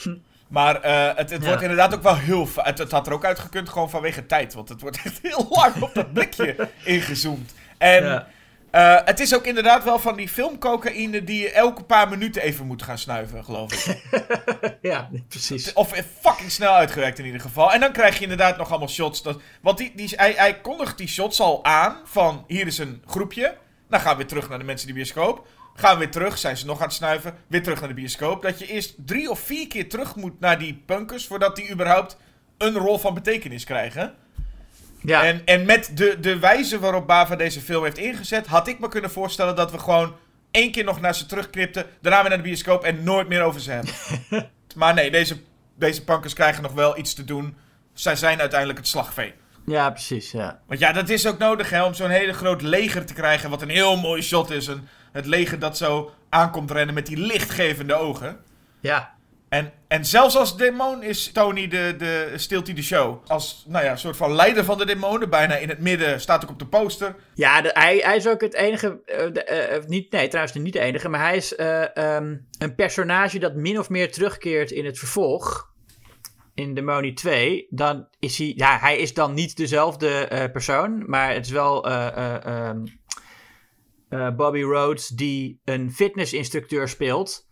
Maar 0.47 0.86
uh, 0.86 1.17
het, 1.17 1.29
het 1.29 1.41
ja. 1.41 1.47
wordt 1.47 1.62
inderdaad 1.62 1.93
ook 1.93 2.03
wel 2.03 2.15
heel... 2.15 2.47
Het, 2.55 2.77
het 2.77 2.91
had 2.91 3.07
er 3.07 3.13
ook 3.13 3.25
uitgekund 3.25 3.69
gewoon 3.69 3.89
vanwege 3.89 4.25
tijd. 4.25 4.53
Want 4.53 4.69
het 4.69 4.81
wordt 4.81 5.01
echt 5.03 5.19
heel 5.21 5.47
lang 5.49 5.81
op 5.81 5.93
dat 5.93 6.13
blikje 6.13 6.69
ingezoomd. 6.83 7.53
En 7.77 8.03
ja. 8.03 8.27
Uh, 8.75 8.99
het 9.05 9.19
is 9.19 9.36
ook 9.36 9.45
inderdaad 9.45 9.83
wel 9.83 9.99
van 9.99 10.15
die 10.15 10.29
filmcocaïne... 10.29 11.23
die 11.23 11.41
je 11.41 11.51
elke 11.51 11.83
paar 11.83 12.09
minuten 12.09 12.41
even 12.41 12.65
moet 12.65 12.83
gaan 12.83 12.97
snuiven, 12.97 13.43
geloof 13.43 13.73
ik. 13.73 14.01
ja, 14.91 15.09
precies. 15.27 15.73
Of 15.73 15.93
fucking 16.21 16.51
snel 16.51 16.73
uitgewerkt 16.73 17.19
in 17.19 17.25
ieder 17.25 17.41
geval. 17.41 17.73
En 17.73 17.79
dan 17.79 17.91
krijg 17.91 18.15
je 18.15 18.21
inderdaad 18.21 18.57
nog 18.57 18.69
allemaal 18.69 18.89
shots. 18.89 19.21
Dat, 19.21 19.41
want 19.62 19.77
die, 19.77 19.91
die, 19.95 20.09
hij, 20.15 20.33
hij 20.38 20.62
kondigt 20.62 20.97
die 20.97 21.07
shots 21.07 21.39
al 21.39 21.63
aan 21.65 21.97
van... 22.05 22.43
Hier 22.47 22.67
is 22.67 22.77
een 22.77 23.03
groepje. 23.05 23.57
Dan 23.89 23.99
gaan 23.99 24.12
we 24.12 24.17
weer 24.17 24.27
terug 24.27 24.49
naar 24.49 24.59
de 24.59 24.65
mensen 24.65 24.88
die 24.88 24.95
bioscoop. 24.95 25.47
Gaan 25.75 25.93
we 25.93 25.99
weer 25.99 26.12
terug, 26.12 26.38
zijn 26.38 26.57
ze 26.57 26.65
nog 26.65 26.79
aan 26.79 26.88
het 26.88 26.93
snuiven. 26.93 27.36
Weer 27.47 27.63
terug 27.63 27.79
naar 27.79 27.89
de 27.89 27.95
bioscoop. 27.95 28.41
Dat 28.41 28.59
je 28.59 28.67
eerst 28.67 28.95
drie 29.05 29.29
of 29.29 29.39
vier 29.39 29.67
keer 29.67 29.89
terug 29.89 30.15
moet 30.15 30.39
naar 30.39 30.59
die 30.59 30.83
punkers. 30.86 31.27
Voordat 31.27 31.55
die 31.55 31.71
überhaupt 31.71 32.17
een 32.57 32.73
rol 32.73 32.97
van 32.97 33.13
betekenis 33.13 33.63
krijgen. 33.63 34.15
Ja. 35.03 35.25
En, 35.25 35.41
en 35.45 35.65
met 35.65 35.91
de, 35.93 36.17
de 36.19 36.39
wijze 36.39 36.79
waarop 36.79 37.07
Bava 37.07 37.35
deze 37.35 37.61
film 37.61 37.83
heeft 37.83 37.97
ingezet, 37.97 38.47
had 38.47 38.67
ik 38.67 38.79
me 38.79 38.87
kunnen 38.87 39.11
voorstellen 39.11 39.55
dat 39.55 39.71
we 39.71 39.79
gewoon 39.79 40.15
één 40.51 40.71
keer 40.71 40.83
nog 40.83 41.01
naar 41.01 41.15
ze 41.15 41.25
terugknipten, 41.25 41.85
daarna 42.01 42.19
weer 42.19 42.29
naar 42.29 42.37
de 42.37 42.43
bioscoop 42.43 42.83
en 42.83 43.03
nooit 43.03 43.27
meer 43.27 43.41
over 43.41 43.61
ze 43.61 43.71
hebben. 43.71 43.93
maar 44.75 44.93
nee, 44.93 45.11
deze, 45.11 45.37
deze 45.75 46.03
pankers 46.03 46.33
krijgen 46.33 46.63
nog 46.63 46.73
wel 46.73 46.97
iets 46.97 47.13
te 47.13 47.23
doen. 47.23 47.57
Zij 47.93 48.15
zijn 48.15 48.39
uiteindelijk 48.39 48.79
het 48.79 48.87
slagvee. 48.87 49.33
ja, 49.65 49.89
precies. 49.89 50.31
Ja. 50.31 50.59
Want 50.67 50.79
ja, 50.79 50.91
dat 50.91 51.09
is 51.09 51.27
ook 51.27 51.37
nodig 51.37 51.69
hè, 51.69 51.83
om 51.83 51.93
zo'n 51.93 52.09
hele 52.09 52.33
groot 52.33 52.61
leger 52.61 53.05
te 53.05 53.13
krijgen, 53.13 53.49
wat 53.49 53.61
een 53.61 53.69
heel 53.69 53.97
mooi 53.97 54.21
shot 54.21 54.49
is. 54.51 54.67
En 54.67 54.87
het 55.11 55.25
leger 55.25 55.59
dat 55.59 55.77
zo 55.77 56.11
aankomt 56.29 56.71
rennen 56.71 56.95
met 56.95 57.05
die 57.05 57.17
lichtgevende 57.17 57.93
ogen. 57.93 58.37
ja. 58.79 59.13
En, 59.53 59.71
en 59.87 60.05
zelfs 60.05 60.37
als 60.37 60.57
demon 60.57 61.03
is 61.03 61.31
Tony 61.31 61.67
de, 61.67 61.95
de 61.97 62.31
hij 62.35 62.73
de 62.73 62.83
show. 62.83 63.21
Als 63.27 63.65
nou 63.67 63.85
ja, 63.85 63.95
soort 63.95 64.17
van 64.17 64.35
leider 64.35 64.63
van 64.63 64.77
de 64.77 64.85
demonen, 64.85 65.29
bijna 65.29 65.55
in 65.55 65.69
het 65.69 65.79
midden, 65.79 66.21
staat 66.21 66.43
ook 66.43 66.49
op 66.49 66.59
de 66.59 66.67
poster. 66.67 67.15
Ja, 67.33 67.61
hij, 67.61 67.97
hij 67.97 68.15
is 68.15 68.27
ook 68.27 68.41
het 68.41 68.53
enige. 68.53 69.01
eh, 69.05 69.75
eh, 69.75 69.83
niet, 69.85 70.11
nee, 70.11 70.27
trouwens 70.27 70.55
niet 70.55 70.73
de 70.73 70.79
enige. 70.79 71.09
Maar 71.09 71.19
hij 71.19 71.35
is 71.35 71.55
eh, 71.55 71.97
ehm, 71.97 72.37
een 72.57 72.75
personage 72.75 73.39
dat 73.39 73.55
min 73.55 73.79
of 73.79 73.89
meer 73.89 74.11
terugkeert 74.11 74.71
in 74.71 74.85
het 74.85 74.99
vervolg. 74.99 75.71
In 76.53 76.73
Demoni 76.73 77.13
2. 77.13 77.67
Dan 77.69 78.07
is 78.19 78.37
hij. 78.37 78.53
Ja, 78.55 78.77
hij 78.79 78.97
is 78.97 79.13
dan 79.13 79.33
niet 79.33 79.57
dezelfde 79.57 80.49
persoon. 80.51 81.03
Maar 81.05 81.33
het 81.33 81.45
is 81.45 81.51
wel. 81.51 81.87
eh, 81.87 82.07
eh, 82.07 82.45
ehm, 82.45 82.85
eh, 84.13 84.35
Bobby 84.35 84.61
Rhodes 84.61 85.07
die 85.07 85.61
een 85.63 85.91
fitnessinstructeur 85.91 86.87
speelt. 86.87 87.47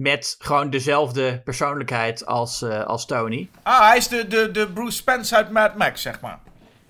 Met 0.00 0.36
gewoon 0.38 0.70
dezelfde 0.70 1.40
persoonlijkheid 1.44 2.26
als, 2.26 2.62
eh, 2.62 2.84
als 2.84 3.06
Tony. 3.06 3.48
Ah, 3.62 3.88
hij 3.88 3.96
is 3.96 4.08
de, 4.08 4.26
de, 4.26 4.50
de 4.50 4.68
Bruce 4.72 4.96
Spence 4.96 5.36
uit 5.36 5.50
Mad 5.50 5.76
Max, 5.76 6.02
zeg 6.02 6.20
maar. 6.20 6.38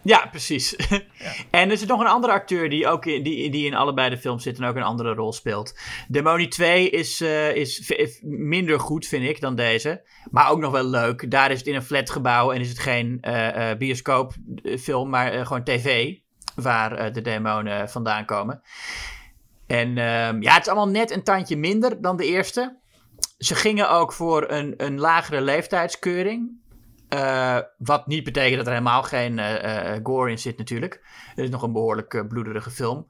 Ja, 0.02 0.26
precies. 0.30 0.76
en 1.50 1.70
er 1.70 1.76
zit 1.76 1.88
nog 1.88 2.00
een 2.00 2.06
andere 2.06 2.32
acteur 2.32 2.68
die, 2.68 2.86
ook 2.86 3.06
in, 3.06 3.22
die, 3.22 3.50
die 3.50 3.66
in 3.66 3.74
allebei 3.74 4.10
de 4.10 4.18
films 4.18 4.42
zit 4.42 4.58
en 4.58 4.64
ook 4.64 4.76
een 4.76 4.82
andere 4.82 5.14
rol 5.14 5.32
speelt. 5.32 5.78
Demoni 6.08 6.48
2 6.48 6.90
is, 6.90 7.20
eh, 7.20 7.54
is 7.54 8.20
minder 8.22 8.80
goed, 8.80 9.06
vind 9.06 9.24
ik, 9.24 9.40
dan 9.40 9.54
deze. 9.54 10.02
Maar 10.30 10.50
ook 10.50 10.60
nog 10.60 10.72
wel 10.72 10.86
leuk. 10.86 11.30
Daar 11.30 11.50
is 11.50 11.58
het 11.58 11.68
in 11.68 11.74
een 11.74 11.82
flatgebouw 11.82 12.52
en 12.52 12.60
is 12.60 12.68
het 12.68 12.78
geen 12.78 13.18
eh, 13.20 13.76
bioscoopfilm, 13.78 15.08
maar 15.08 15.46
gewoon 15.46 15.64
tv. 15.64 16.14
Waar 16.54 17.12
de 17.12 17.20
demonen 17.20 17.90
vandaan 17.90 18.24
komen. 18.24 18.62
En 19.66 19.98
ehm, 19.98 20.42
ja, 20.42 20.52
het 20.52 20.62
is 20.62 20.68
allemaal 20.68 20.88
net 20.88 21.10
een 21.10 21.22
tandje 21.22 21.56
minder 21.56 22.00
dan 22.00 22.16
de 22.16 22.26
eerste. 22.26 22.79
Ze 23.40 23.54
gingen 23.54 23.90
ook 23.90 24.12
voor 24.12 24.50
een, 24.50 24.74
een 24.76 24.98
lagere 24.98 25.40
leeftijdskeuring. 25.40 26.50
Eh, 27.08 27.58
wat 27.78 28.06
niet 28.06 28.24
betekent 28.24 28.56
dat 28.56 28.66
er 28.66 28.72
helemaal 28.72 29.02
geen 29.02 29.38
eh, 29.38 29.94
eh, 29.94 30.00
gore 30.02 30.30
in 30.30 30.38
zit 30.38 30.58
natuurlijk. 30.58 31.00
Het 31.28 31.38
is 31.38 31.50
nog 31.50 31.62
een 31.62 31.72
behoorlijk 31.72 32.14
eh, 32.14 32.26
bloederige 32.28 32.70
film. 32.70 33.06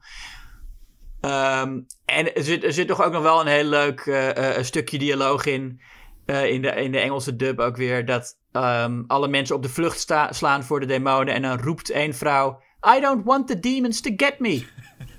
Ehm, 1.21 1.79
en 2.05 2.35
er 2.35 2.43
zit, 2.43 2.63
er 2.63 2.73
zit 2.73 2.87
toch 2.87 3.03
ook 3.03 3.11
nog 3.11 3.21
wel 3.21 3.41
een 3.41 3.47
heel 3.47 3.63
leuk 3.63 4.23
stukje 4.61 4.97
dialoog 4.97 5.45
in. 5.45 5.81
in, 6.25 6.61
de, 6.61 6.69
in 6.69 6.91
de 6.91 6.99
Engelse 6.99 7.35
dub 7.35 7.59
ook 7.59 7.75
weer. 7.75 8.05
Dat 8.05 8.37
ehm, 8.51 9.03
alle 9.07 9.27
mensen 9.27 9.55
op 9.55 9.63
de 9.63 9.69
vlucht 9.69 10.13
slaan 10.29 10.63
voor 10.63 10.79
de 10.79 10.85
demonen. 10.85 11.33
En 11.33 11.41
dan 11.41 11.59
roept 11.59 11.89
één 11.89 12.13
vrouw... 12.13 12.61
I 12.97 12.99
don't 12.99 13.25
want 13.25 13.47
the 13.47 13.59
demons 13.59 14.01
to 14.01 14.11
get 14.15 14.39
me. 14.39 14.65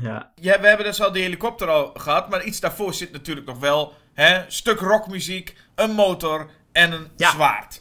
Ja, 0.00 0.32
Ja, 0.40 0.60
we 0.60 0.66
hebben 0.66 0.86
dus 0.86 1.00
al 1.02 1.12
die 1.12 1.22
helikopter 1.22 1.68
al 1.68 1.90
gehad, 1.94 2.28
maar 2.28 2.44
iets 2.44 2.60
daarvoor 2.60 2.94
zit 2.94 3.12
natuurlijk 3.12 3.46
nog 3.46 3.58
wel 3.58 3.94
hè, 4.14 4.44
stuk 4.48 4.80
rockmuziek, 4.80 5.56
een 5.74 5.90
motor 5.90 6.50
en 6.72 6.92
een 6.92 7.10
Ja. 7.16 7.30
zwaard. 7.30 7.80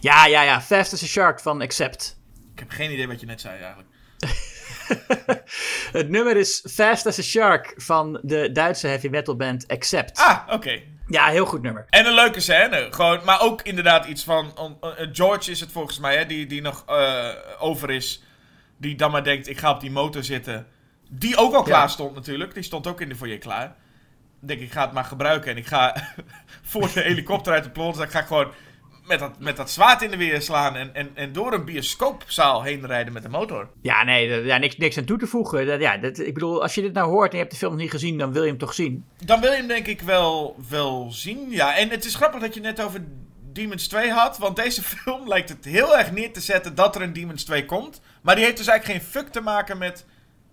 ja, 0.00 0.26
ja. 0.26 0.42
ja. 0.42 0.60
Fast 0.60 0.92
as 0.92 1.02
a 1.02 1.06
Shark 1.06 1.40
van 1.40 1.60
Accept. 1.60 2.16
Ik 2.52 2.58
heb 2.58 2.70
geen 2.70 2.92
idee 2.92 3.06
wat 3.08 3.20
je 3.20 3.26
net 3.26 3.40
zei 3.40 3.58
eigenlijk. 3.58 3.88
Het 5.92 6.08
nummer 6.08 6.36
is 6.36 6.66
Fast 6.70 7.06
as 7.06 7.18
a 7.18 7.22
Shark 7.22 7.72
van 7.76 8.18
de 8.22 8.52
Duitse 8.52 8.86
heavy 8.86 9.08
metal 9.08 9.36
band 9.36 9.68
Accept. 9.68 10.18
Ah, 10.18 10.38
oké. 10.50 10.80
Ja, 11.06 11.26
heel 11.26 11.46
goed 11.46 11.62
nummer. 11.62 11.86
En 11.90 12.06
een 12.06 12.14
leuke 12.14 12.40
scène, 12.40 12.86
gewoon, 12.90 13.20
maar 13.24 13.40
ook 13.40 13.62
inderdaad 13.62 14.06
iets 14.06 14.24
van. 14.24 14.58
on- 14.58 14.76
eh, 14.80 14.90
George 15.12 15.50
is 15.50 15.60
het 15.60 15.72
volgens 15.72 15.98
mij, 15.98 16.16
hè, 16.16 16.26
die, 16.26 16.46
die 16.46 16.60
nog 16.62 16.84
eh, 16.86 17.28
over 17.58 17.90
is. 17.90 18.22
Die 18.76 18.94
dan 18.96 19.10
maar 19.10 19.24
denkt: 19.24 19.48
ik 19.48 19.58
ga 19.58 19.70
op 19.70 19.80
die 19.80 19.90
motor 19.90 20.24
zitten. 20.24 20.66
Die 21.18 21.36
ook 21.36 21.52
al 21.54 21.58
Ja. 21.60 21.64
klaar 21.64 21.90
stond 21.90 22.14
natuurlijk. 22.14 22.54
Die 22.54 22.62
stond 22.62 22.86
ook 22.86 23.00
in 23.00 23.08
de 23.08 23.16
foyer 23.16 23.38
klaar. 23.38 23.66
Ik 24.42 24.48
denk, 24.48 24.60
ik 24.60 24.72
ga 24.72 24.82
het 24.82 24.92
maar 24.92 25.04
gebruiken. 25.04 25.50
En 25.50 25.56
ik 25.56 25.66
ga 25.66 25.96
voor 26.70 26.90
de 26.94 27.00
helikopter 27.00 27.52
uit 27.52 27.64
de 27.64 27.70
plot. 27.70 27.96
Dan 27.96 28.08
ga 28.08 28.20
ik 28.20 28.26
gewoon 28.26 28.48
met 29.06 29.18
dat, 29.18 29.38
met 29.38 29.56
dat 29.56 29.70
zwaard 29.70 30.02
in 30.02 30.10
de 30.10 30.16
weer 30.16 30.42
slaan. 30.42 30.76
En, 30.76 30.94
en, 30.94 31.10
en 31.14 31.32
door 31.32 31.52
een 31.52 31.64
bioscoopzaal 31.64 32.62
heen 32.62 32.86
rijden 32.86 33.12
met 33.12 33.22
de 33.22 33.28
motor. 33.28 33.68
Ja, 33.82 34.04
nee, 34.04 34.28
er- 34.30 34.46
ja, 34.46 34.56
niks, 34.58 34.76
niks 34.76 34.98
aan 34.98 35.04
toe 35.04 35.18
te 35.18 35.26
voegen. 35.26 35.66
Dat, 35.66 35.80
ja, 35.80 35.96
dat, 35.96 36.18
ik 36.18 36.34
bedoel, 36.34 36.62
als 36.62 36.74
je 36.74 36.80
dit 36.80 36.92
nou 36.92 37.10
hoort 37.10 37.26
en 37.30 37.32
je 37.36 37.38
hebt 37.42 37.50
de 37.52 37.58
film 37.58 37.72
nog 37.72 37.80
niet 37.80 37.90
gezien, 37.90 38.18
dan 38.18 38.32
wil 38.32 38.42
je 38.42 38.48
hem 38.48 38.58
toch 38.58 38.74
zien. 38.74 39.04
Dan 39.24 39.40
wil 39.40 39.50
je 39.50 39.56
hem 39.56 39.66
denk 39.66 39.86
ik 39.86 40.00
wel, 40.00 40.56
wel 40.68 41.12
zien. 41.12 41.50
Ja, 41.50 41.76
en 41.76 41.90
het 41.90 42.04
is 42.04 42.14
grappig 42.14 42.40
dat 42.40 42.54
je 42.54 42.60
net 42.60 42.80
over 42.82 43.04
Demons 43.52 43.88
2 43.88 44.10
had. 44.10 44.38
Want 44.38 44.56
deze 44.56 44.82
film 44.92 45.28
lijkt 45.28 45.48
het 45.48 45.64
heel 45.64 45.98
erg 45.98 46.12
neer 46.12 46.32
te 46.32 46.40
zetten 46.40 46.74
dat 46.74 46.96
er 46.96 47.02
een 47.02 47.12
Demons 47.12 47.44
2 47.44 47.64
komt. 47.64 48.00
Maar 48.22 48.34
die 48.34 48.44
heeft 48.44 48.56
dus 48.56 48.66
eigenlijk 48.66 49.00
geen 49.00 49.10
fuck 49.10 49.28
te 49.32 49.40
maken 49.40 49.78
met 49.78 50.04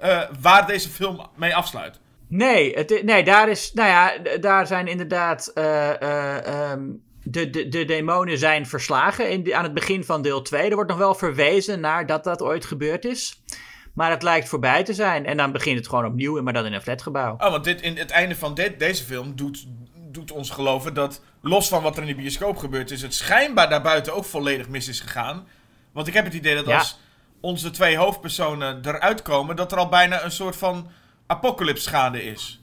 eh, 0.01 0.21
waar 0.41 0.67
deze 0.67 0.89
film 0.89 1.27
mee 1.35 1.55
afsluit. 1.55 1.99
Nee, 2.27 2.73
het, 2.73 3.01
nee 3.03 3.23
daar, 3.23 3.49
is, 3.49 3.73
nou 3.73 3.89
ja, 3.89 4.37
daar 4.37 4.67
zijn 4.67 4.87
inderdaad. 4.87 5.47
eh, 5.47 6.01
eh, 6.01 6.71
ehm, 6.71 6.81
de, 7.23 7.49
de, 7.49 7.67
de 7.67 7.85
demonen 7.85 8.37
zijn 8.37 8.65
verslagen 8.65 9.29
in, 9.29 9.55
aan 9.55 9.63
het 9.63 9.73
begin 9.73 10.03
van 10.03 10.21
deel 10.21 10.41
2. 10.41 10.69
Er 10.69 10.75
wordt 10.75 10.89
nog 10.89 10.99
wel 10.99 11.15
verwezen 11.15 11.79
naar 11.79 12.05
dat 12.05 12.23
dat 12.23 12.41
ooit 12.41 12.65
gebeurd 12.65 13.05
is. 13.05 13.41
Maar 13.93 14.11
het 14.11 14.23
lijkt 14.23 14.49
voorbij 14.49 14.83
te 14.83 14.93
zijn. 14.93 15.25
En 15.25 15.37
dan 15.37 15.51
begint 15.51 15.77
het 15.77 15.87
gewoon 15.87 16.05
opnieuw, 16.05 16.41
maar 16.41 16.53
dan 16.53 16.65
in 16.65 16.73
een 16.73 16.81
flatgebouw. 16.81 17.33
Oh, 17.33 17.51
want 17.51 17.63
dit, 17.63 17.81
in 17.81 17.97
het 17.97 18.09
einde 18.11 18.35
van 18.35 18.53
dit, 18.53 18.79
deze 18.79 19.03
film 19.03 19.35
doet, 19.35 19.65
doet 20.11 20.31
ons 20.31 20.49
geloven 20.49 20.93
dat, 20.93 21.21
los 21.41 21.67
van 21.67 21.83
wat 21.83 21.95
er 21.95 22.01
in 22.01 22.07
de 22.07 22.15
bioscoop 22.15 22.57
gebeurd 22.57 22.91
is, 22.91 23.01
het 23.01 23.13
schijnbaar 23.13 23.69
daarbuiten 23.69 24.13
ook 24.13 24.25
volledig 24.25 24.69
mis 24.69 24.87
is 24.87 24.99
gegaan. 24.99 25.47
Want 25.91 26.07
ik 26.07 26.13
heb 26.13 26.25
het 26.25 26.33
idee 26.33 26.55
dat 26.55 26.65
Ja. 26.65 26.83
Onze 27.41 27.69
twee 27.71 27.97
hoofdpersonen 27.97 28.79
eruit 28.85 29.21
komen, 29.21 29.55
dat 29.55 29.71
er 29.71 29.77
al 29.77 29.89
bijna 29.89 30.23
een 30.23 30.31
soort 30.31 30.55
van 30.55 30.89
apocalypse 31.27 31.89
gaande 31.89 32.23
is. 32.23 32.55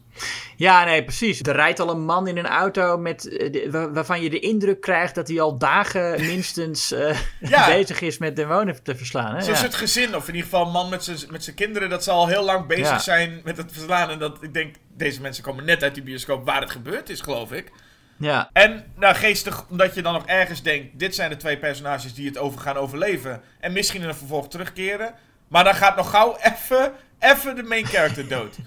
Ja, 0.56 0.84
nee, 0.84 1.04
precies. 1.04 1.40
Er 1.42 1.54
rijdt 1.54 1.80
al 1.80 1.90
een 1.90 2.04
man 2.04 2.26
in 2.28 2.36
een 2.38 2.46
auto 2.46 2.96
met, 2.96 3.28
eh, 3.28 3.70
waarvan 3.92 4.22
je 4.22 4.30
de 4.30 4.38
indruk 4.40 4.80
krijgt 4.80 5.14
dat 5.14 5.28
hij 5.28 5.40
al 5.40 5.58
dagen 5.58 6.20
minstens 6.26 6.92
eh, 6.92 7.18
Ja. 7.40 7.66
bezig 7.66 8.00
is 8.00 8.18
met 8.18 8.36
demonen 8.36 8.82
te 8.82 8.96
verslaan. 8.96 9.34
Hè? 9.34 9.42
Zo'n 9.42 9.52
Ja. 9.52 9.58
soort 9.58 9.74
gezin, 9.74 10.16
of 10.16 10.28
in 10.28 10.34
ieder 10.34 10.50
geval 10.50 10.66
een 10.66 10.72
man 10.72 10.88
met 10.88 11.04
zijn 11.04 11.18
met 11.30 11.44
zijn 11.44 11.56
kinderen, 11.56 11.88
dat 11.90 12.04
ze 12.04 12.10
al 12.10 12.26
heel 12.26 12.44
lang 12.44 12.66
bezig 12.66 12.86
Ja. 12.88 12.98
zijn 12.98 13.40
met 13.44 13.56
het 13.56 13.72
verslaan. 13.72 14.10
En 14.10 14.18
dat 14.18 14.42
ik 14.42 14.54
denk, 14.54 14.74
deze 14.96 15.20
mensen 15.20 15.42
komen 15.42 15.64
net 15.64 15.82
uit 15.82 15.94
die 15.94 16.02
bioscoop 16.02 16.44
waar 16.44 16.60
het 16.60 16.70
gebeurd 16.70 17.08
is, 17.10 17.20
geloof 17.20 17.52
ik. 17.52 17.72
Ja. 18.18 18.50
En 18.52 18.84
nou, 18.96 19.14
geestig, 19.14 19.66
omdat 19.68 19.94
je 19.94 20.02
dan 20.02 20.12
nog 20.12 20.26
ergens 20.26 20.62
denkt: 20.62 20.98
dit 20.98 21.14
zijn 21.14 21.30
de 21.30 21.36
twee 21.36 21.58
personages 21.58 22.14
die 22.14 22.26
het 22.26 22.38
over 22.38 22.60
gaan 22.60 22.76
overleven. 22.76 23.40
En 23.60 23.72
misschien 23.72 24.02
in 24.02 24.08
een 24.08 24.14
vervolg 24.14 24.48
terugkeren. 24.48 25.14
Maar 25.48 25.64
dan 25.64 25.74
gaat 25.74 25.96
nog 25.96 26.10
gauw 26.10 26.36
even, 26.42 26.92
even 27.18 27.56
de 27.56 27.62
main 27.62 27.86
character 27.86 28.28
dood. 28.28 28.56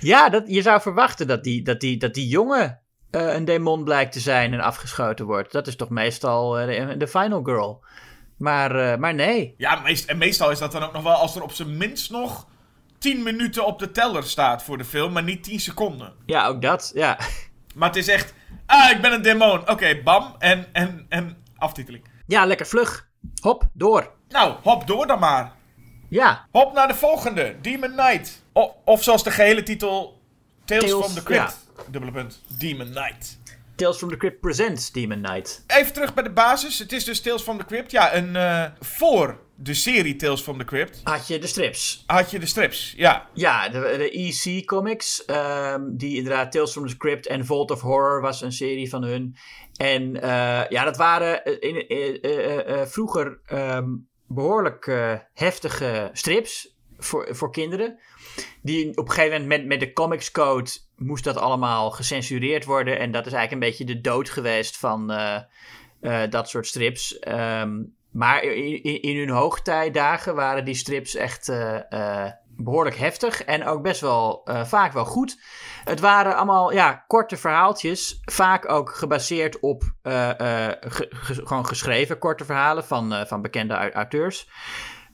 Ja, 0.00 0.28
dat, 0.28 0.42
je 0.46 0.62
zou 0.62 0.80
verwachten 0.80 1.26
dat 1.26 1.44
die, 1.44 1.62
dat 1.62 1.80
die, 1.80 1.96
dat 1.96 2.14
die 2.14 2.28
jongen 2.28 2.80
eh, 3.10 3.34
een 3.34 3.44
demon 3.44 3.84
blijkt 3.84 4.12
te 4.12 4.20
zijn 4.20 4.52
en 4.52 4.60
afgeschoten 4.60 5.26
wordt. 5.26 5.52
Dat 5.52 5.66
is 5.66 5.76
toch 5.76 5.88
meestal 5.88 6.58
eh, 6.58 6.88
de, 6.88 6.96
de 6.96 7.08
final 7.08 7.42
girl. 7.42 7.84
Maar, 8.36 8.76
eh, 8.76 8.98
maar 8.98 9.14
nee. 9.14 9.54
Ja, 9.56 9.80
meest, 9.80 10.08
en 10.08 10.18
meestal 10.18 10.50
is 10.50 10.58
dat 10.58 10.72
dan 10.72 10.82
ook 10.82 10.92
nog 10.92 11.02
wel 11.02 11.14
als 11.14 11.36
er 11.36 11.42
op 11.42 11.52
zijn 11.52 11.76
minst 11.76 12.10
nog 12.10 12.46
10 12.98 13.22
minuten 13.22 13.66
op 13.66 13.78
de 13.78 13.90
teller 13.90 14.24
staat 14.24 14.62
voor 14.62 14.78
de 14.78 14.84
film, 14.84 15.12
maar 15.12 15.22
niet 15.22 15.44
10 15.44 15.60
seconden. 15.60 16.12
Ja, 16.26 16.46
ook 16.46 16.62
dat. 16.62 16.90
Ja. 16.94 17.18
Maar 17.74 17.88
het 17.88 17.96
is 17.96 18.08
echt: 18.08 18.34
ah, 18.66 18.90
ik 18.90 19.00
ben 19.00 19.12
een 19.12 19.22
demon. 19.22 19.68
Oké, 19.70 20.00
bam. 20.04 20.34
En, 20.38 20.66
en, 20.72 21.06
en 21.08 21.44
aftiteling. 21.56 22.04
ja, 22.26 22.44
lekker 22.46 22.66
vlug. 22.66 23.08
Hop, 23.42 23.68
door. 23.72 24.12
Nou, 24.28 24.54
hop 24.62 24.86
door 24.86 25.06
dan 25.06 25.18
maar. 25.18 25.52
Ja, 26.08 26.46
Hop 26.50 26.72
naar 26.74 26.88
de 26.88 26.94
volgende, 26.94 27.56
Demon 27.62 27.90
Knight. 27.96 28.42
O- 28.52 28.74
of 28.84 29.02
zoals 29.02 29.22
de 29.24 29.30
gehele 29.30 29.62
titel, 29.62 30.20
Tales, 30.64 30.90
Tales, 30.90 31.04
from 31.04 31.14
the 31.14 31.22
Crypt. 31.22 31.56
Dubbele 31.90 32.12
punt, 32.12 32.42
Demon 32.58 32.90
Knight. 32.90 33.38
Tales 33.76 33.96
from 33.96 34.08
the 34.08 34.16
Crypt 34.16 34.40
presents 34.40 34.92
Demon 34.92 35.22
Knight. 35.22 35.64
Even 35.66 35.92
terug 35.92 36.14
bij 36.14 36.22
de 36.22 36.30
basis. 36.30 36.78
Het 36.78 36.92
is 36.92 37.04
dus 37.04 37.20
Tales 37.20 37.42
from 37.42 37.58
the 37.58 37.64
Crypt. 37.64 37.90
Ja, 37.90 38.14
een, 38.14 38.36
eh, 38.36 38.64
voor 38.80 39.40
de 39.60 39.74
serie 39.74 40.16
Tales 40.16 40.40
from 40.40 40.58
the 40.58 40.64
Crypt 40.64 41.00
Had 41.04 41.26
je 41.26 41.38
de 41.38 41.46
strips. 41.46 42.04
had 42.06 42.30
je 42.30 42.38
de 42.38 42.46
strips. 42.46 42.94
Ja, 42.96 43.28
Ja, 43.34 43.68
de, 43.68 43.80
de 43.80 44.10
EC 44.10 44.66
Comics, 44.66 45.24
ehm, 45.24 45.82
die 45.90 46.16
inderdaad 46.16 46.52
Tales 46.52 46.72
from 46.72 46.86
the 46.88 46.96
Crypt 46.96 47.26
en 47.26 47.46
Vault 47.46 47.70
of 47.70 47.80
Horror 47.80 48.20
was 48.20 48.40
een 48.40 48.52
serie 48.52 48.88
van 48.88 49.02
hun. 49.02 49.36
En 49.76 50.22
eh, 50.22 50.68
ja, 50.68 50.84
dat 50.84 50.96
waren 50.96 51.44
eh, 51.44 51.70
in, 51.70 52.20
eh, 52.20 52.86
vroeger 52.86 53.40
ehm, 53.46 53.88
behoorlijk 54.26 54.86
eh, 54.86 55.14
heftige 55.34 56.10
strips 56.12 56.76
voor, 56.98 57.28
voor 57.30 57.52
kinderen. 57.52 57.98
Die 58.62 58.88
op 58.96 59.08
een 59.08 59.14
gegeven 59.14 59.40
moment 59.40 59.60
met, 59.60 59.66
met 59.66 59.80
de 59.80 59.92
Comics 59.92 60.30
Code 60.30 60.70
moest 60.96 61.24
dat 61.24 61.36
allemaal 61.36 61.90
gecensureerd 61.90 62.64
worden. 62.64 62.98
En 62.98 63.10
dat 63.10 63.26
is 63.26 63.32
eigenlijk 63.32 63.52
een 63.62 63.70
beetje 63.70 63.94
de 63.94 64.00
dood 64.00 64.30
geweest 64.30 64.76
van 64.76 65.12
dat 66.30 66.48
soort 66.48 66.66
strips. 66.66 67.18
Ehm, 67.18 67.70
maar 68.10 68.42
in, 68.42 69.02
in, 69.02 69.16
hun 69.18 69.28
hoogtijdagen 69.28 70.34
waren 70.34 70.64
die 70.64 70.74
strips 70.74 71.14
echt 71.14 71.48
eh, 71.48 71.92
eh, 71.92 72.32
behoorlijk 72.56 72.96
heftig 72.96 73.44
en 73.44 73.66
ook 73.66 73.82
best 73.82 74.00
wel 74.00 74.40
eh, 74.44 74.64
vaak 74.64 74.92
wel 74.92 75.04
goed. 75.04 75.40
Het 75.84 76.00
waren 76.00 76.36
allemaal 76.36 76.72
ja, 76.72 77.04
korte 77.06 77.36
verhaaltjes, 77.36 78.20
vaak 78.24 78.70
ook 78.70 78.94
gebaseerd 78.94 79.60
op 79.60 79.82
ge- 80.02 81.06
ge- 81.10 81.46
gewoon 81.46 81.66
geschreven 81.66 82.18
korte 82.18 82.44
verhalen 82.44 82.84
van, 82.84 83.26
van 83.26 83.42
bekende 83.42 83.74
au- 83.74 83.90
auteurs. 83.90 84.50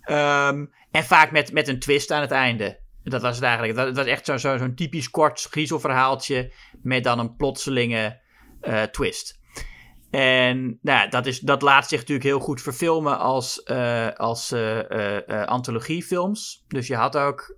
Ehm, 0.01 0.67
en 0.91 1.05
vaak 1.05 1.31
met, 1.31 1.53
met 1.53 1.69
een 1.69 1.81
twist 1.81 2.11
aan 2.11 2.21
het 2.21 2.31
einde. 2.31 2.79
Dat 3.03 3.23
was 3.23 3.41
eigenlijk. 3.41 3.75
Dat, 3.77 3.97
was 3.97 4.07
echt 4.07 4.25
zo- 4.25 4.37
zo- 4.37 4.57
zo'n 4.57 4.75
typisch 4.75 5.11
kort 5.11 5.47
griezelverhaaltje 5.51 6.53
met 6.83 7.05
dan 7.05 7.19
een 7.19 7.37
plotselinge 7.37 8.21
twist. 8.91 9.43
En 10.15 10.79
nou, 10.83 11.09
dat, 11.11 11.27
is, 11.27 11.41
dat 11.41 11.63
laat 11.63 11.89
zich 11.89 11.99
natuurlijk 11.99 12.27
heel 12.27 12.41
goed 12.41 12.63
verfilmen 12.63 13.19
als, 13.19 13.63
eh, 13.63 14.09
als 14.13 14.53
eh, 14.53 14.91
eh, 14.91 15.29
eh, 15.29 15.47
antologiefilms. 15.47 16.65
Dus 16.69 16.87
je 16.87 16.97
had 16.97 17.17
ook 17.17 17.57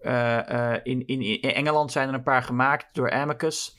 in, 0.83 1.07
in, 1.07 1.21
in 1.21 1.41
Engeland 1.41 1.93
zijn 1.93 2.09
er 2.09 2.15
een 2.15 2.23
paar 2.23 2.43
gemaakt 2.43 2.87
door 2.93 3.11
Amicus. 3.11 3.77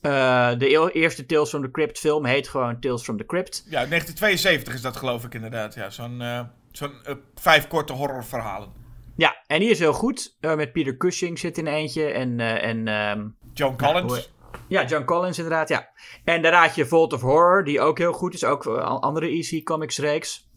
De 0.00 0.90
eerste 0.92 1.26
Tales 1.26 1.48
from 1.48 1.62
the 1.62 1.70
Crypt 1.70 1.98
film 1.98 2.24
heet 2.24 2.48
gewoon 2.48 2.80
Tales 2.80 3.02
from 3.02 3.16
the 3.16 3.26
Crypt. 3.26 3.62
Ja, 3.64 3.86
1972 3.86 4.74
is 4.74 4.82
dat 4.82 4.96
geloof 4.96 5.24
ik 5.24 5.34
inderdaad. 5.34 5.74
Ja, 5.74 5.90
zo'n 5.90 6.22
zo'n 6.72 6.92
vijf 7.34 7.68
korte 7.68 7.92
horrorverhalen. 7.92 8.68
Ja, 9.16 9.36
en 9.46 9.60
die 9.60 9.70
is 9.70 9.78
heel 9.78 9.92
goed. 9.92 10.36
Met 10.40 10.72
Peter 10.72 10.96
Cushing 10.96 11.38
zit 11.38 11.58
in 11.58 11.66
eentje. 11.66 12.04
En, 12.06 12.40
en 12.40 12.88
ehm, 12.88 13.26
Joan 13.52 13.76
Collins. 13.76 14.34
Ja, 14.68 14.84
John 14.84 15.04
Collins 15.04 15.38
inderdaad, 15.38 15.68
ja. 15.68 15.88
En 16.24 16.42
daar 16.42 16.52
raad 16.52 16.74
je 16.74 16.86
Vault 16.86 17.12
of 17.12 17.20
Horror, 17.20 17.64
die 17.64 17.80
ook 17.80 17.98
heel 17.98 18.12
goed 18.12 18.34
is. 18.34 18.44
Ook 18.44 18.66
andere 18.66 19.26
EC 19.26 19.64
Comics 19.64 19.98
reeks. 19.98 20.48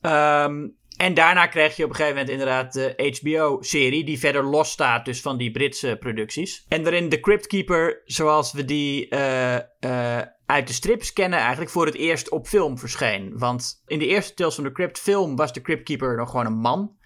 Ehm, 0.00 0.68
en 0.96 1.14
daarna 1.14 1.46
krijg 1.46 1.76
je 1.76 1.84
op 1.84 1.90
een 1.90 1.96
gegeven 1.96 2.16
moment 2.16 2.32
inderdaad 2.32 2.72
de 2.72 3.18
HBO-serie, 3.20 4.04
die 4.04 4.18
verder 4.18 4.44
los 4.44 4.70
staat 4.70 5.04
dus 5.04 5.20
van 5.20 5.36
die 5.36 5.50
Britse 5.50 5.96
producties. 6.00 6.64
En 6.68 6.82
daarin 6.82 7.08
The 7.08 7.20
Crypt 7.20 7.46
Keeper, 7.46 8.02
zoals 8.04 8.52
we 8.52 8.64
die 8.64 9.08
eh, 9.08 9.54
eh, 9.56 10.26
uit 10.46 10.66
de 10.66 10.72
strips 10.72 11.12
kennen, 11.12 11.38
eigenlijk 11.38 11.70
voor 11.70 11.86
het 11.86 11.94
eerst 11.94 12.30
op 12.30 12.46
film 12.46 12.78
verscheen. 12.78 13.38
Want 13.38 13.82
in 13.86 13.98
de 13.98 14.06
eerste 14.06 14.34
Tales 14.34 14.54
from 14.54 14.64
the 14.64 14.72
Crypt 14.72 14.98
film 14.98 15.36
was 15.36 15.52
de 15.52 15.60
Crypt 15.60 15.82
Keeper 15.82 16.16
nog 16.16 16.30
gewoon 16.30 16.46
een 16.46 16.58
man. 16.58 16.96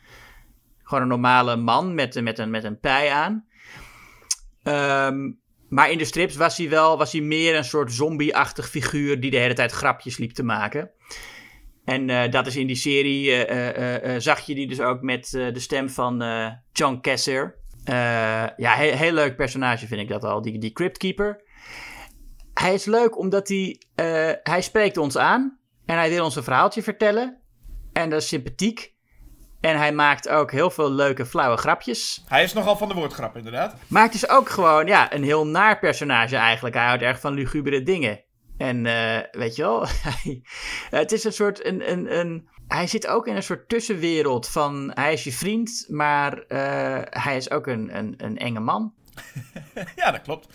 Gewoon 0.83 1.03
een 1.03 1.09
normale 1.09 1.57
man 1.57 1.95
met, 1.95 2.23
met, 2.23 2.39
een, 2.39 2.51
met 2.51 2.65
een 2.65 2.81
pij 2.81 3.11
aan. 3.11 3.47
Ehm, 4.63 5.31
maar 5.69 5.91
in 5.91 5.99
de 5.99 6.05
strips 6.05 6.37
was 6.37 6.57
hij 6.57 6.69
wel 6.69 6.99
was 6.99 7.13
hij 7.13 7.21
meer 7.21 7.57
een 7.57 7.65
soort 7.65 7.93
zombie-achtig 7.93 8.69
figuur 8.69 9.21
die 9.21 9.31
de 9.31 9.37
hele 9.37 9.55
tijd 9.55 9.73
grapjes 9.73 10.17
liep 10.17 10.33
te 10.33 10.43
maken. 10.43 10.91
En 11.85 12.11
eh, 12.11 12.31
dat 12.31 12.47
is 12.47 12.57
in 12.57 12.67
die 12.67 12.77
serie, 12.77 13.33
eh, 13.33 14.15
eh, 14.15 14.21
zag 14.21 14.41
je 14.41 14.55
die 14.55 14.69
dus 14.69 14.81
ook 14.81 15.03
met 15.03 15.31
de 15.31 15.61
stem 15.61 15.91
van 15.91 16.25
John. 16.73 17.01
Eh, 17.87 18.47
ja, 18.57 18.73
heel, 18.75 19.13
leuk 19.13 19.37
personage 19.37 19.87
vind 19.87 20.01
ik 20.01 20.09
dat 20.09 20.25
al, 20.25 20.43
die, 20.43 20.59
die 20.59 20.73
Crypt 20.73 20.99
Keeper. 20.99 21.43
Hij 22.55 22.75
is 22.75 22.85
leuk 22.85 23.19
omdat 23.19 23.49
hij, 23.49 23.81
hij 24.43 24.63
spreekt 24.63 24.97
ons 24.97 25.17
aan 25.17 25.59
en 25.85 25.97
hij 25.97 26.11
wil 26.11 26.25
ons 26.25 26.37
een 26.37 26.43
verhaaltje 26.43 26.83
vertellen. 26.83 27.41
En 27.93 28.11
dat 28.11 28.23
is 28.23 28.29
sympathiek. 28.29 28.95
En 29.61 29.77
hij 29.77 29.93
maakt 29.93 30.29
ook 30.29 30.51
heel 30.51 30.71
veel 30.71 30.93
leuke 30.93 31.27
flauwe 31.27 31.57
grapjes. 31.57 32.25
Hij 32.29 32.43
is 32.43 32.53
nogal 32.53 32.77
van 32.77 32.89
de 32.89 32.95
woordgrap 32.95 33.37
inderdaad. 33.37 33.75
Maar 33.87 34.03
het 34.03 34.15
is 34.15 34.29
ook 34.29 34.49
gewoon 34.49 34.87
ja, 34.87 35.13
een 35.13 35.25
heel 35.25 35.47
naar 35.47 35.79
personage 35.79 36.37
eigenlijk. 36.37 36.75
Hij 36.75 36.87
houdt 36.87 37.03
erg 37.03 37.21
van 37.21 37.35
lugubere 37.35 37.83
dingen. 37.83 38.25
En 38.57 38.87
eh, 38.87 39.19
weet 39.31 39.57
je 39.57 39.63
wel, 39.63 39.87
het 41.01 41.13
is 41.13 41.25
een 41.25 41.33
soort. 41.33 41.65
Een, 41.67 41.91
een, 41.91 42.19
een, 42.19 42.49
hij 42.69 42.87
zit 42.87 43.07
ook 43.07 43.27
in 43.27 43.37
een 43.37 43.43
soort 43.43 43.69
tussenwereld 43.69 44.49
van. 44.49 44.91
Hij 44.95 45.13
is 45.13 45.25
je 45.25 45.33
vriend, 45.33 45.87
maar 45.89 46.39
eh, 46.39 47.23
hij 47.23 47.37
is 47.37 47.51
ook 47.51 47.67
een, 47.67 47.97
een, 47.97 48.15
een 48.17 48.39
enge 48.39 48.61
man. 48.61 48.95
ja, 49.97 50.11
dat 50.11 50.23
klopt. 50.23 50.49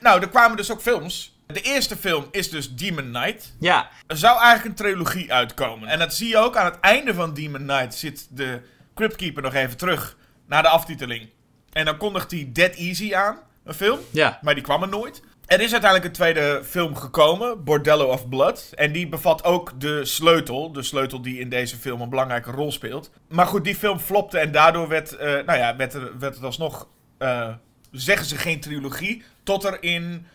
Nou, 0.00 0.20
er 0.20 0.28
kwamen 0.28 0.56
dus 0.56 0.72
ook 0.72 0.80
films. 0.80 1.33
De 1.46 1.60
eerste 1.60 1.96
film 1.96 2.26
is 2.30 2.50
dus 2.50 2.74
Demon 2.74 3.12
Knight. 3.12 3.54
Ja, 3.60 3.88
Er 4.06 4.16
zou 4.16 4.38
eigenlijk 4.40 4.64
een 4.64 4.84
trilogie 4.86 5.32
uitkomen. 5.32 5.88
En 5.88 5.98
dat 5.98 6.14
zie 6.14 6.28
je 6.28 6.38
ook 6.38 6.56
aan 6.56 6.64
het 6.64 6.80
einde 6.80 7.14
van 7.14 7.34
Demon 7.34 7.66
Knight 7.66 7.94
zit 7.94 8.26
de 8.30 8.60
Crypt 8.94 9.16
Keeper 9.16 9.42
nog 9.42 9.54
even 9.54 9.76
terug 9.76 10.16
naar 10.46 10.62
de 10.62 10.68
aftiteling. 10.68 11.28
En 11.72 11.84
dan 11.84 11.96
kondigt 11.96 12.30
hij 12.30 12.50
Dead 12.52 12.74
Easy 12.74 13.14
aan, 13.14 13.38
een 13.64 13.74
film. 13.74 13.98
ja. 14.10 14.38
Maar 14.42 14.54
die 14.54 14.62
kwam 14.62 14.82
er 14.82 14.88
nooit. 14.88 15.22
Er 15.46 15.60
is 15.60 15.72
uiteindelijk 15.72 16.04
een 16.04 16.16
tweede 16.16 16.62
film 16.64 16.96
gekomen, 16.96 17.64
Bordello 17.64 18.06
of 18.06 18.28
Blood. 18.28 18.70
En 18.74 18.92
die 18.92 19.08
bevat 19.08 19.44
ook 19.44 19.80
de 19.80 20.04
sleutel. 20.04 20.72
De 20.72 20.82
sleutel 20.82 21.22
die 21.22 21.38
in 21.38 21.48
deze 21.48 21.76
film 21.76 22.00
een 22.00 22.08
belangrijke 22.08 22.50
rol 22.50 22.72
speelt. 22.72 23.10
Maar 23.28 23.46
goed, 23.46 23.64
die 23.64 23.74
film 23.76 23.98
flopte 23.98 24.38
en 24.38 24.52
daardoor 24.52 24.88
werd, 24.88 25.12
eh, 25.16 25.26
nou 25.32 25.58
ja, 25.58 25.76
werd, 25.76 25.94
er, 25.94 26.18
werd 26.18 26.34
het 26.34 26.44
alsnog, 26.44 26.88
eh, 27.18 27.54
zeggen 27.90 28.26
ze 28.26 28.36
geen 28.36 28.60
trilogie. 28.60 29.22
Tot 29.42 29.64
er 29.64 29.82
in 29.82 30.26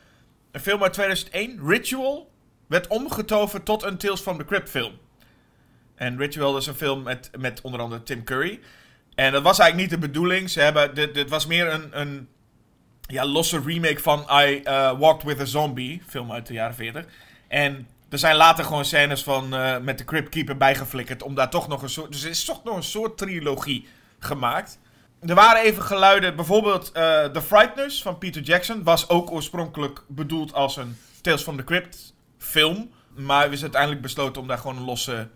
een 0.51 0.59
film 0.59 0.83
uit 0.83 0.93
2001, 0.93 1.67
Ritual, 1.67 2.31
werd 2.67 2.87
omgetoverd 2.87 3.65
tot 3.65 3.83
een 3.83 3.97
Tales 3.97 4.21
from 4.21 4.37
the 4.37 4.45
Crypt 4.45 4.69
film. 4.69 4.93
En 5.95 6.17
Ritual 6.17 6.57
is 6.57 6.67
een 6.67 6.75
film 6.75 7.03
met, 7.03 7.29
met 7.37 7.61
onder 7.61 7.79
andere 7.79 8.03
Tim 8.03 8.23
Curry. 8.23 8.59
En 9.15 9.31
dat 9.31 9.43
was 9.43 9.59
eigenlijk 9.59 9.91
niet 9.91 10.01
de 10.01 10.07
bedoeling. 10.07 10.49
Ze 10.49 10.61
hebben, 10.61 10.95
dit, 10.95 11.13
dit 11.13 11.29
was 11.29 11.45
meer 11.45 11.73
een, 11.73 11.99
een 11.99 12.27
ja, 13.01 13.25
losse 13.25 13.61
remake 13.65 13.99
van 13.99 14.25
I 14.31 14.61
uh, 14.63 14.99
Walked 14.99 15.23
with 15.23 15.39
a 15.39 15.45
Zombie, 15.45 16.01
film 16.07 16.31
uit 16.31 16.47
de 16.47 16.53
jaren 16.53 16.75
40. 16.75 17.05
En 17.47 17.87
er 18.09 18.19
zijn 18.19 18.35
later 18.35 18.65
gewoon 18.65 18.85
scènes 18.85 19.23
van 19.23 19.53
uh, 19.53 19.77
met 19.77 19.97
de 19.97 20.03
Crypt 20.03 20.29
Keeper 20.29 20.57
bijgeflikkerd 20.57 21.23
om 21.23 21.35
daar 21.35 21.49
toch 21.49 21.67
nog 21.67 21.81
een 21.81 21.89
soort, 21.89 22.11
dus 22.11 22.23
er 22.23 22.29
is 22.29 22.45
toch 22.45 22.63
nog 22.63 22.75
een 22.75 22.83
soort 22.83 23.17
trilogie 23.17 23.87
gemaakt. 24.19 24.79
Er 25.21 25.35
waren 25.35 25.61
even 25.61 25.83
geluiden, 25.83 26.35
bijvoorbeeld 26.35 26.87
uh, 26.87 27.23
The 27.23 27.41
Frighteners 27.41 28.01
van 28.01 28.17
Peter 28.17 28.41
Jackson 28.41 28.83
was 28.83 29.09
ook 29.09 29.31
oorspronkelijk 29.31 30.03
bedoeld 30.07 30.53
als 30.53 30.77
een 30.77 30.97
Tales 31.21 31.41
from 31.41 31.57
the 31.57 31.63
Crypt 31.63 32.13
film, 32.37 32.91
maar 33.15 33.45
er 33.45 33.51
is 33.51 33.61
uiteindelijk 33.61 34.01
besloten 34.01 34.41
om 34.41 34.47
daar 34.47 34.57
gewoon 34.57 34.77
een 34.77 34.83
losse, 34.83 35.29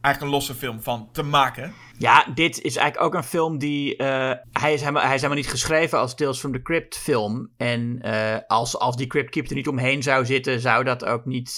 eigenlijk 0.00 0.20
een 0.20 0.38
losse 0.38 0.54
film 0.54 0.82
van 0.82 1.08
te 1.12 1.22
maken. 1.22 1.74
Ja, 1.98 2.26
dit 2.34 2.60
is 2.60 2.76
eigenlijk 2.76 3.06
ook 3.06 3.14
een 3.14 3.28
film 3.28 3.58
die. 3.58 3.92
Uh, 3.92 4.32
hij, 4.52 4.72
is 4.72 4.80
helemaal, 4.80 5.02
hij 5.02 5.14
is 5.14 5.20
helemaal 5.20 5.42
niet 5.42 5.50
geschreven 5.50 5.98
als 5.98 6.14
Tales 6.14 6.38
from 6.38 6.52
the 6.52 6.62
Crypt 6.62 6.96
film. 6.96 7.50
En 7.56 8.00
uh, 8.04 8.36
als, 8.46 8.78
als 8.78 8.96
die 8.96 9.06
Crypt 9.06 9.30
Keeper 9.30 9.50
er 9.50 9.56
niet 9.56 9.68
omheen 9.68 10.02
zou 10.02 10.26
zitten, 10.26 10.60
zou, 10.60 10.84
dat 10.84 11.04
ook 11.04 11.24
niet, 11.24 11.50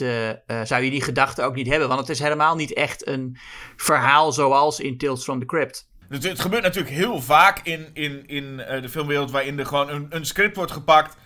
zou 0.63 0.83
je 0.83 0.91
die 0.91 1.03
gedachte 1.03 1.43
ook 1.43 1.55
niet 1.55 1.69
hebben. 1.69 1.89
Want 1.89 2.01
het 2.01 2.09
is 2.09 2.19
helemaal 2.19 2.57
niet 2.57 2.73
echt 2.73 3.07
een 3.07 3.37
verhaal 3.77 4.33
zoals 4.33 4.81
in 4.81 4.99
Tales 4.99 5.23
from 5.23 5.39
the 5.39 5.47
Crypt. 5.47 5.91
Dus 6.21 6.25
het 6.25 6.41
gebeurt 6.41 6.63
natuurlijk 6.63 6.95
heel 6.95 7.23
vaak 7.23 7.61
in, 7.63 7.91
in, 7.93 8.27
in 8.27 8.57
de 8.57 8.89
filmwereld 8.89 9.31
waarin 9.31 9.59
er 9.59 9.67
gewoon 9.67 9.89
een, 9.89 10.07
een 10.11 10.27
script 10.27 10.57
wordt 10.57 10.73
gepakt. 10.73 11.17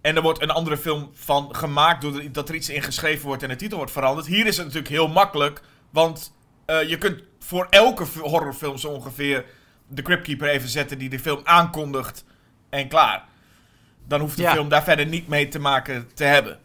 En 0.00 0.16
er 0.16 0.22
wordt 0.22 0.42
een 0.42 0.50
andere 0.50 0.76
film 0.76 1.10
van 1.14 1.54
gemaakt 1.54 2.02
doordat 2.02 2.48
er 2.48 2.54
iets 2.54 2.68
in 2.68 2.82
geschreven 2.82 3.26
wordt 3.26 3.42
en 3.42 3.48
de 3.48 3.56
titel 3.56 3.76
wordt 3.76 3.92
veranderd. 3.92 4.26
Hier 4.26 4.46
is 4.46 4.56
het 4.56 4.66
natuurlijk 4.66 4.92
heel 4.92 5.08
makkelijk, 5.08 5.60
want 5.90 6.32
je 6.66 6.98
kunt 6.98 7.22
voor 7.38 7.66
elke 7.70 8.04
horrorfilm 8.20 8.78
zo 8.78 8.88
ongeveer 8.88 9.44
de 9.88 10.02
Cryptkeeper 10.02 10.48
even 10.48 10.68
zetten 10.68 10.98
die 10.98 11.08
de 11.08 11.18
film 11.18 11.40
aankondigt 11.44 12.24
en 12.70 12.88
klaar. 12.88 13.24
Dan 14.06 14.20
hoeft 14.20 14.36
de 14.36 14.42
ja. 14.42 14.52
film 14.52 14.68
daar 14.68 14.84
verder 14.84 15.06
niet 15.06 15.28
mee 15.28 15.48
te 15.48 15.58
maken 15.58 16.10
te 16.14 16.24
hebben. 16.24 16.58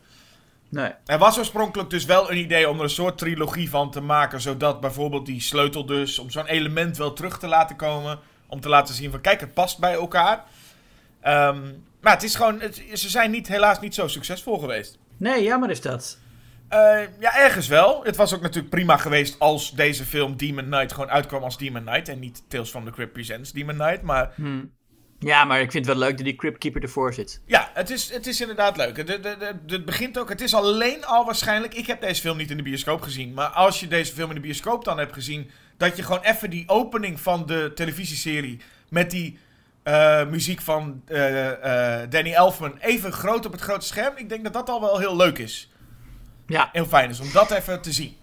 Nee. 0.70 0.92
Er 1.06 1.18
was 1.18 1.38
oorspronkelijk 1.38 1.90
dus 1.90 2.06
wel 2.06 2.32
een 2.32 2.38
idee 2.38 2.70
om 2.70 2.78
er 2.78 2.84
een 2.84 2.90
soort 2.90 3.18
trilogie 3.18 3.70
van 3.70 3.92
te 3.92 4.02
maken, 4.02 4.42
zodat 4.42 4.82
bijvoorbeeld 4.82 5.26
die 5.26 5.42
sleutel 5.42 5.86
dus, 5.86 6.20
om 6.20 6.30
zo'n 6.30 6.46
element 6.46 6.98
wel 6.98 7.14
terug 7.14 7.40
te 7.40 7.48
laten 7.48 7.76
komen, 7.76 8.20
om 8.48 8.60
te 8.60 8.70
laten 8.70 8.96
zien 8.96 9.12
van 9.12 9.22
kijk, 9.22 9.40
het 9.40 9.54
past 9.54 9.80
bij 9.80 9.94
elkaar. 9.94 10.44
Um, 11.28 11.84
maar 12.02 12.14
het 12.14 12.24
is 12.24 12.36
gewoon, 12.36 12.60
het, 12.60 12.84
ze 12.94 13.10
zijn 13.10 13.32
niet, 13.32 13.48
helaas 13.48 13.80
niet 13.80 13.96
zo 13.96 14.08
succesvol 14.08 14.60
geweest. 14.60 14.98
Nee, 15.18 15.44
jammer 15.44 15.70
is 15.70 15.82
dat. 15.82 16.18
Uh, 16.70 17.02
ja, 17.20 17.38
ergens 17.38 17.68
wel. 17.68 18.04
Het 18.04 18.16
was 18.16 18.34
ook 18.34 18.42
natuurlijk 18.42 18.70
prima 18.70 18.98
geweest 18.98 19.40
als 19.40 19.72
deze 19.72 20.06
film 20.06 20.38
Demon 20.38 20.66
Knight 20.66 20.94
gewoon 20.94 21.10
uitkwam 21.10 21.44
als 21.44 21.58
Demon 21.58 21.84
Knight. 21.84 22.10
En 22.10 22.20
niet 22.20 22.44
Tales 22.48 22.70
from 22.70 22.86
the 22.86 22.92
Crypt 22.92 23.14
Presents 23.14 23.52
Demon 23.52 23.76
Knight. 23.76 24.02
Maar... 24.02 24.32
Hmm. 24.36 24.72
Ja, 25.20 25.46
maar 25.46 25.62
ik 25.62 25.72
vind 25.72 25.86
het 25.86 25.98
wel 25.98 26.08
leuk 26.08 26.18
dat 26.18 26.26
die 26.26 26.36
Crypt 26.36 26.58
Keeper 26.58 26.82
ervoor 26.82 27.14
zit. 27.14 27.42
Ja, 27.46 27.72
het 27.74 27.90
is, 27.90 28.14
het 28.14 28.28
is 28.28 28.42
inderdaad 28.42 28.78
leuk. 28.78 28.98
Het, 28.98 29.08
het, 29.08 29.24
het, 29.24 29.56
het 29.68 29.86
begint 29.86 30.20
ook... 30.20 30.30
Het 30.30 30.42
is 30.42 30.54
alleen 30.54 31.06
al 31.06 31.26
waarschijnlijk... 31.26 31.74
Ik 31.74 31.88
heb 31.88 32.02
deze 32.02 32.22
film 32.22 32.38
niet 32.38 32.52
in 32.52 32.58
de 32.58 32.64
bioscoop 32.64 33.02
gezien. 33.02 33.34
Maar 33.34 33.48
als 33.48 33.80
je 33.80 33.88
deze 33.88 34.14
film 34.14 34.30
in 34.30 34.36
de 34.36 34.42
bioscoop 34.42 34.86
dan 34.86 34.98
hebt 34.98 35.14
gezien... 35.14 35.50
Dat 35.78 35.98
je 35.98 36.04
gewoon 36.04 36.22
even 36.22 36.50
die 36.50 36.64
opening 36.68 37.20
van 37.20 37.46
de 37.46 37.72
televisieserie... 37.76 38.62
Met 38.90 39.12
die 39.12 39.40
uh, 39.84 40.26
muziek 40.28 40.62
van 40.62 41.02
uh, 41.08 41.46
uh, 41.46 42.00
Danny 42.10 42.34
Elfman... 42.34 42.78
Even 42.80 43.12
groot 43.12 43.46
op 43.46 43.52
het 43.52 43.62
grote 43.62 43.86
scherm. 43.86 44.18
Ik 44.18 44.30
denk 44.30 44.44
dat 44.44 44.54
dat 44.54 44.70
al 44.70 44.82
wel 44.82 45.00
heel 45.00 45.16
leuk 45.16 45.38
is. 45.38 45.70
Ja. 46.48 46.70
Heel 46.72 46.86
fijn 46.86 47.10
is 47.10 47.20
om 47.20 47.32
dat 47.32 47.52
even 47.52 47.82
te 47.82 47.92
zien. 47.92 48.18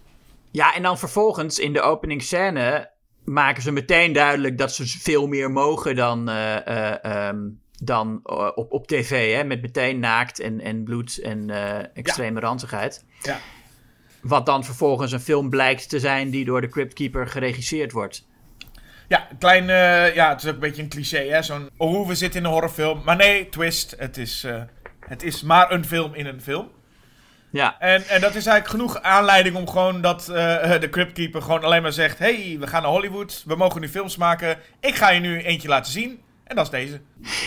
Ja, 0.51 0.75
en 0.75 0.81
dan 0.81 0.97
vervolgens 0.97 1.59
in 1.59 1.73
de 1.73 1.81
openingsscène 1.81 2.89
maken 3.29 3.63
ze 3.63 3.71
meteen 3.71 4.13
duidelijk 4.13 4.57
dat 4.57 4.73
ze 4.73 4.87
veel 4.87 5.27
meer 5.27 5.51
mogen 5.51 5.95
dan, 5.95 6.29
uh, 6.29 6.55
uh, 6.67 7.27
um, 7.27 7.59
dan 7.83 8.19
uh, 8.25 8.51
op, 8.55 8.71
op 8.71 8.87
tv. 8.87 9.35
Hè? 9.35 9.43
Met 9.43 9.61
meteen 9.61 9.99
naakt 9.99 10.39
en, 10.39 10.61
en 10.61 10.83
bloed 10.83 11.17
en 11.17 11.49
extreme 11.93 12.39
ja. 12.39 12.45
ranzigheid. 12.45 13.05
Ja. 13.21 13.39
wat 14.21 14.45
dan 14.45 14.63
vervolgens 14.63 15.11
een 15.11 15.19
film 15.19 15.49
blijkt 15.49 15.89
te 15.89 15.99
zijn 15.99 16.29
die 16.29 16.45
door 16.45 16.61
de 16.61 16.69
Cryptkeeper 16.69 17.27
geregisseerd 17.27 17.91
wordt. 17.91 18.25
Ja, 19.07 19.27
klein, 19.39 19.69
eh, 19.69 20.15
ja, 20.15 20.29
het 20.29 20.43
is 20.43 20.47
ook 20.47 20.53
een 20.53 20.59
beetje 20.59 20.81
een 20.81 20.89
cliché, 20.89 21.17
hè. 21.17 21.41
Zo'n, 21.41 21.69
oh, 21.77 22.07
we 22.07 22.15
zitten 22.15 22.39
in 22.39 22.45
een 22.45 22.51
horrorfilm. 22.51 23.01
Maar 23.05 23.15
nee, 23.15 23.49
twist, 23.49 23.95
het 23.97 24.17
is, 24.17 24.43
eh, 24.43 24.61
het 24.99 25.23
is 25.23 25.41
maar 25.41 25.71
een 25.71 25.85
film 25.85 26.13
in 26.13 26.25
een 26.25 26.41
film. 26.41 26.69
Ja, 27.51 27.79
En, 27.79 28.07
en 28.07 28.21
dat 28.21 28.35
is 28.35 28.45
eigenlijk 28.45 28.67
genoeg 28.67 29.01
aanleiding 29.01 29.55
om 29.55 29.69
gewoon 29.69 30.01
dat 30.01 30.29
eh, 30.29 30.79
de 30.79 30.89
Cryptkeeper 30.89 31.41
gewoon 31.41 31.63
alleen 31.63 31.81
maar 31.81 31.93
zegt... 31.93 32.19
hey, 32.19 32.57
we 32.59 32.67
gaan 32.67 32.81
naar 32.81 32.91
Hollywood, 32.91 33.43
we 33.45 33.55
mogen 33.55 33.81
nu 33.81 33.89
films 33.89 34.17
maken. 34.17 34.57
Ik 34.79 34.95
ga 34.95 35.09
je 35.09 35.19
nu 35.19 35.41
eentje 35.41 35.67
laten 35.67 35.91
zien. 35.91 36.19
En 36.43 36.55
dat 36.55 36.65
is 36.65 36.71
deze. 36.71 37.01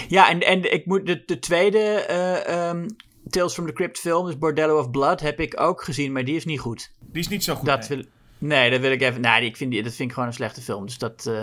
ja 0.08 0.30
en, 0.30 0.40
en 0.40 0.72
ik 0.72 0.86
moet 0.86 1.06
de, 1.06 1.22
de 1.26 1.38
tweede 1.38 1.78
eh, 1.78 2.68
ehm, 2.68 2.88
Tales 3.28 3.52
from 3.52 3.66
the 3.66 3.72
Crypt 3.72 3.98
film, 3.98 4.26
dus 4.26 4.38
Bordello 4.38 4.78
of 4.78 4.90
Blood, 4.90 5.20
heb 5.20 5.40
ik 5.40 5.60
ook 5.60 5.82
gezien, 5.84 6.12
maar 6.12 6.24
die 6.24 6.36
is 6.36 6.44
niet 6.44 6.60
goed. 6.60 6.92
Die 7.00 7.22
is 7.22 7.28
niet 7.28 7.44
zo 7.44 7.54
goed. 7.54 7.66
dat 7.66 7.88
nee. 7.88 7.98
wil, 7.98 8.06
nee, 8.38 8.70
dat 8.70 8.80
wil 8.80 8.90
ik 8.90 9.02
even. 9.02 9.20
Nee, 9.20 9.44
ik 9.44 9.56
vind 9.56 9.70
die, 9.70 9.82
dat 9.82 9.94
vind 9.94 10.08
ik 10.08 10.14
gewoon 10.14 10.28
een 10.28 10.34
slechte 10.34 10.60
film. 10.60 10.86
Dus 10.86 10.98
dat. 10.98 11.26
eh, 11.26 11.42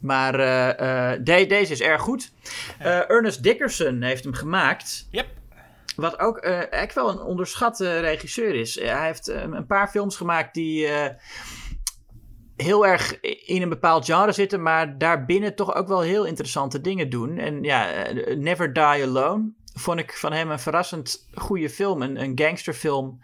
maar 0.00 0.32
de- 0.32 1.44
deze 1.48 1.72
is 1.72 1.80
erg 1.80 2.02
goed. 2.02 2.32
Ernest 2.78 3.42
Dickerson 3.42 4.02
heeft 4.02 4.24
hem 4.24 4.34
gemaakt. 4.34 5.08
Yep. 5.10 5.26
Wat 5.96 6.18
ook 6.18 6.38
eh 6.38 6.52
eigenlijk 6.52 6.92
wel 6.92 7.10
een 7.10 7.20
onderschatte 7.20 7.98
regisseur 7.98 8.54
is. 8.54 8.78
Eh, 8.78 8.96
hij 8.96 9.06
heeft 9.06 9.28
eh, 9.28 9.42
een 9.42 9.66
paar 9.66 9.88
films 9.88 10.16
gemaakt 10.16 10.54
die 10.54 10.86
eh, 10.86 11.14
heel 12.56 12.86
erg 12.86 13.20
in 13.20 13.62
een 13.62 13.68
bepaald 13.68 14.04
genre 14.04 14.32
zitten, 14.32 14.62
maar 14.62 14.98
daarbinnen 14.98 15.54
toch 15.54 15.74
ook 15.74 15.88
wel 15.88 16.00
heel 16.00 16.26
interessante 16.26 16.80
dingen 16.80 17.10
doen. 17.10 17.38
En 17.38 17.62
ja, 17.62 18.06
Never 18.34 18.72
Die 18.72 18.82
Alone 18.82 19.52
vond 19.74 19.98
ik 19.98 20.16
van 20.16 20.32
hem 20.32 20.50
een 20.50 20.58
verrassend 20.58 21.28
goede 21.34 21.70
film. 21.70 22.02
Een, 22.02 22.22
een 22.22 22.32
gangsterfilm 22.34 23.20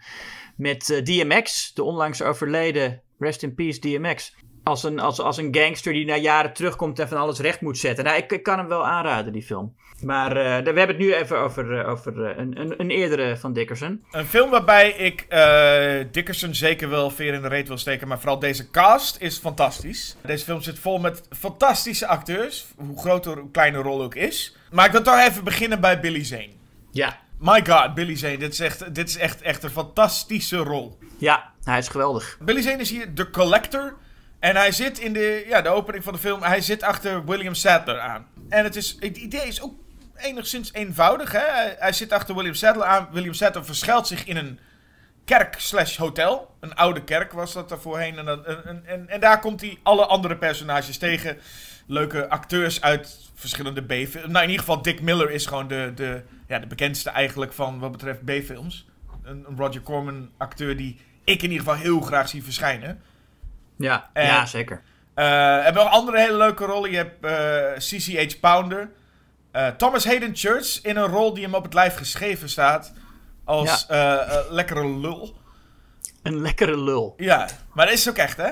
met 0.55 1.01
DMX, 1.03 1.73
de 1.73 1.83
onlangs 1.83 2.21
overleden 2.21 3.01
Rest 3.19 3.43
in 3.43 3.55
Peace 3.55 3.79
DMX. 3.79 4.35
Als 4.67 4.83
een, 4.83 4.99
als, 4.99 5.19
als 5.19 5.37
een 5.37 5.55
gangster 5.55 5.93
die 5.93 6.05
na 6.05 6.15
jaren 6.15 6.53
terugkomt 6.53 6.99
en 6.99 7.07
van 7.07 7.17
alles 7.17 7.39
recht 7.39 7.61
moet 7.61 7.77
zetten. 7.77 8.03
Nou, 8.03 8.17
ik, 8.17 8.31
ik 8.31 8.43
kan 8.43 8.57
hem 8.57 8.67
wel 8.67 8.85
aanraden, 8.85 9.33
die 9.33 9.43
film. 9.43 9.75
Maar 10.03 10.29
eh, 10.29 10.43
we 10.43 10.79
hebben 10.79 10.87
het 10.87 10.97
nu 10.97 11.13
even 11.13 11.39
over, 11.39 11.79
eh, 11.79 11.89
over 11.89 12.25
eh, 12.25 12.37
een, 12.37 12.59
een, 12.59 12.73
een 12.77 12.89
eerdere 12.89 13.37
van 13.37 13.53
Dickerson. 13.53 14.03
Een 14.11 14.25
film 14.25 14.49
waarbij 14.49 14.89
ik 14.89 15.25
eh, 15.29 16.05
Dickerson 16.11 16.55
zeker 16.55 16.89
wel 16.89 17.09
veer 17.09 17.33
in 17.33 17.41
de 17.41 17.47
reet 17.47 17.67
wil 17.67 17.77
steken. 17.77 18.07
Maar 18.07 18.19
vooral 18.19 18.39
deze 18.39 18.69
cast 18.69 19.21
is 19.21 19.37
fantastisch. 19.37 20.15
Deze 20.25 20.45
film 20.45 20.61
zit 20.61 20.79
vol 20.79 20.99
met 20.99 21.21
fantastische 21.39 22.07
acteurs. 22.07 22.65
Hoe 22.77 22.99
groter 22.99 23.37
hoe 23.37 23.51
kleine 23.51 23.77
rol 23.77 24.01
ook 24.01 24.15
is. 24.15 24.55
Maar 24.71 24.85
ik 24.85 24.91
wil 24.91 25.03
toch 25.03 25.19
even 25.19 25.43
beginnen 25.43 25.81
bij 25.81 25.99
Billy 25.99 26.23
Zane. 26.23 26.51
Ja. 26.91 27.17
My 27.39 27.65
god, 27.65 27.93
Billy 27.93 28.15
Zane. 28.15 28.37
Dit 28.37 28.53
is 28.53 28.59
echt, 28.59 28.95
dit 28.95 29.09
is 29.09 29.17
echt, 29.17 29.41
echt 29.41 29.63
een 29.63 29.69
fantastische 29.69 30.57
rol. 30.57 30.97
Ja, 31.17 31.51
hij 31.63 31.77
is 31.77 31.87
geweldig. 31.87 32.37
Billy 32.41 32.61
Zane 32.61 32.77
is 32.77 32.89
hier 32.89 33.13
de 33.13 33.29
collector. 33.29 33.97
En 34.47 34.55
hij 34.55 34.71
zit 34.71 34.99
in 34.99 35.13
de, 35.13 35.45
ja, 35.47 35.61
de 35.61 35.69
opening 35.69 36.03
van 36.03 36.13
de 36.13 36.19
film. 36.19 36.41
Hij 36.43 36.61
zit 36.61 36.83
achter 36.83 37.25
William 37.25 37.53
Sadler 37.53 37.99
aan. 37.99 38.25
En 38.49 38.63
het, 38.63 38.75
is, 38.75 38.97
het 38.99 39.17
idee 39.17 39.47
is 39.47 39.61
ook 39.61 39.73
enigszins 40.15 40.73
eenvoudig. 40.73 41.31
Hè? 41.31 41.45
Hij, 41.79 41.93
zit 41.93 42.11
achter 42.11 42.35
William 42.35 42.53
Sadler 42.53 42.85
aan. 42.85 43.07
William 43.11 43.33
Sadler 43.33 43.65
verschuilt 43.65 44.07
zich 44.07 44.25
in 44.25 44.37
een 44.37 44.59
kerk 45.25 45.55
slash 45.59 45.97
hotel. 45.97 46.55
Een 46.59 46.75
oude 46.75 47.03
kerk 47.03 47.31
was 47.31 47.53
dat 47.53 47.71
er 47.71 47.79
voorheen. 47.79 48.17
En, 48.17 48.25
dat- 48.25 48.45
en, 48.45 48.65
en, 48.65 48.83
en, 48.85 49.09
en 49.09 49.19
daar 49.19 49.39
komt 49.39 49.61
hij 49.61 49.77
alle 49.83 50.05
andere 50.05 50.37
personages 50.37 50.97
tegen. 50.97 51.37
Leuke 51.87 52.29
acteurs 52.29 52.81
uit 52.81 53.29
verschillende 53.35 53.81
B-films. 53.81 54.27
Nou, 54.27 54.43
in 54.43 54.49
ieder 54.49 54.65
geval 54.65 54.81
Dick 54.81 55.01
Miller 55.01 55.31
is 55.31 55.45
gewoon 55.45 55.67
de, 55.67 55.91
de, 55.95 56.21
ja, 56.47 56.59
de 56.59 56.67
bekendste 56.67 57.09
eigenlijk 57.09 57.53
van 57.53 57.79
wat 57.79 57.91
betreft 57.91 58.25
B-films. 58.25 58.87
Een, 59.23 59.45
een 59.47 59.57
Roger 59.57 59.81
Corman 59.81 60.29
acteur 60.37 60.77
die 60.77 60.99
ik 61.23 61.41
in 61.43 61.51
ieder 61.51 61.65
geval 61.65 61.81
heel 61.81 62.01
graag 62.01 62.29
zie 62.29 62.43
verschijnen. 62.43 63.01
Ja, 63.77 64.09
En- 64.13 64.25
ja 64.25 64.45
zeker. 64.45 64.81
Eh 65.13 65.25
hebben 65.63 65.83
nog 65.83 65.91
andere 65.91 66.19
hele 66.19 66.37
leuke 66.37 66.65
rollen. 66.65 66.91
Je 66.91 66.97
hebt 66.97 67.25
eh, 67.25 67.77
CCH 67.77 68.39
Pounder. 68.39 68.89
Eh, 69.51 69.67
Thomas 69.67 70.05
Hayden 70.05 70.35
Church 70.35 70.79
in 70.81 70.97
een 70.97 71.07
rol 71.07 71.33
die 71.33 71.43
hem 71.43 71.53
op 71.55 71.63
het 71.63 71.73
lijf 71.73 71.95
geschreven 71.97 72.49
staat. 72.49 72.93
Als 73.45 73.85
lekkere 74.49 74.87
lul. 74.87 75.37
Een 76.23 76.41
lekkere 76.41 76.77
lul. 76.83 77.13
Ja, 77.17 77.47
maar 77.73 77.85
dat 77.85 77.95
is 77.95 78.09
ook 78.09 78.17
echt, 78.17 78.37
hè? 78.37 78.49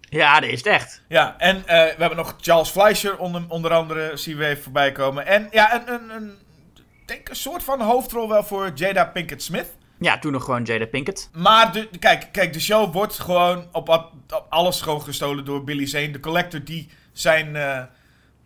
Ja, 0.00 0.40
dat 0.40 0.50
is 0.50 0.58
het 0.58 0.66
echt. 0.66 1.02
Ja, 1.08 1.34
en 1.38 1.62
we 1.66 1.94
hebben 1.98 2.16
nog 2.16 2.36
Charles 2.40 2.68
Fleischer 2.70 3.18
onder, 3.18 3.42
onder 3.48 3.72
andere, 3.72 4.16
zien 4.16 4.36
we 4.36 4.46
even 4.46 4.62
voorbij 4.62 4.92
komen. 4.92 5.26
En 5.26 5.48
ja, 5.50 5.74
een, 5.74 5.92
een, 5.92 6.10
een, 6.10 6.38
ik 6.74 7.08
denk 7.08 7.28
een 7.28 7.36
soort 7.36 7.62
van 7.62 7.80
hoofdrol 7.80 8.28
wel 8.28 8.42
voor 8.44 8.70
Jada 8.74 9.04
Pinkett 9.04 9.42
Smith. 9.42 9.66
Ja, 10.00 10.18
toen 10.18 10.32
nog 10.32 10.44
gewoon 10.44 10.62
Jada 10.62 10.86
Pinkett. 10.86 11.30
Maar 11.32 11.72
de, 11.72 11.88
kijk, 11.98 12.28
kijk, 12.32 12.52
de 12.52 12.60
show 12.60 12.92
wordt 12.92 13.18
gewoon 13.18 13.68
op, 13.72 14.12
alles 14.48 14.80
gewoon 14.80 15.02
gestolen 15.02 15.44
door 15.44 15.64
Billy 15.64 15.86
Zane. 15.86 16.10
De 16.10 16.20
collector 16.20 16.64
die 16.64 16.88
zijn 17.12 17.56
eh, 17.56 17.82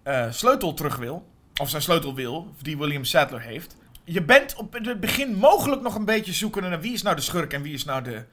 eh, 0.03 0.33
sleutel 0.33 0.75
terug 0.75 0.97
wil. 0.97 1.31
Of 1.61 1.69
zijn 1.69 1.83
sleutel 1.83 2.15
wil, 2.15 2.55
die 2.63 2.79
William 2.79 3.05
Sadler 3.05 3.41
heeft. 3.41 3.77
Je 4.05 4.23
bent 4.23 4.55
op 4.57 4.73
het 4.73 5.01
begin 5.01 5.35
mogelijk 5.35 5.83
nog 5.83 5.95
een 5.95 6.05
beetje 6.05 6.33
zoekende 6.33 6.69
naar 6.69 6.81
wie 6.81 6.93
is 6.93 7.03
nou 7.03 7.17
de 7.17 7.23
schurk 7.23 7.53
en 7.53 7.63
wie 7.63 7.75
is 7.75 7.85
nou 7.85 8.03
de 8.03 8.25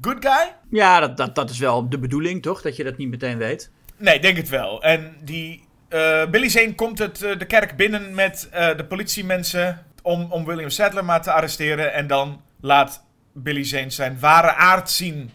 good 0.00 0.16
guy. 0.20 0.54
Ja, 0.70 1.00
dat, 1.00 1.16
dat, 1.16 1.34
dat 1.34 1.50
is 1.50 1.58
wel 1.58 1.88
de 1.88 1.98
bedoeling, 1.98 2.42
toch? 2.42 2.62
Dat 2.62 2.76
je 2.76 2.84
dat 2.84 2.96
niet 2.96 3.08
meteen 3.08 3.38
weet. 3.38 3.70
Nee, 3.96 4.20
denk 4.20 4.36
het 4.36 4.48
wel. 4.48 4.82
En 4.82 5.16
die 5.24 5.64
eh, 5.88 6.26
Billy 6.26 6.48
Zane 6.48 6.74
komt 6.74 6.98
het, 6.98 7.18
de 7.18 7.46
kerk 7.46 7.76
binnen 7.76 8.14
met 8.14 8.48
de 8.50 8.84
politiemensen 8.88 9.86
om, 10.02 10.32
om 10.32 10.44
William 10.44 10.70
Sadler 10.70 11.04
maar 11.04 11.22
te 11.22 11.32
arresteren. 11.32 11.92
En 11.92 12.06
dan 12.06 12.42
laat 12.60 13.04
Billy 13.32 13.64
Zane 13.64 13.90
zijn 13.90 14.20
ware 14.20 14.54
aard 14.54 14.90
zien 14.90 15.30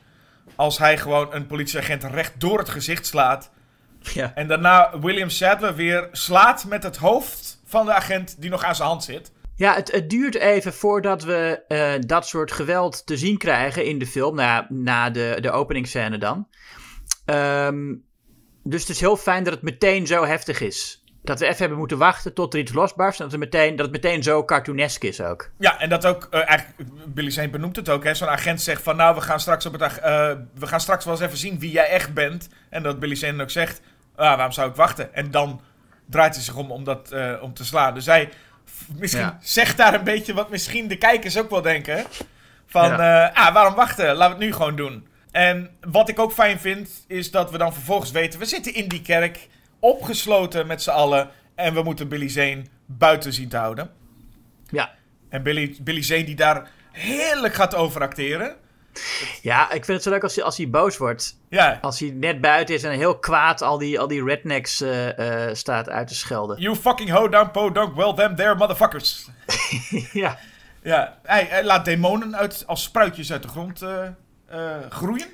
als 0.56 0.78
hij 0.78 0.98
gewoon 0.98 1.34
een 1.34 1.48
politieagent 1.48 2.04
recht 2.04 2.40
door 2.40 2.58
het 2.58 2.70
gezicht 2.70 3.06
slaat. 3.06 3.52
Ja. 4.00 4.32
En 4.36 4.48
daarna 4.48 5.00
William 5.00 5.30
Sadler 5.30 5.76
weer 5.76 6.08
slaat 6.12 6.66
met 6.66 6.84
het 6.84 6.98
hoofd 6.98 7.62
van 7.66 7.86
de 7.86 7.94
agent 7.94 8.42
die 8.42 8.50
nog 8.50 8.64
aan 8.64 8.76
zijn 8.76 8.88
hand 8.88 9.04
zit. 9.04 9.32
Ja, 9.56 9.74
het, 9.74 9.92
het 9.92 10.10
duurt 10.10 10.36
even 10.36 10.74
voordat 10.74 11.24
we 11.24 11.64
eh, 11.68 11.94
dat 12.00 12.28
soort 12.28 12.52
geweld 12.52 13.06
te 13.06 13.18
zien 13.18 13.38
krijgen 13.38 13.86
in 13.86 14.00
de 14.00 14.08
film. 14.08 14.36
Nou 14.36 14.48
ja, 14.48 14.66
na 14.70 15.10
de, 15.10 15.38
de 15.42 15.52
openingsscène 15.52 16.18
dan. 16.18 16.48
Ehm, 17.26 17.96
dus 18.64 18.82
het 18.82 18.90
is 18.90 19.00
heel 19.00 19.18
fijn 19.18 19.44
dat 19.44 19.54
het 19.54 19.62
meteen 19.62 20.08
zo 20.08 20.26
heftig 20.26 20.62
is. 20.62 21.03
Dat 21.24 21.40
we 21.40 21.46
even 21.46 21.58
hebben 21.58 21.78
moeten 21.78 21.98
wachten 21.98 22.34
tot 22.34 22.54
er 22.54 22.60
iets 22.60 22.74
losbarst. 22.74 23.20
En 23.20 23.26
dat, 23.26 23.34
er 23.34 23.40
meteen, 23.40 23.76
dat 23.76 23.86
het 23.86 23.96
meteen 24.04 24.24
zo 24.24 24.44
cartoonesk 24.46 25.04
is 25.04 25.22
ook. 25.22 25.50
Ja, 25.60 25.80
en 25.80 25.90
dat 25.90 26.06
ook, 26.06 26.28
eh, 26.32 26.50
eigenlijk, 26.50 26.90
Billy 27.08 27.30
Zane 27.30 27.50
benoemt 27.50 27.76
het 27.76 27.90
ook, 27.90 28.04
hè. 28.04 28.14
Zo'n 28.14 28.28
agent 28.28 28.62
zegt 28.62 28.84
van, 28.84 28.96
nou, 28.96 29.16
we 29.16 29.22
gaan 29.22 29.40
straks 29.40 29.66
op 29.66 29.80
het, 29.80 30.00
eh, 30.00 30.32
we 30.56 30.68
gaan 30.68 30.80
straks 30.80 31.06
wel 31.06 31.14
eens 31.14 31.24
even 31.24 31.38
zien 31.38 31.60
wie 31.60 31.72
jij 31.72 31.88
echt 31.88 32.14
bent. 32.14 32.50
En 32.70 32.84
dat 32.84 33.00
Billy 33.00 33.16
Zane 33.16 33.42
ook 33.44 33.50
zegt, 33.50 33.82
ah, 34.16 34.36
waarom 34.36 34.52
zou 34.52 34.70
ik 34.70 34.76
wachten? 34.76 35.14
En 35.14 35.32
dan 35.32 35.62
draait 36.10 36.36
hij 36.36 36.44
zich 36.44 36.56
om 36.56 36.72
om, 36.72 36.84
dat, 36.84 37.12
eh, 37.12 37.34
om 37.42 37.54
te 37.54 37.66
slaan. 37.66 37.94
Dus 37.94 38.06
hij 38.06 38.30
misschien 38.98 39.22
Ja. 39.24 39.38
zegt 39.42 39.78
daar 39.78 39.94
een 39.94 40.04
beetje 40.04 40.34
wat 40.34 40.50
misschien 40.50 40.88
de 40.88 40.98
kijkers 40.98 41.38
ook 41.38 41.50
wel 41.50 41.62
denken. 41.62 42.06
Van, 42.66 42.92
ah, 43.34 43.54
waarom 43.54 43.76
wachten? 43.76 44.06
Laten 44.16 44.38
we 44.38 44.44
het 44.44 44.52
nu 44.52 44.54
gewoon 44.58 44.76
doen. 44.76 45.08
En 45.32 45.70
wat 45.82 46.10
ik 46.10 46.20
ook 46.20 46.32
fijn 46.32 46.60
vind, 46.60 46.90
is 47.08 47.32
dat 47.32 47.52
we 47.52 47.58
dan 47.58 47.74
vervolgens 47.74 48.12
weten, 48.12 48.40
we 48.40 48.46
zitten 48.46 48.74
in 48.74 48.88
die 48.88 49.02
kerk, 49.02 49.48
opgesloten 49.84 50.68
met 50.68 50.82
z'n 50.82 50.90
allen. 50.90 51.30
En 51.56 51.74
we 51.74 51.84
moeten 51.84 52.08
Billy 52.08 52.30
Zane 52.30 52.64
buiten 52.86 53.34
zien 53.34 53.50
te 53.50 53.58
houden. 53.58 53.92
Ja. 54.70 54.92
En 55.30 55.44
Billy, 55.44 55.78
Billy 55.82 56.02
Zane 56.04 56.24
die 56.24 56.36
daar 56.36 56.70
heerlijk 56.92 57.54
gaat 57.54 57.76
overacteren. 57.76 58.56
Ja, 59.42 59.66
ik 59.66 59.86
vind 59.86 59.88
het 59.88 60.04
zo 60.04 60.10
leuk 60.10 60.24
als 60.24 60.36
hij, 60.36 60.44
als 60.44 60.58
hij 60.58 60.70
boos 60.70 60.98
wordt. 60.98 61.38
Ja, 61.50 61.78
Als 61.82 62.00
hij 62.00 62.10
net 62.10 62.42
buiten 62.42 62.76
is 62.76 62.84
en 62.84 62.92
heel 62.92 63.20
kwaad 63.20 63.62
al 63.62 63.78
die, 63.78 64.00
al 64.00 64.08
die 64.08 64.24
rednecks 64.24 64.82
eh, 64.82 65.48
eh, 65.50 65.56
staat 65.56 65.90
uit 65.90 66.08
te 66.08 66.16
schelden. 66.16 66.60
you 66.62 66.76
fucking 66.76 67.10
ho 67.10 67.30
down 67.30 67.52
po 67.52 67.72
donk 67.72 67.96
well 67.96 68.14
them 68.14 68.36
there 68.36 68.56
motherfuckers. 68.56 69.30
ja. 70.24 70.38
Ja, 70.84 71.18
hij, 71.24 71.46
hij 71.50 71.64
laat 71.64 71.86
demonen 71.86 72.36
uit, 72.36 72.64
als 72.68 72.84
spruitjes 72.84 73.32
uit 73.32 73.42
de 73.42 73.48
grond 73.48 73.82
eh, 73.82 74.10
groeien. 74.90 75.28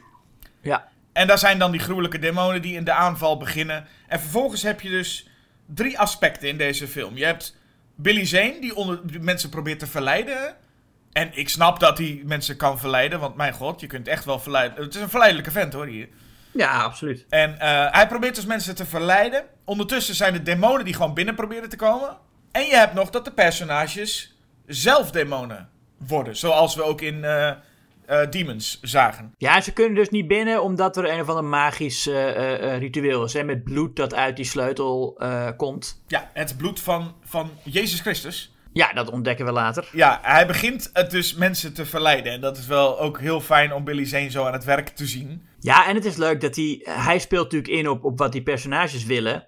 Ja. 0.61 0.87
En 1.19 1.27
daar 1.27 1.37
zijn 1.37 1.59
dan 1.59 1.71
die 1.71 1.79
gruwelijke 1.79 2.19
demonen 2.19 2.61
die 2.61 2.75
in 2.75 2.83
de 2.83 2.91
aanval 2.91 3.37
beginnen. 3.37 3.85
En 4.07 4.19
vervolgens 4.19 4.63
heb 4.63 4.81
je 4.81 4.89
dus 4.89 5.27
drie 5.65 5.99
aspecten 5.99 6.49
in 6.49 6.57
deze 6.57 6.87
film. 6.87 7.17
Je 7.17 7.25
hebt 7.25 7.55
Billy 7.95 8.25
Zane, 8.25 8.57
die, 8.61 8.75
onder, 8.75 9.07
die 9.07 9.19
mensen 9.19 9.49
probeert 9.49 9.79
te 9.79 9.87
verleiden. 9.87 10.55
En 11.11 11.29
ik 11.33 11.49
snap 11.49 11.79
dat 11.79 11.97
hij 11.97 12.21
mensen 12.25 12.57
kan 12.57 12.79
verleiden, 12.79 13.19
want 13.19 13.35
mijn 13.35 13.53
god, 13.53 13.81
je 13.81 13.87
kunt 13.87 14.07
echt 14.07 14.25
wel 14.25 14.39
verleiden. 14.39 14.83
Het 14.83 14.95
is 14.95 15.01
een 15.01 15.09
verleidelijke 15.09 15.51
vent 15.51 15.73
hoor 15.73 15.85
hier. 15.85 16.07
Ja, 16.51 16.81
absoluut. 16.81 17.25
En 17.29 17.59
eh, 17.59 17.91
hij 17.91 18.07
probeert 18.07 18.35
dus 18.35 18.45
mensen 18.45 18.75
te 18.75 18.85
verleiden. 18.85 19.43
Ondertussen 19.65 20.15
zijn 20.15 20.33
er 20.33 20.43
demonen 20.43 20.85
die 20.85 20.93
gewoon 20.93 21.13
binnen 21.13 21.35
proberen 21.35 21.69
te 21.69 21.75
komen. 21.75 22.17
En 22.51 22.65
je 22.65 22.75
hebt 22.75 22.93
nog 22.93 23.09
dat 23.09 23.25
de 23.25 23.31
personages 23.31 24.37
zelf 24.65 25.11
demonen 25.11 25.69
worden. 25.97 26.35
Zoals 26.35 26.75
we 26.75 26.83
ook 26.83 27.01
in 27.01 27.23
eh, 27.23 27.51
eh, 28.09 28.29
Demons 28.29 28.79
zagen. 28.81 29.33
Ja, 29.37 29.61
ze 29.61 29.73
kunnen 29.73 29.95
dus 29.95 30.09
niet 30.09 30.27
binnen 30.27 30.63
omdat 30.63 30.97
er 30.97 31.13
een 31.13 31.21
of 31.21 31.29
ander 31.29 31.43
magisch 31.43 32.07
eh, 32.07 32.73
eh, 32.73 32.79
ritueel 32.79 33.23
is. 33.23 33.33
Hè, 33.33 33.43
met 33.43 33.63
bloed 33.63 33.95
dat 33.95 34.13
uit 34.13 34.35
die 34.35 34.45
sleutel 34.45 35.17
komt. 35.57 36.03
Ja, 36.07 36.29
het 36.33 36.57
bloed 36.57 36.79
van, 36.79 37.15
van 37.23 37.51
Jezus 37.63 37.99
Christus. 37.99 38.53
Ja, 38.73 38.93
dat 38.93 39.09
ontdekken 39.09 39.45
we 39.45 39.51
later. 39.51 39.89
Ja, 39.91 40.19
hij 40.21 40.47
begint 40.47 40.89
het 40.93 41.11
dus 41.11 41.33
mensen 41.33 41.73
te 41.73 41.85
verleiden. 41.85 42.31
En 42.31 42.41
dat 42.41 42.57
is 42.57 42.67
wel 42.67 42.99
ook 42.99 43.19
heel 43.19 43.41
fijn 43.41 43.73
om 43.73 43.83
Billy 43.83 44.05
Zane 44.05 44.29
zo 44.29 44.45
aan 44.45 44.53
het 44.53 44.63
werk 44.63 44.89
te 44.89 45.05
zien. 45.05 45.47
Ja, 45.59 45.87
en 45.87 45.95
het 45.95 46.05
is 46.05 46.15
leuk 46.15 46.41
dat 46.41 46.55
hij... 46.55 46.79
Hij 46.83 47.19
speelt 47.19 47.43
natuurlijk 47.43 47.73
in 47.73 47.89
op, 47.89 48.03
op 48.03 48.19
wat 48.19 48.31
die 48.31 48.43
personages 48.43 49.05
willen. 49.05 49.47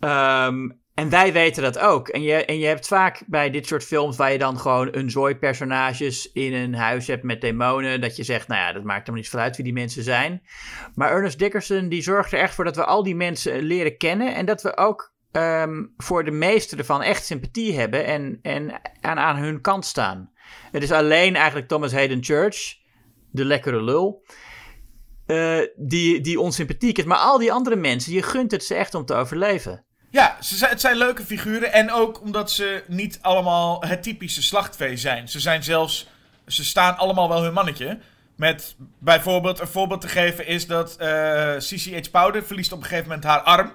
Ehm, 0.00 0.68
en 0.94 1.08
wij 1.08 1.32
weten 1.32 1.62
dat 1.62 1.78
ook. 1.78 2.08
En 2.08 2.22
je, 2.22 2.44
en 2.44 2.58
je 2.58 2.66
hebt 2.66 2.86
vaak 2.86 3.22
bij 3.26 3.50
dit 3.50 3.66
soort 3.66 3.84
films 3.84 4.16
waar 4.16 4.32
je 4.32 4.38
dan 4.38 4.58
gewoon 4.58 4.88
een 4.90 5.10
zooi 5.10 5.36
personages 5.36 6.32
in 6.32 6.54
een 6.54 6.74
huis 6.74 7.06
hebt 7.06 7.22
met 7.22 7.40
demonen. 7.40 8.00
Dat 8.00 8.16
je 8.16 8.22
zegt, 8.22 8.48
nou 8.48 8.60
ja, 8.60 8.72
dat 8.72 8.84
maakt 8.84 8.98
helemaal 8.98 9.20
niet 9.20 9.28
veel 9.28 9.40
uit 9.40 9.56
wie 9.56 9.64
die 9.64 9.74
mensen 9.74 10.02
zijn. 10.02 10.42
Maar 10.94 11.10
Ernest 11.10 11.38
Dickerson 11.38 11.88
die 11.88 12.02
zorgt 12.02 12.32
er 12.32 12.38
echt 12.38 12.54
voor 12.54 12.64
dat 12.64 12.76
we 12.76 12.84
al 12.84 13.02
die 13.02 13.14
mensen 13.14 13.62
leren 13.62 13.96
kennen. 13.96 14.34
En 14.34 14.46
dat 14.46 14.62
we 14.62 14.76
ook 14.76 15.14
ehm, 15.32 15.84
voor 15.96 16.24
de 16.24 16.30
meeste 16.30 16.76
ervan 16.76 17.02
echt 17.02 17.24
sympathie 17.24 17.78
hebben 17.78 18.04
en, 18.04 18.38
en 18.42 18.80
aan, 19.00 19.18
aan 19.18 19.36
hun 19.36 19.60
kant 19.60 19.84
staan. 19.84 20.30
Het 20.70 20.82
is 20.82 20.92
alleen 20.92 21.34
eigenlijk 21.36 21.68
Thomas 21.68 21.92
Hayden 21.92 22.24
Church, 22.24 22.76
de 23.30 23.44
lekkere 23.44 23.82
lul. 23.82 24.24
eh, 25.26 25.58
die, 25.76 26.20
die 26.20 26.40
onsympathiek 26.40 26.98
is. 26.98 27.04
Maar 27.04 27.18
al 27.18 27.38
die 27.38 27.52
andere 27.52 27.76
mensen, 27.76 28.12
je 28.12 28.22
gunt 28.22 28.50
het 28.50 28.64
ze 28.64 28.74
echt 28.74 28.94
om 28.94 29.04
te 29.04 29.14
overleven. 29.14 29.84
Ja, 30.12 30.36
ze 30.40 30.56
zijn, 30.56 30.70
het 30.70 30.80
zijn 30.80 30.96
leuke 30.96 31.24
figuren. 31.24 31.72
En 31.72 31.92
ook 31.92 32.20
omdat 32.20 32.50
ze 32.50 32.82
niet 32.86 33.18
allemaal 33.22 33.84
het 33.84 34.02
typische 34.02 34.42
slachtvee 34.42 34.96
zijn. 34.96 35.28
Ze 35.28 35.40
zijn 35.40 35.62
zelfs. 35.62 36.06
Ze 36.46 36.64
staan 36.64 36.96
allemaal 36.96 37.28
wel 37.28 37.42
hun 37.42 37.52
mannetje. 37.52 37.98
Met 38.36 38.74
bijvoorbeeld 38.98 39.60
een 39.60 39.66
voorbeeld 39.66 40.00
te 40.00 40.08
geven 40.08 40.46
is 40.46 40.66
dat 40.66 40.96
eh 40.96 41.56
CCH 41.56 42.10
Powder 42.10 42.44
verliest 42.44 42.72
op 42.72 42.78
een 42.78 42.84
gegeven 42.84 43.08
moment 43.08 43.24
haar 43.24 43.40
arm. 43.40 43.72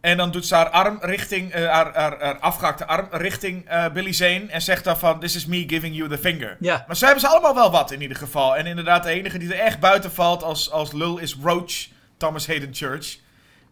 En 0.00 0.16
dan 0.16 0.30
doet 0.30 0.46
ze 0.46 0.54
haar 0.54 0.70
arm 0.70 0.98
richting, 1.00 1.52
eh, 1.52 1.70
haar, 1.70 1.94
haar, 1.94 2.20
haar 2.20 2.38
afgehakte 2.38 2.86
arm 2.86 3.08
richting 3.10 3.68
eh, 3.68 3.88
Billy 3.92 4.12
Zane. 4.12 4.46
En 4.48 4.62
zegt 4.62 4.84
dan 4.84 4.98
van, 4.98 5.20
this 5.20 5.36
is 5.36 5.46
me 5.46 5.64
giving 5.66 5.96
you 5.96 6.08
the 6.08 6.18
finger. 6.18 6.56
Ja. 6.60 6.84
Maar 6.86 6.96
ze 6.96 7.04
hebben 7.04 7.22
ze 7.22 7.28
allemaal 7.28 7.54
wel 7.54 7.70
wat 7.70 7.90
in 7.90 8.02
ieder 8.02 8.16
geval. 8.16 8.56
En 8.56 8.66
inderdaad, 8.66 9.02
de 9.02 9.10
enige 9.10 9.38
die 9.38 9.54
er 9.54 9.64
echt 9.64 9.80
buiten 9.80 10.12
valt 10.12 10.42
als, 10.42 10.70
als 10.70 10.92
lul 10.92 11.18
is 11.18 11.36
Roach, 11.42 11.86
Thomas 12.16 12.46
Hayden 12.46 12.74
Church. 12.74 13.16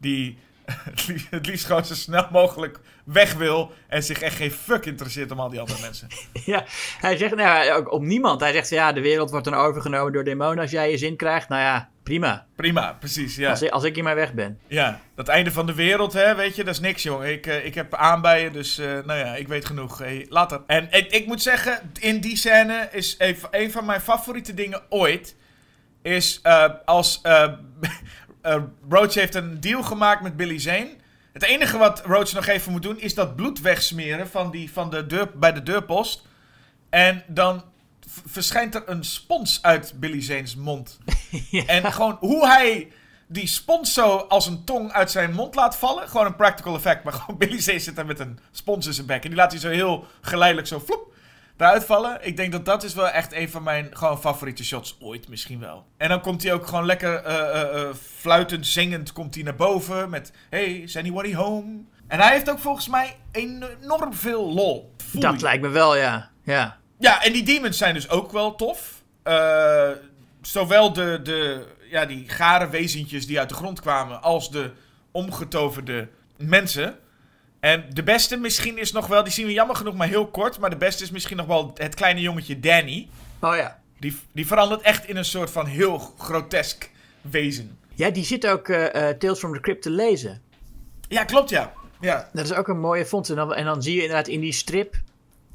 Die 0.01 0.39
het 0.91 1.07
liefst, 1.07 1.27
het 1.31 1.47
liefst 1.47 1.67
gewoon 1.67 1.85
zo 1.85 1.95
snel 1.95 2.29
mogelijk 2.31 2.79
weg 3.05 3.35
wil. 3.35 3.73
En 3.89 4.03
zich 4.03 4.21
echt 4.21 4.37
geen 4.37 4.51
fuck 4.51 4.87
interesseert 4.87 5.31
om 5.31 5.41
al 5.41 5.49
die 5.49 5.61
andere 5.61 5.81
mensen. 5.81 6.09
Ja, 6.45 6.65
hij 7.01 7.17
zegt 7.17 7.35
nou, 7.35 7.65
ja, 7.65 7.75
ook 7.75 7.93
om 7.93 8.07
niemand. 8.07 8.41
Hij 8.41 8.53
zegt, 8.53 8.69
ja, 8.69 8.93
de 8.93 9.01
wereld 9.01 9.31
wordt 9.31 9.45
dan 9.45 9.55
overgenomen 9.55 10.13
door 10.13 10.25
demonen. 10.25 10.59
Als 10.59 10.71
jij 10.71 10.91
je 10.91 10.99
zin 10.99 11.17
krijgt, 11.17 11.49
nou 11.49 11.63
ja, 11.63 11.91
prima. 12.03 12.47
Prima, 12.57 12.97
precies. 12.99 13.37
Ja. 13.37 13.51
Als, 13.51 13.63
ik, 13.63 13.71
als 13.71 13.85
ik 13.85 13.95
hier 13.95 14.05
maar 14.05 14.15
weg 14.15 14.33
ben. 14.33 14.59
ja, 14.67 15.01
dat 15.15 15.29
einde 15.29 15.53
van 15.53 15.67
de 15.67 15.75
wereld, 15.75 16.13
hè, 16.13 16.35
weet 16.35 16.57
je, 16.57 16.65
dat 16.65 16.75
is 16.75 16.81
niks, 16.81 17.03
jongen. 17.03 17.33
Ik, 17.33 17.47
eh, 17.47 17.65
ik 17.65 17.75
heb 17.75 17.95
aanbijen, 17.95 18.53
dus 18.53 18.79
eh, 18.79 18.87
nou 18.87 19.19
ja, 19.19 19.35
ik 19.35 19.49
weet 19.49 19.65
genoeg. 19.65 19.99
Hey, 19.99 20.27
later. 20.29 20.61
En 20.67 20.89
ik, 20.91 21.11
ik 21.13 21.27
moet 21.27 21.43
zeggen, 21.43 21.93
in 22.01 22.21
die 22.21 22.37
scène 22.37 22.89
is 22.93 23.15
een, 23.19 23.37
een 23.51 23.73
van 23.73 23.85
mijn 23.85 24.01
favoriete 24.01 24.55
dingen 24.55 24.83
ooit. 24.89 25.37
Is 26.03 26.41
eh, 26.43 26.65
als 26.85 27.21
eh, 28.47 28.63
Roach 28.89 29.15
heeft 29.15 29.35
een 29.35 29.61
deal 29.61 29.83
gemaakt 29.83 30.23
met 30.23 30.37
Billy 30.37 30.59
Zane. 30.59 30.95
Het 31.33 31.43
enige 31.43 31.79
wat 31.79 32.03
Roach 32.05 32.33
nog 32.33 32.47
even 32.47 32.73
moet 32.73 32.83
doen, 32.83 33.01
is 33.01 33.15
dat 33.15 33.37
bloed 33.37 33.61
wegsmeren 33.61 34.29
van 34.29 34.51
die, 34.51 34.73
van 34.73 34.91
de 34.91 35.07
deur, 35.07 35.31
bij 35.39 35.53
de 35.53 35.63
deurpost. 35.63 36.27
En 36.91 37.25
dan 37.27 37.65
verschijnt 38.27 38.75
er 38.75 38.83
een 38.87 39.05
spons 39.05 39.63
uit 39.63 39.93
Billy 39.97 40.23
Zane's 40.23 40.57
mond. 40.57 40.99
En 41.67 41.93
gewoon 41.93 42.17
hoe 42.21 42.47
hij 42.47 42.93
die 43.27 43.47
spons 43.47 43.93
zo 43.93 44.17
als 44.17 44.47
een 44.47 44.65
tong 44.65 44.93
uit 44.93 45.11
zijn 45.11 45.33
mond 45.33 45.55
laat 45.55 45.77
vallen. 45.77 46.09
Gewoon 46.09 46.27
een 46.27 46.37
practical 46.37 46.75
effect. 46.75 47.05
Maar 47.05 47.13
gewoon 47.21 47.39
Billy 47.39 47.61
Zane 47.61 47.79
zit 47.79 47.97
daar 47.97 48.07
met 48.07 48.21
een 48.21 48.39
spons 48.51 48.87
in 48.87 48.93
zijn 48.93 49.07
bek. 49.07 49.23
En 49.23 49.29
die 49.29 49.39
laat 49.39 49.51
hij 49.51 49.61
zo 49.61 49.69
heel 49.69 50.07
geleidelijk 50.21 50.69
zo 50.69 50.79
vloep 50.79 51.15
eruit 51.57 51.85
vallen. 51.85 52.19
Ik 52.27 52.37
denk 52.37 52.53
dat 52.53 52.65
dat 52.65 52.83
is 52.83 52.95
wel 52.95 53.09
echt 53.09 53.33
een 53.33 53.51
van 53.51 53.63
mijn 53.63 53.89
gewoon 53.93 54.21
favoriete 54.21 54.65
shots 54.65 54.97
ooit 55.01 55.29
misschien 55.29 55.61
wel. 55.61 55.87
En 55.97 56.09
dan 56.09 56.21
komt 56.21 56.43
hij 56.43 56.53
ook 56.53 56.67
gewoon 56.67 56.87
lekker 56.87 57.15
eh, 57.15 57.35
eh, 57.35 57.83
eh, 57.83 57.95
fluitend, 58.17 58.67
zingend 58.67 59.13
komt 59.13 59.35
hij 59.35 59.45
naar 59.45 59.57
boven. 59.57 60.11
Met, 60.11 60.33
hey, 60.51 60.65
is 60.65 60.97
anybody 60.97 61.35
home? 61.35 61.85
En 62.09 62.21
hij 62.21 62.33
heeft 62.33 62.51
ook 62.51 62.59
volgens 62.59 62.89
mij 62.89 63.17
enorm 63.33 64.15
veel 64.15 64.53
lol. 64.53 64.95
Dat 65.13 65.43
lijkt 65.43 65.63
me 65.63 65.69
wel, 65.69 65.97
ja. 65.97 66.31
Ja, 66.43 66.79
Ja, 66.99 67.23
en 67.23 67.33
die 67.33 67.43
demons 67.43 67.79
zijn 67.79 67.95
dus 67.95 68.09
ook 68.09 68.33
wel 68.33 68.55
tof. 68.55 69.03
Zowel 70.43 70.93
de, 70.93 71.21
de, 71.23 71.67
ja, 71.91 72.07
die 72.07 72.29
gare 72.29 72.69
wezentjes 72.69 73.27
die 73.27 73.39
uit 73.39 73.49
de 73.49 73.55
grond 73.55 73.81
kwamen, 73.81 74.23
als 74.23 74.51
de 74.51 74.71
omgetoverde 75.11 76.09
mensen. 76.37 76.99
En 77.61 77.85
de 77.93 78.03
beste 78.03 78.37
misschien 78.37 78.79
is 78.79 78.93
nog 78.93 79.07
wel, 79.07 79.23
die 79.25 79.33
zien 79.33 79.47
we 79.47 79.53
jammer 79.53 79.77
genoeg 79.77 79.95
maar 79.95 80.09
heel 80.09 80.27
kort, 80.27 80.59
maar 80.59 80.71
de 80.71 80.77
beste 80.77 81.03
is 81.03 81.11
misschien 81.11 81.37
nog 81.37 81.47
wel 81.47 81.71
het 81.75 81.95
kleine 81.95 82.21
jongetje 82.21 82.61
Danny. 82.61 83.09
oh 83.41 83.57
ja. 83.57 83.81
Die, 83.99 84.17
die 84.33 84.47
verandert 84.47 84.81
echt 84.81 85.09
in 85.09 85.17
een 85.17 85.25
soort 85.25 85.51
van 85.51 85.67
heel 85.67 85.99
grotesk 85.99 86.91
wezen. 87.21 87.79
Ja, 87.95 88.11
die 88.11 88.25
zit 88.25 88.47
ook 88.47 88.69
eh, 88.69 89.09
eh, 89.09 89.17
Tales 89.19 89.39
from 89.39 89.53
the 89.53 89.61
Crypt 89.61 89.83
te 89.83 89.91
lezen. 89.91 90.43
Ja, 91.09 91.25
klopt 91.25 91.51
ja. 91.51 91.73
Ja, 92.01 92.31
Dat 92.33 92.45
is 92.45 92.53
ook 92.53 92.69
een 92.69 92.81
mooie 92.81 93.07
vondst. 93.07 93.31
En 93.31 93.37
dan, 93.37 93.55
en 93.55 93.65
dan 93.65 93.83
zie 93.83 93.95
je 93.95 94.01
inderdaad 94.03 94.29
in 94.29 94.41
die 94.41 94.53
strip 94.53 94.95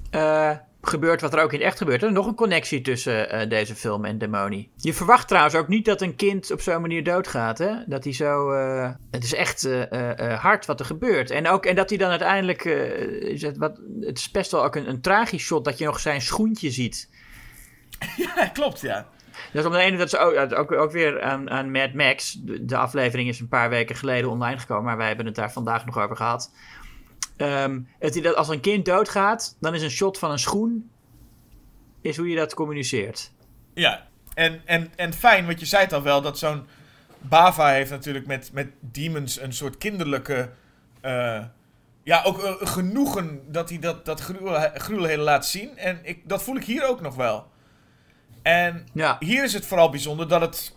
eh, 0.10 0.52
gebeurt 0.82 1.22
wat 1.22 1.34
er 1.34 1.42
ook 1.42 1.54
in 1.54 1.58
het 1.60 1.68
echt 1.68 1.78
gebeurt. 1.78 2.02
Er 2.02 2.08
is 2.08 2.14
nog 2.14 2.28
een 2.28 2.36
connectie 2.36 2.82
tussen 2.82 3.30
eh, 3.30 3.50
deze 3.50 3.76
film 3.76 4.06
en 4.06 4.18
Demoni. 4.18 4.70
Je 4.76 4.94
verwacht 4.94 5.28
trouwens 5.28 5.56
ook 5.56 5.68
niet 5.68 5.86
dat 5.86 6.02
een 6.02 6.16
kind 6.16 6.52
op 6.52 6.62
zo'n 6.62 6.82
manier 6.82 7.04
doodgaat. 7.04 7.58
Hè? 7.58 7.74
Dat 7.86 8.04
hij 8.04 8.14
zo... 8.14 8.52
eh, 8.52 8.90
het 9.12 9.24
is 9.24 9.34
echt 9.34 9.66
eh, 9.66 10.40
hard 10.40 10.66
wat 10.66 10.80
er 10.80 10.86
gebeurt. 10.86 11.32
En, 11.32 11.48
ook, 11.48 11.66
en 11.66 11.76
dat 11.76 11.90
hij 11.90 11.98
dan 11.98 12.10
uiteindelijk... 12.10 12.64
is 12.64 13.42
het, 13.42 13.58
wat, 13.58 13.80
het 14.00 14.18
is 14.18 14.32
best 14.32 14.52
wel 14.52 14.64
ook 14.64 14.76
een, 14.76 14.90
een 14.90 15.02
tragisch 15.02 15.44
shot 15.44 15.66
dat 15.66 15.78
je 15.78 15.86
nog 15.86 16.00
zijn 16.00 16.22
schoentje 16.22 16.72
ziet. 16.72 17.10
ja 18.36 18.46
klopt 18.46 18.82
ja. 18.82 19.08
Dat 19.54 19.62
is 19.62 19.66
om 19.66 19.72
de 19.72 19.80
ene 19.80 19.98
dat 19.98 20.10
ze 20.10 20.18
ook, 20.18 20.60
ook, 20.60 20.72
ook 20.72 20.92
weer 20.92 21.22
aan, 21.22 21.50
aan 21.50 21.72
Mad 21.72 21.94
Max. 21.94 22.34
De, 22.34 22.66
de 22.66 22.78
aflevering 22.78 23.30
is 23.30 23.40
een 23.40 23.48
paar 23.48 23.70
weken 23.70 23.96
geleden 23.96 24.30
online 24.30 24.58
gekomen, 24.60 24.84
maar 24.84 24.98
wij 24.98 25.08
hebben 25.08 25.26
het 25.26 25.36
daar 25.36 25.52
vandaag 25.52 25.86
nog 25.86 25.98
over 25.98 26.16
gehad. 26.16 26.52
Ehm, 27.42 27.80
het, 28.00 28.24
dat 28.24 28.36
als 28.36 28.48
een 28.50 28.60
kind 28.60 28.86
doodgaat, 28.86 29.56
dan 29.60 29.76
is 29.76 29.82
een 29.82 29.90
shot 29.90 30.18
van 30.18 30.32
een 30.32 30.40
schoen 30.40 30.90
is 32.02 32.18
hoe 32.18 32.30
je 32.30 32.36
dat 32.36 32.54
communiceert. 32.54 33.32
Ja, 33.74 34.08
en, 34.34 34.62
en, 34.66 34.92
en 34.96 35.14
fijn, 35.14 35.46
want 35.46 35.60
je 35.60 35.66
zei 35.66 35.84
het 35.84 35.94
al 35.94 36.02
wel, 36.02 36.22
dat 36.22 36.38
zo'n 36.38 36.66
Bava 37.20 37.70
heeft 37.72 37.90
natuurlijk 37.92 38.26
met, 38.26 38.50
met 38.54 38.68
demons 38.80 39.40
een 39.40 39.54
soort 39.54 39.78
kinderlijke... 39.78 40.50
eh, 41.02 41.44
ja, 42.04 42.24
ook 42.24 42.44
een 42.44 42.68
genoegen 42.68 43.52
dat 43.52 43.70
hij 43.70 43.80
dat, 43.80 44.06
dat 44.06 44.20
gruwel, 44.20 44.70
gruwelheden 44.74 45.24
laat 45.24 45.46
zien. 45.46 45.78
En 45.78 46.00
ik, 46.04 46.30
dat 46.30 46.44
voel 46.44 46.56
ik 46.56 46.64
hier 46.64 46.88
ook 46.88 47.02
nog 47.02 47.16
wel. 47.16 47.48
En 48.42 48.88
Ja. 48.94 49.16
hier 49.20 49.44
is 49.44 49.54
het 49.54 49.66
vooral 49.66 49.90
bijzonder 49.90 50.28
dat 50.28 50.42
het 50.42 50.76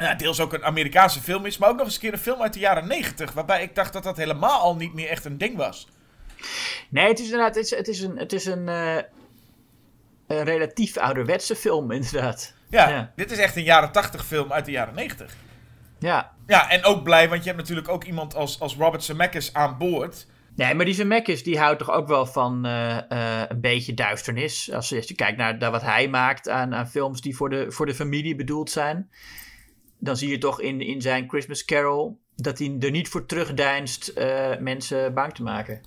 ja, 0.00 0.14
deels 0.14 0.40
ook 0.40 0.52
een 0.52 0.64
Amerikaanse 0.64 1.20
film 1.20 1.46
is, 1.46 1.58
maar 1.58 1.68
ook 1.68 1.76
nog 1.76 1.84
eens 1.84 1.94
een 1.94 2.00
keer 2.00 2.12
een 2.12 2.18
film 2.18 2.40
uit 2.42 2.52
de 2.52 2.58
jaren 2.58 2.88
negentig, 2.88 3.32
waarbij 3.32 3.62
ik 3.62 3.74
dacht 3.74 3.92
dat 3.92 4.02
dat 4.02 4.16
helemaal 4.16 4.60
al 4.60 4.76
niet 4.76 4.94
meer 4.94 5.08
echt 5.08 5.24
een 5.24 5.38
ding 5.38 5.56
was. 5.56 5.88
Nee, 6.90 7.08
het 7.08 7.18
is 7.18 7.24
inderdaad 7.24 7.54
het 7.54 7.64
is, 7.64 7.70
het 7.70 7.88
is 7.88 8.00
een, 8.00 8.16
het 8.18 8.32
is 8.32 8.44
een, 8.46 8.68
eh, 8.68 8.96
een 10.26 10.44
relatief 10.44 10.96
ouderwetse 10.96 11.56
film, 11.56 11.90
inderdaad. 12.00 12.54
Ja, 12.70 12.88
Ja. 12.88 13.12
dit 13.16 13.30
is 13.30 13.38
echt 13.38 13.56
een 13.56 13.62
jaren 13.62 13.92
tachtig 13.92 14.26
film 14.26 14.52
uit 14.52 14.64
de 14.64 14.70
jaren 14.70 14.94
negentig. 14.94 15.34
Ja. 15.98 16.32
Ja, 16.46 16.70
en 16.70 16.84
ook 16.84 17.02
blij, 17.02 17.28
want 17.28 17.40
je 17.42 17.46
hebt 17.48 17.60
natuurlijk 17.60 17.88
ook 17.88 18.04
iemand 18.04 18.34
als, 18.34 18.60
als 18.60 18.76
Robert 18.76 19.04
Zemeckis 19.04 19.52
aan 19.54 19.78
boord. 19.78 20.26
Nee, 20.56 20.74
maar 20.74 20.84
die 20.84 20.94
Zemeckis 20.94 21.42
die 21.42 21.58
houdt 21.58 21.78
toch 21.78 21.90
ook 21.90 22.08
wel 22.08 22.26
van 22.26 22.64
eh, 22.66 22.96
eh, 23.10 23.48
een 23.48 23.60
beetje 23.60 23.94
duisternis. 23.94 24.72
Als, 24.72 24.88
je- 24.88 24.96
als 24.96 25.08
je 25.08 25.14
kijkt 25.14 25.38
naar, 25.38 25.56
naar 25.58 25.70
wat 25.70 25.82
hij 25.82 26.08
maakt 26.08 26.48
aan, 26.48 26.74
aan 26.74 26.88
films 26.88 27.20
die 27.20 27.36
voor 27.36 27.50
de, 27.50 27.72
voor 27.72 27.86
de 27.86 27.94
familie 27.94 28.36
bedoeld 28.36 28.70
zijn. 28.70 29.10
Dan 30.00 30.16
zie 30.16 30.28
je 30.28 30.38
toch 30.38 30.60
in, 30.60 30.80
in 30.80 31.02
zijn 31.02 31.28
Christmas 31.28 31.64
Carol 31.64 32.20
dat 32.36 32.58
hij 32.58 32.76
er 32.80 32.90
niet 32.90 33.08
voor 33.08 33.26
terugdeinst 33.26 34.08
eh, 34.08 34.56
mensen 34.58 35.14
bang 35.14 35.34
te 35.34 35.42
maken. 35.42 35.80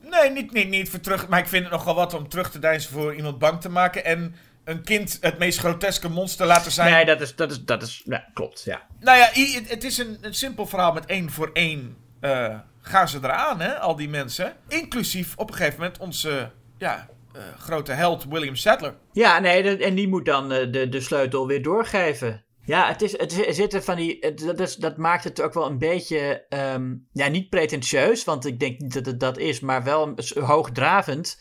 Nee, 0.00 0.30
niet, 0.30 0.52
niet, 0.52 0.68
niet 0.68 0.90
voor 0.90 1.00
terug. 1.00 1.28
Maar 1.28 1.38
ik 1.38 1.46
vind 1.46 1.62
het 1.62 1.72
nogal 1.72 1.94
wat 1.94 2.14
om 2.14 2.28
terug 2.28 2.50
te 2.50 2.58
deinzen 2.58 2.92
voor 2.92 3.14
iemand 3.14 3.38
bang 3.38 3.60
te 3.60 3.68
maken. 3.68 4.04
En 4.04 4.34
een 4.64 4.82
kind 4.82 5.18
het 5.20 5.38
meest 5.38 5.58
groteske 5.58 6.08
monster 6.08 6.46
laten 6.46 6.72
zijn. 6.72 6.92
Nee, 6.92 7.04
dat 7.04 7.20
is, 7.20 7.36
dat 7.36 7.50
is, 7.50 7.64
dat 7.64 7.82
is 7.82 8.02
ja, 8.04 8.24
klopt, 8.34 8.62
ja. 8.64 8.86
Nou 9.00 9.18
ja, 9.18 9.28
het, 9.66 9.84
is 9.84 9.98
een, 9.98 10.18
een 10.20 10.34
simpel 10.34 10.66
verhaal 10.66 10.92
met 10.92 11.06
één 11.06 11.30
voor 11.30 11.50
één. 11.52 11.96
eh, 12.20 12.58
gaan 12.80 13.08
ze 13.08 13.18
eraan, 13.22 13.60
hè, 13.60 13.78
al 13.78 13.96
die 13.96 14.08
mensen. 14.08 14.56
Inclusief 14.68 15.36
op 15.36 15.48
een 15.50 15.56
gegeven 15.56 15.80
moment 15.80 15.98
onze 15.98 16.50
ja, 16.78 17.08
eh, 17.32 17.42
grote 17.58 17.92
held 17.92 18.24
William 18.24 18.56
Sadler. 18.56 18.94
Ja, 19.12 19.38
nee, 19.38 19.76
en 19.76 19.94
die 19.94 20.08
moet 20.08 20.24
dan 20.24 20.48
de, 20.48 20.88
de 20.88 21.00
sleutel 21.00 21.46
weer 21.46 21.62
doorgeven. 21.62 22.43
Ja, 22.66 22.88
het, 22.88 23.02
is, 23.02 23.18
het 23.18 23.32
zi- 23.32 23.42
er 23.42 23.54
zitten 23.54 23.84
van 23.84 23.96
die. 23.96 24.16
Het, 24.20 24.38
dat, 24.38 24.60
is, 24.60 24.76
dat 24.76 24.96
maakt 24.96 25.24
het 25.24 25.40
ook 25.42 25.54
wel 25.54 25.66
een 25.66 25.78
beetje. 25.78 26.44
ehm, 26.48 26.94
ja, 27.12 27.28
niet 27.28 27.48
pretentieus, 27.48 28.24
want 28.24 28.46
ik 28.46 28.60
denk 28.60 28.78
niet 28.80 28.92
dat 28.94 29.06
het 29.06 29.20
dat 29.20 29.38
is, 29.38 29.60
maar 29.60 29.82
wel 29.84 30.14
hoogdravend. 30.40 31.40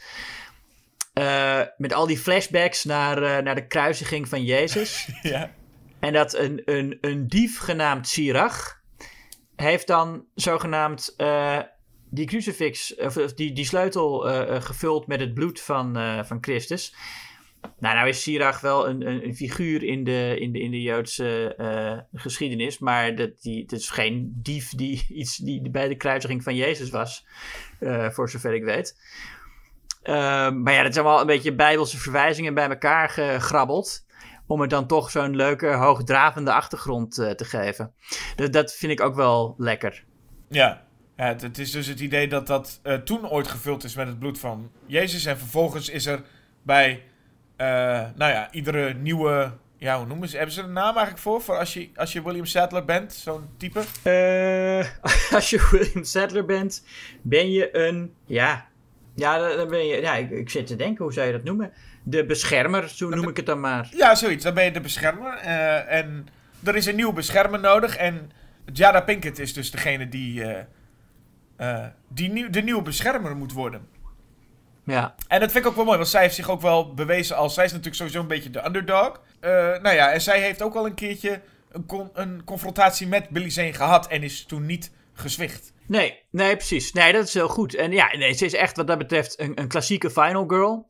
Eh, 1.13 1.61
met 1.77 1.93
al 1.93 2.07
die 2.07 2.17
flashbacks 2.17 2.83
naar, 2.83 3.23
eh, 3.23 3.43
naar 3.43 3.55
de 3.55 3.67
kruisiging 3.67 4.29
van 4.29 4.43
Jezus. 4.43 5.07
Ja. 5.21 5.51
en 5.99 6.13
dat 6.13 6.33
een, 6.33 6.61
een, 6.65 6.97
een 7.01 7.27
dief 7.27 7.59
genaamd 7.59 8.07
Sirach. 8.07 8.81
heeft 9.55 9.87
dan 9.87 10.25
zogenaamd. 10.35 11.13
eh, 11.17 11.59
die 12.09 12.25
crucifix, 12.25 12.95
of, 12.95 13.13
die, 13.13 13.53
die 13.53 13.65
sleutel 13.65 14.19
gevuld 14.61 15.07
met 15.07 15.19
het 15.19 15.33
bloed 15.33 15.61
van, 15.61 15.93
van 16.25 16.37
Christus. 16.41 16.95
Nou, 17.83 17.95
nou 17.95 18.07
is 18.07 18.21
Sirach 18.21 18.59
wel 18.61 18.87
een, 18.87 19.07
een, 19.07 19.25
een 19.25 19.35
figuur 19.35 19.83
in 19.83 20.03
de, 20.03 20.37
in 20.39 20.51
de, 20.51 20.59
in 20.59 20.71
de 20.71 20.81
Joodse 20.81 21.55
eh, 21.55 22.21
geschiedenis, 22.21 22.79
maar 22.79 23.15
dat, 23.15 23.41
die, 23.41 23.61
het 23.61 23.71
is 23.71 23.89
geen 23.89 24.33
dief 24.35 24.69
die, 24.69 25.05
iets, 25.21 25.37
die 25.37 25.69
bij 25.69 25.87
de 25.87 25.95
kruisiging 25.95 26.43
van 26.43 26.55
Jezus 26.55 26.89
was, 26.89 27.25
eh, 27.79 28.09
voor 28.09 28.29
zover 28.29 28.53
ik 28.53 28.63
weet. 28.63 28.97
Ehm, 30.03 30.61
maar 30.61 30.73
ja, 30.73 30.83
dat 30.83 30.93
zijn 30.93 31.05
wel 31.05 31.19
een 31.19 31.27
beetje 31.27 31.55
bijbelse 31.55 31.97
verwijzingen 31.97 32.53
bij 32.53 32.69
elkaar 32.69 33.09
gegrabbeld. 33.09 34.05
Om 34.47 34.61
het 34.61 34.69
dan 34.69 34.87
toch 34.87 35.11
zo'n 35.11 35.35
leuke, 35.35 35.67
hoogdravende 35.67 36.53
achtergrond 36.53 37.17
eh, 37.17 37.29
te 37.29 37.45
geven. 37.45 37.93
Dus 38.35 38.49
dat 38.49 38.73
vind 38.73 38.91
ik 38.91 39.01
ook 39.01 39.15
wel 39.15 39.55
lekker. 39.57 40.03
Ja. 40.49 40.85
het, 41.15 41.41
het 41.41 41.57
is 41.57 41.71
dus 41.71 41.87
het 41.87 41.99
idee 41.99 42.27
dat 42.27 42.47
dat 42.47 42.81
toen 43.03 43.29
ooit 43.29 43.47
gevuld 43.47 43.83
is 43.83 43.95
met 43.95 44.07
het 44.07 44.19
bloed 44.19 44.39
van 44.39 44.71
Jezus. 44.85 45.25
En 45.25 45.37
vervolgens 45.37 45.89
is 45.89 46.05
er 46.05 46.23
bij, 46.61 47.03
nou 48.15 48.31
ja, 48.31 48.51
iedere 48.51 48.93
nieuwe... 48.93 49.51
Ja, 49.77 49.97
hoe 49.97 50.05
noemen 50.07 50.29
ze? 50.29 50.35
Hebben 50.37 50.55
ze 50.55 50.61
een 50.61 50.73
naam 50.73 50.93
eigenlijk 50.95 51.17
voor? 51.17 51.41
Voor 51.41 51.57
als 51.57 51.73
je, 51.73 51.89
als 51.95 52.13
je 52.13 52.23
William 52.23 52.45
Sadler 52.45 52.85
bent, 52.85 53.13
zo'n 53.13 53.49
type? 53.57 53.79
Eh, 54.03 54.87
als 55.37 55.49
je 55.49 55.67
William 55.71 56.03
Sadler 56.03 56.45
bent, 56.45 56.83
ben 57.21 57.51
je 57.51 57.77
een. 57.77 58.13
Ja, 58.25 58.65
ja 59.15 59.55
dan 59.55 59.67
ben 59.67 59.85
je. 59.85 60.01
Ja, 60.01 60.15
ik, 60.15 60.29
ik 60.29 60.49
zit 60.49 60.67
te 60.67 60.75
denken, 60.75 61.03
hoe 61.03 61.13
zou 61.13 61.27
je 61.27 61.31
dat 61.31 61.43
noemen? 61.43 61.71
De 62.03 62.25
beschermer, 62.25 62.89
zo 62.89 63.09
noem 63.09 63.29
ik 63.29 63.37
het 63.37 63.45
dan 63.45 63.59
maar. 63.59 63.89
Ja, 63.95 64.15
zoiets. 64.15 64.43
Dan 64.43 64.53
ben 64.53 64.63
je 64.63 64.71
de 64.71 64.81
beschermer. 64.81 65.33
eh, 65.33 65.97
en 65.97 66.27
er 66.63 66.75
is 66.75 66.85
een 66.85 66.95
nieuw 66.95 67.11
beschermer 67.11 67.59
nodig. 67.59 67.95
En 67.95 68.31
Jada 68.73 69.01
Pinkett 69.01 69.39
is 69.39 69.53
dus 69.53 69.71
degene 69.71 70.09
die, 70.09 70.43
eh, 70.43 70.63
eh, 71.55 71.87
die 72.07 72.29
nieuw, 72.31 72.49
de 72.49 72.61
nieuwe 72.61 72.81
beschermer 72.81 73.35
moet 73.35 73.53
worden. 73.53 73.87
Ja. 74.85 75.15
En 75.27 75.39
dat 75.39 75.51
vind 75.51 75.63
ik 75.63 75.69
ook 75.69 75.75
wel 75.75 75.85
mooi, 75.85 75.97
want 75.97 76.09
zij 76.09 76.21
heeft 76.21 76.35
zich 76.35 76.49
ook 76.49 76.61
wel 76.61 76.93
bewezen 76.93 77.35
als... 77.35 77.53
Zij 77.53 77.65
is 77.65 77.69
natuurlijk 77.69 77.97
sowieso 77.97 78.19
een 78.19 78.27
beetje 78.27 78.49
de 78.49 78.65
underdog. 78.65 79.21
Eh, 79.39 79.51
nou 79.51 79.95
ja, 79.95 80.11
en 80.11 80.21
zij 80.21 80.41
heeft 80.41 80.61
ook 80.61 80.75
al 80.75 80.85
een 80.85 80.93
keertje 80.93 81.41
een, 81.71 81.85
con- 81.85 82.09
een 82.13 82.43
confrontatie 82.43 83.07
met 83.07 83.29
Billy 83.29 83.49
Zane 83.49 83.73
gehad... 83.73 84.07
en 84.07 84.23
is 84.23 84.45
toen 84.45 84.65
niet 84.65 84.91
gezwicht. 85.13 85.73
Nee, 85.87 86.23
nee, 86.31 86.55
precies. 86.55 86.91
Nee, 86.91 87.13
dat 87.13 87.27
is 87.27 87.33
heel 87.33 87.47
goed. 87.47 87.75
En 87.75 87.91
ja, 87.91 88.17
nee, 88.17 88.33
ze 88.33 88.45
is 88.45 88.53
echt 88.53 88.77
wat 88.77 88.87
dat 88.87 88.97
betreft 88.97 89.39
een, 89.39 89.51
een 89.61 89.67
klassieke 89.67 90.09
final 90.09 90.47
girl. 90.47 90.87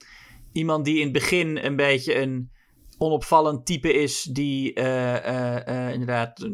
Iemand 0.51 0.85
die 0.85 0.97
in 0.97 1.03
het 1.03 1.13
begin 1.13 1.57
een 1.57 1.75
beetje 1.75 2.15
een 2.15 2.51
onopvallend 2.97 3.65
type 3.65 3.93
is, 3.93 4.21
die 4.23 4.73
eh, 4.73 5.67
eh, 5.67 5.91
inderdaad 5.93 6.47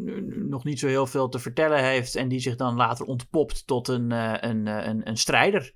nog 0.48 0.64
niet 0.64 0.78
zo 0.78 0.86
heel 0.86 1.06
veel 1.06 1.28
te 1.28 1.38
vertellen 1.38 1.84
heeft 1.84 2.14
en 2.14 2.28
die 2.28 2.40
zich 2.40 2.56
dan 2.56 2.76
later 2.76 3.06
ontpopt 3.06 3.66
tot 3.66 3.88
een, 3.88 4.10
een, 4.10 4.66
een, 4.66 5.08
een 5.08 5.16
strijder. 5.16 5.72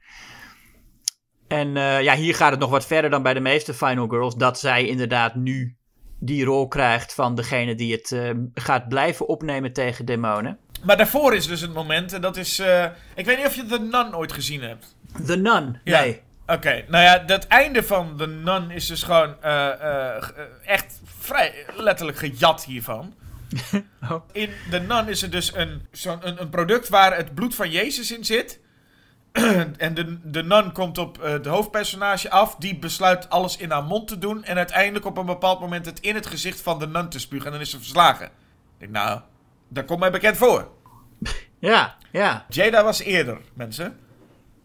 En 1.54 1.76
eh, 1.76 2.02
ja, 2.02 2.14
hier 2.14 2.34
gaat 2.34 2.50
het 2.50 2.60
nog 2.60 2.70
wat 2.70 2.86
verder 2.86 3.10
dan 3.10 3.22
bij 3.22 3.34
de 3.34 3.40
meeste 3.40 3.74
Final 3.74 4.08
Girls, 4.08 4.34
dat 4.36 4.58
zij 4.58 4.86
inderdaad 4.86 5.34
nu 5.34 5.76
die 6.18 6.44
rol 6.44 6.68
krijgt 6.68 7.14
van 7.14 7.34
degene 7.34 7.74
die 7.74 7.92
het 7.92 8.12
eh, 8.12 8.30
gaat 8.54 8.88
blijven 8.88 9.28
opnemen 9.28 9.72
tegen 9.72 10.04
demonen. 10.04 10.58
Maar 10.82 10.96
daarvoor 10.96 11.34
is 11.34 11.46
dus 11.46 11.60
het 11.60 11.74
moment, 11.74 12.12
en 12.12 12.20
dat 12.20 12.36
is... 12.36 12.58
eh, 12.58 12.84
ik 13.14 13.26
weet 13.26 13.36
niet 13.36 13.46
of 13.46 13.54
je 13.54 13.66
The 13.66 13.78
Nun 13.80 14.16
ooit 14.16 14.32
gezien 14.32 14.62
hebt. 14.62 14.96
The 15.26 15.36
Nun, 15.36 15.80
Ja. 15.84 16.00
nee. 16.00 16.20
Oké, 16.46 16.84
nou 16.88 17.04
ja, 17.04 17.18
dat 17.18 17.46
einde 17.46 17.82
van 17.82 18.16
The 18.16 18.26
Nun 18.26 18.70
is 18.70 18.86
dus 18.86 19.02
gewoon 19.02 19.34
echt 20.64 21.00
vrij 21.18 21.52
letterlijk 21.76 22.18
gejat 22.18 22.64
hiervan. 22.64 23.14
Oh. 24.10 24.22
In 24.32 24.50
The 24.70 24.78
Nun 24.78 25.08
is 25.08 25.22
er 25.22 25.30
dus 25.30 25.54
een, 25.54 25.86
zo'n 25.92 26.28
een, 26.28 26.40
een 26.40 26.48
product 26.48 26.88
waar 26.88 27.16
het 27.16 27.34
bloed 27.34 27.54
van 27.54 27.70
Jezus 27.70 28.12
in 28.12 28.24
zit. 28.24 28.60
en 29.76 29.94
de, 29.94 30.18
de 30.22 30.42
nun 30.42 30.72
komt 30.72 30.98
op 30.98 31.22
eh, 31.22 31.42
de 31.42 31.48
hoofdpersonage 31.48 32.30
af. 32.30 32.56
Die 32.56 32.78
besluit 32.78 33.30
alles 33.30 33.56
in 33.56 33.70
haar 33.70 33.84
mond 33.84 34.08
te 34.08 34.18
doen. 34.18 34.44
En 34.44 34.56
uiteindelijk 34.56 35.04
op 35.04 35.16
een 35.18 35.26
bepaald 35.26 35.60
moment 35.60 35.86
het 35.86 36.00
in 36.00 36.14
het 36.14 36.26
gezicht 36.26 36.60
van 36.60 36.78
de 36.78 36.86
nun 36.86 37.08
te 37.08 37.18
spugen. 37.18 37.46
En 37.46 37.52
dan 37.52 37.60
is 37.60 37.70
ze 37.70 37.78
verslagen. 37.78 38.26
Ik 38.26 38.32
denk, 38.78 38.92
nou, 38.92 39.20
dat 39.68 39.84
komt 39.84 40.00
mij 40.00 40.10
bekend 40.10 40.36
voor. 40.36 40.68
Ja, 41.58 41.96
ja, 42.12 42.44
Jada 42.48 42.84
was 42.84 43.00
eerder, 43.00 43.38
mensen. 43.54 43.98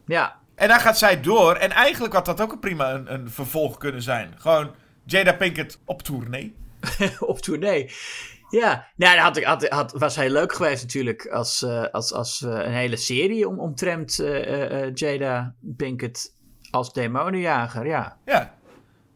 ja. 0.05 0.37
En 0.55 0.67
dan 0.67 0.79
gaat 0.79 0.97
zij 0.97 1.21
door. 1.21 1.55
En 1.55 1.71
eigenlijk 1.71 2.13
had 2.13 2.25
dat 2.25 2.41
ook 2.41 2.51
een 2.51 2.59
prima 2.59 2.91
een, 2.93 3.13
een 3.13 3.29
vervolg 3.29 3.77
kunnen 3.77 4.01
zijn. 4.01 4.33
Gewoon 4.37 4.71
Jada 5.03 5.33
Pinkett 5.33 5.79
op 5.85 6.01
tournee. 6.01 6.55
op 7.19 7.39
tournee. 7.39 7.91
Ja, 8.49 8.87
nou, 8.95 9.33
dat 9.33 9.67
had, 9.67 9.91
was 9.91 10.15
heel 10.15 10.29
leuk 10.29 10.53
geweest 10.53 10.81
natuurlijk 10.81 11.27
als, 11.27 11.61
eh, 11.61 11.83
als, 11.91 12.13
als 12.13 12.41
eh, 12.41 12.51
een 12.51 12.73
hele 12.73 12.97
serie 12.97 13.47
om, 13.47 13.59
omtrent 13.59 14.19
eh, 14.19 14.93
Jada 14.93 15.53
Pinkett 15.77 16.35
als 16.71 16.93
demonenjager, 16.93 17.87
ja. 17.87 18.17
Ja. 18.25 18.53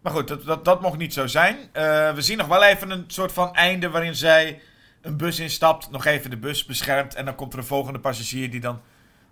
Maar 0.02 0.14
goed, 0.14 0.28
dat, 0.28 0.44
dat, 0.44 0.66
dat 0.66 0.82
mocht 0.82 0.98
niet 0.98 1.14
zo 1.14 1.28
zijn. 1.28 1.58
We 2.16 2.22
zien 2.22 2.38
nog 2.38 2.48
wel 2.48 2.64
even 2.64 2.90
een 2.90 3.04
soort 3.08 3.32
van 3.32 3.54
einde 3.54 3.90
waarin 3.90 4.16
zij 4.16 4.62
een 5.02 5.18
bus 5.18 5.40
instapt. 5.40 5.92
Nog 5.92 6.06
even 6.06 6.30
de 6.30 6.38
bus 6.38 6.66
beschermt. 6.66 7.16
En 7.16 7.26
dan 7.26 7.36
komt 7.36 7.54
er 7.54 7.60
een 7.60 7.66
volgende 7.66 8.00
passagier 8.00 8.52
die 8.52 8.60
dan 8.60 8.82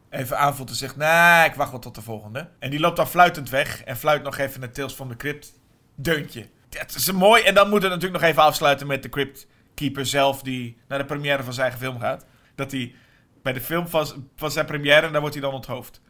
even 0.10 0.38
aanvoelt 0.38 0.70
en 0.70 0.76
zegt... 0.76 0.96
Nou, 0.96 1.46
ik 1.46 1.54
wacht 1.54 1.72
wel 1.72 1.80
tot 1.80 1.96
de 1.96 2.02
volgende. 2.02 2.50
En 2.60 2.70
die 2.70 2.80
loopt 2.80 2.96
dan 2.96 3.08
fluitend 3.08 3.50
weg. 3.50 3.84
En 3.84 3.98
fluit 3.98 4.24
nog 4.24 4.38
even 4.38 4.62
het 4.62 4.74
Tales 4.74 4.94
from 4.94 5.10
the 5.10 5.16
Crypt 5.16 5.54
deuntje. 5.96 6.46
Dat 6.70 6.96
is 6.96 7.12
mooi. 7.12 7.44
En 7.44 7.54
dan 7.54 7.70
moet 7.70 7.82
het 7.82 7.92
natuurlijk 7.92 8.22
nog 8.22 8.30
even 8.30 8.44
afsluiten 8.44 8.88
met 8.88 9.04
de 9.04 9.10
Crypt 9.10 9.48
Keeper 9.74 10.06
zelf... 10.06 10.42
die 10.42 10.78
naar 10.88 11.00
de 11.00 11.06
première 11.06 11.44
van 11.44 11.54
zijn 11.54 11.68
eigen 11.68 11.86
film 11.86 12.00
gaat. 12.00 12.26
Dat 12.56 12.72
hij 12.72 12.96
bij 13.42 13.54
de 13.54 13.62
film 13.62 13.88
van, 13.88 14.30
van 14.36 14.52
zijn 14.52 14.66
première... 14.66 15.12
daar 15.12 15.20
wordt 15.20 15.36
hij 15.36 15.44
dan 15.44 15.54
onthoofd. 15.54 16.02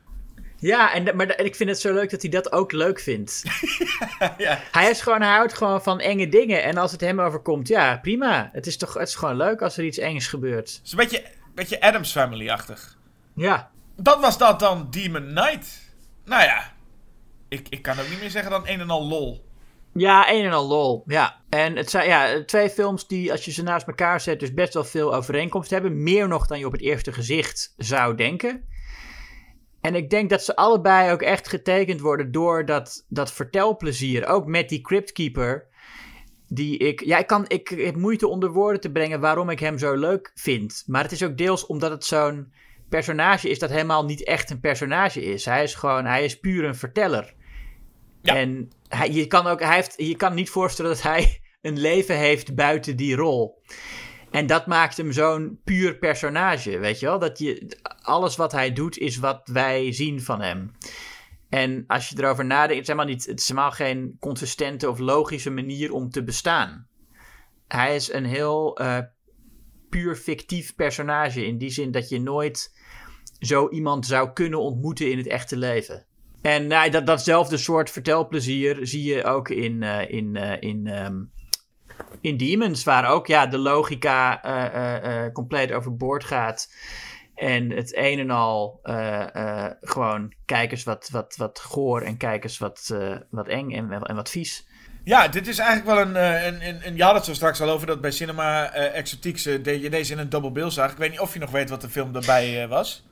Ja, 0.62 0.93
en, 0.93 1.16
maar 1.16 1.28
en 1.28 1.45
ik 1.45 1.55
vind 1.55 1.70
het 1.70 1.80
zo 1.80 1.93
leuk 1.93 2.09
dat 2.09 2.22
hij 2.22 2.32
dat 2.32 2.51
ook 2.51 2.72
leuk 2.72 2.99
vindt. 2.99 3.43
ja. 4.38 4.59
Hij, 4.72 4.89
is 4.89 5.01
gewoon, 5.01 5.22
hij 5.22 5.32
houdt 5.32 5.53
gewoon 5.53 5.84
van 5.84 5.99
enge 5.99 6.30
dingen. 6.30 6.64
En 6.64 6.78
als 6.78 6.91
het 6.91 7.01
hem 7.01 7.22
overkomt, 7.22 7.68
ja, 7.68 7.97
prima. 7.97 8.49
Het 8.53 8.68
is 8.68 8.78
toch 8.78 8.93
het 8.93 9.07
is 9.07 9.16
gewoon 9.16 9.36
leuk 9.36 9.62
als 9.62 9.78
er 9.78 9.84
iets 9.84 9.97
engs 9.97 10.28
gebeurt. 10.28 10.72
Het 10.72 10.82
is 10.84 10.91
een 10.91 10.97
beetje, 10.97 11.24
beetje 11.55 11.82
Adams 11.82 12.12
Family-achtig. 12.12 12.97
Ja, 13.36 13.72
Dat 13.95 14.20
was 14.20 14.38
dat 14.38 14.59
dan 14.59 14.88
Demon 14.89 15.28
Knight. 15.28 15.93
Nou 16.26 16.43
ja, 16.43 16.74
ik, 17.47 17.68
ik 17.70 17.82
kan 17.82 17.99
ook 17.99 18.09
niet 18.09 18.20
meer 18.20 18.30
zeggen 18.30 18.51
dan 18.51 18.68
een 18.68 18.80
en 18.80 18.89
al 18.89 19.07
lol. 19.07 19.45
Ja, 19.94 20.32
een 20.32 20.46
en 20.46 20.52
al 20.52 20.68
lol. 20.68 21.04
Ja. 21.06 21.42
En 21.50 21.76
het 21.76 21.89
zijn 21.89 22.08
ja, 22.08 22.46
twee 22.46 22.70
films 22.70 23.08
die, 23.08 23.32
als 23.32 23.46
je 23.46 23.52
ze 23.52 23.64
naast 23.64 23.88
elkaar 23.88 24.22
zet, 24.22 24.39
dus 24.39 24.54
best 24.54 24.74
wel 24.74 24.84
veel 24.84 25.16
overeenkomst 25.16 25.70
hebben. 25.70 26.04
Meer 26.04 26.28
nog 26.28 26.48
dan 26.48 26.60
je 26.60 26.66
op 26.66 26.72
het 26.72 26.82
eerste 26.82 27.14
gezicht 27.14 27.74
zou 27.78 28.16
denken. 28.16 28.66
En 29.82 29.96
ik 29.96 30.10
denk 30.10 30.30
dat 30.30 30.44
ze 30.44 30.56
allebei 30.56 31.12
ook 31.12 31.22
echt 31.22 31.48
getekend 31.48 32.00
worden 32.00 32.32
door 32.32 32.66
dat, 32.66 33.06
dat 33.10 33.32
vertelplezier. 33.32 34.28
Ook 34.28 34.46
met 34.46 34.70
die 34.70 34.82
Cryptkeeper. 34.82 35.70
Die 36.48 36.78
ik. 36.78 37.06
Ja, 37.06 37.18
ik, 37.18 37.28
kan, 37.28 37.46
ik 37.48 37.68
heb 37.68 37.96
moeite 37.96 38.28
onder 38.28 38.52
woorden 38.52 38.82
te 38.82 38.92
brengen 38.92 39.20
waarom 39.20 39.50
ik 39.50 39.60
hem 39.60 39.78
zo 39.78 39.96
leuk 39.96 40.32
vind. 40.36 40.84
Maar 40.88 41.04
het 41.04 41.12
is 41.12 41.24
ook 41.24 41.38
deels 41.38 41.66
omdat 41.66 41.92
het 41.92 42.06
zo'n 42.06 42.54
personage 42.89 43.50
is 43.50 43.60
dat 43.60 43.70
helemaal 43.70 44.06
niet 44.06 44.24
echt 44.24 44.50
een 44.50 44.60
personage 44.60 45.22
is. 45.22 45.46
Hij 45.46 45.64
is 45.64 45.76
gewoon. 45.76 46.06
Hij 46.06 46.24
is 46.24 46.39
puur 46.39 46.64
een 46.64 46.76
verteller. 46.76 47.34
En 48.24 48.72
hij, 48.88 49.12
je 49.12 49.28
kan 49.28 49.48
ook. 49.48 49.60
Hij 49.60 49.76
heeft, 49.76 49.94
je 49.98 50.16
kan 50.16 50.34
niet 50.34 50.50
voorstellen 50.50 50.92
dat 50.92 51.02
hij 51.02 51.42
een 51.62 51.80
leven 51.80 52.18
heeft 52.18 52.56
buiten 52.56 52.96
die 52.96 53.16
rol. 53.16 53.62
En 54.32 54.48
dat 54.48 54.68
maakt 54.68 54.98
hem 54.98 55.12
zo'n 55.12 55.60
puur 55.64 55.98
personage, 55.98 56.80
weet 56.80 57.00
je 57.00 57.06
wel? 57.06 57.20
Dat 57.20 57.40
je, 57.40 57.78
alles 58.02 58.36
wat 58.36 58.52
hij 58.52 58.74
doet 58.74 58.98
is 58.98 59.18
wat 59.18 59.50
wij 59.54 59.94
zien 59.94 60.22
van 60.22 60.42
hem. 60.42 60.72
En 61.50 61.84
als 61.88 62.10
je 62.10 62.16
erover 62.18 62.46
nadenkt, 62.46 62.74
het 62.74 62.82
is 62.82 62.88
helemaal, 62.88 63.14
niet, 63.14 63.26
het 63.26 63.40
is 63.40 63.48
helemaal 63.48 63.72
geen 63.72 64.16
consistente 64.20 64.90
of 64.90 65.00
logische 65.00 65.50
manier 65.50 65.94
om 65.94 66.10
te 66.10 66.24
bestaan. 66.24 66.88
Hij 67.68 67.96
is 67.96 68.14
een 68.14 68.26
heel 68.26 68.78
eh, 68.78 69.00
puur 69.90 70.16
fictief 70.16 70.76
personage. 70.76 71.46
In 71.46 71.58
die 71.58 71.70
zin 71.70 71.92
dat 71.92 72.10
je 72.10 72.20
nooit 72.20 72.76
zo 73.40 73.70
iemand 73.70 74.06
zou 74.06 74.34
kunnen 74.34 74.60
ontmoeten 74.60 75.12
in 75.12 75.18
het 75.18 75.28
echte 75.28 75.58
leven. 75.58 76.06
En 76.42 76.68
nou, 76.68 76.89
dat, 76.89 77.06
datzelfde 77.06 77.58
soort 77.58 77.89
vertelplezier 77.89 78.78
zie 78.82 79.04
je 79.04 79.24
ook 79.24 79.50
in, 79.50 79.84
eh, 79.84 80.10
in, 80.10 80.36
eh, 80.36 80.58
in, 80.60 80.88
ehm, 80.88 81.16
in 82.22 82.38
Demons, 82.38 82.84
waar 82.84 83.10
ook 83.10 83.28
ja, 83.28 83.48
de 83.48 83.58
logica 83.58 84.44
eh, 84.44 85.32
compleet 85.32 85.72
overboord 85.72 86.24
gaat. 86.24 86.74
En 87.36 87.72
het 87.72 87.96
een 87.96 88.20
en 88.20 88.30
al 88.30 88.80
gewoon 89.82 90.34
kijkers 90.46 90.84
wat, 90.84 91.10
wat, 91.12 91.36
wat 91.38 91.60
goor 91.60 92.02
en 92.02 92.18
kijkers 92.18 92.58
wat, 92.58 92.96
wat 93.30 93.48
eng 93.48 93.72
en, 93.72 93.92
en 93.92 94.16
wat 94.16 94.30
vies. 94.30 94.68
Ja, 95.04 95.28
dit 95.28 95.48
is 95.48 95.58
eigenlijk 95.58 95.98
wel 95.98 96.06
een, 96.06 96.46
een, 96.46 96.68
een, 96.68 96.88
een... 96.88 96.96
Je 96.96 97.04
had 97.04 97.16
het 97.16 97.26
zo 97.26 97.34
straks 97.34 97.62
al 97.62 97.70
over 97.70 97.88
dat 97.88 98.02
bij 98.02 98.12
Cinema 98.12 98.72
eh 98.74 98.98
Exotiques 98.98 99.44
je 99.44 99.89
deze 99.89 100.14
in 100.14 100.20
een 100.20 100.30
double 100.30 100.52
bill 100.52 100.70
zag. 100.70 100.92
Ik 100.92 100.98
weet 100.98 101.12
niet 101.12 101.20
of 101.20 101.34
je 101.34 101.39
nog 101.39 101.52
weet 101.52 101.70
wat 101.70 101.82
de 101.82 101.89
film 101.89 102.14
daarbij 102.14 102.68
was. 102.68 103.08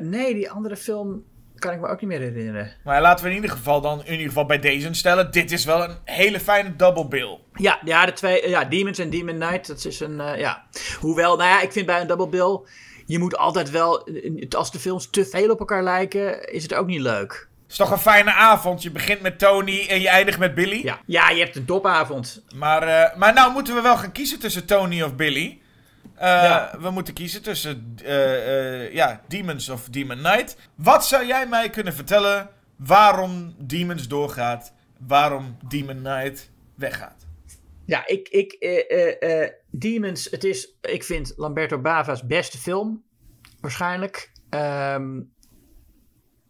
Nee, 0.00 0.34
die 0.34 0.50
andere 0.50 0.76
film 0.76 1.24
kan 1.62 1.72
ik 1.72 1.80
me 1.80 1.88
ook 1.88 2.00
niet 2.00 2.10
meer 2.10 2.20
herinneren. 2.20 2.72
Maar 2.84 3.00
laten 3.00 3.24
we 3.24 3.30
in 3.30 3.36
ieder 3.36 3.50
geval 3.50 3.80
dan 3.80 4.04
in 4.04 4.12
ieder 4.12 4.26
geval 4.26 4.46
bij 4.46 4.58
deze 4.58 4.94
stellen. 4.94 5.30
Dit 5.30 5.52
is 5.52 5.64
wel 5.64 5.82
een 5.82 5.96
hele 6.04 6.40
fijne 6.40 6.76
double 6.76 7.08
bill. 7.08 7.38
Ja, 7.54 7.80
ja, 7.84 8.06
de 8.06 8.12
twee, 8.12 8.48
ja, 8.48 8.64
Demons 8.64 8.98
en 8.98 9.10
Demon 9.10 9.38
Knight, 9.38 9.66
dat 9.66 9.84
is 9.84 10.00
een, 10.00 10.20
eh, 10.20 10.38
ja. 10.38 10.64
Hoewel, 11.00 11.36
nou 11.36 11.48
ja, 11.48 11.60
ik 11.60 11.72
vind 11.72 11.86
bij 11.86 12.00
een 12.00 12.06
double 12.06 12.28
bill, 12.28 12.60
je 13.06 13.18
moet 13.18 13.36
altijd 13.36 13.70
wel, 13.70 14.08
als 14.50 14.72
de 14.72 14.78
films 14.78 15.10
te 15.10 15.26
veel 15.26 15.50
op 15.50 15.58
elkaar 15.58 15.82
lijken, 15.82 16.52
is 16.52 16.62
het 16.62 16.74
ook 16.74 16.86
niet 16.86 17.00
leuk. 17.00 17.48
Het 17.62 17.80
is 17.80 17.86
toch 17.86 17.90
een 17.90 18.12
fijne 18.12 18.32
avond. 18.32 18.82
Je 18.82 18.90
begint 18.90 19.20
met 19.20 19.38
Tony 19.38 19.86
en 19.88 20.00
je 20.00 20.08
eindigt 20.08 20.38
met 20.38 20.54
Billy. 20.54 20.80
Ja, 20.84 21.00
ja 21.06 21.30
je 21.30 21.42
hebt 21.42 21.56
een 21.56 21.64
topavond. 21.64 22.42
Maar, 22.54 22.82
eh, 22.82 23.16
maar 23.16 23.32
nou 23.32 23.52
moeten 23.52 23.74
we 23.74 23.80
wel 23.80 23.96
gaan 23.96 24.12
kiezen 24.12 24.38
tussen 24.38 24.66
Tony 24.66 25.02
of 25.02 25.14
Billy. 25.14 25.61
Eh, 26.14 26.28
Ja. 26.28 26.76
We 26.80 26.90
moeten 26.90 27.14
kiezen 27.14 27.42
tussen 27.42 27.94
eh, 28.04 28.84
eh, 28.84 28.92
ja, 28.94 29.20
Demons 29.28 29.68
of 29.68 29.88
Demon 29.88 30.16
Knight. 30.18 30.56
Wat 30.74 31.06
zou 31.06 31.26
jij 31.26 31.46
mij 31.46 31.70
kunnen 31.70 31.94
vertellen 31.94 32.50
waarom 32.76 33.54
Demons 33.58 34.08
doorgaat? 34.08 34.72
Waarom 34.98 35.56
Demon 35.68 35.96
Knight 36.02 36.50
weggaat? 36.76 37.26
Ja, 37.86 38.06
ik, 38.06 38.28
ik, 38.28 38.52
eh, 38.52 38.90
eh, 39.20 39.42
eh, 39.42 39.50
Demons, 39.70 40.30
het 40.30 40.44
is, 40.44 40.76
ik 40.80 41.04
vind 41.04 41.32
Lamberto 41.36 41.80
Bava's 41.80 42.26
beste 42.26 42.58
film, 42.58 43.02
waarschijnlijk. 43.60 44.32
Ehm, 44.50 45.20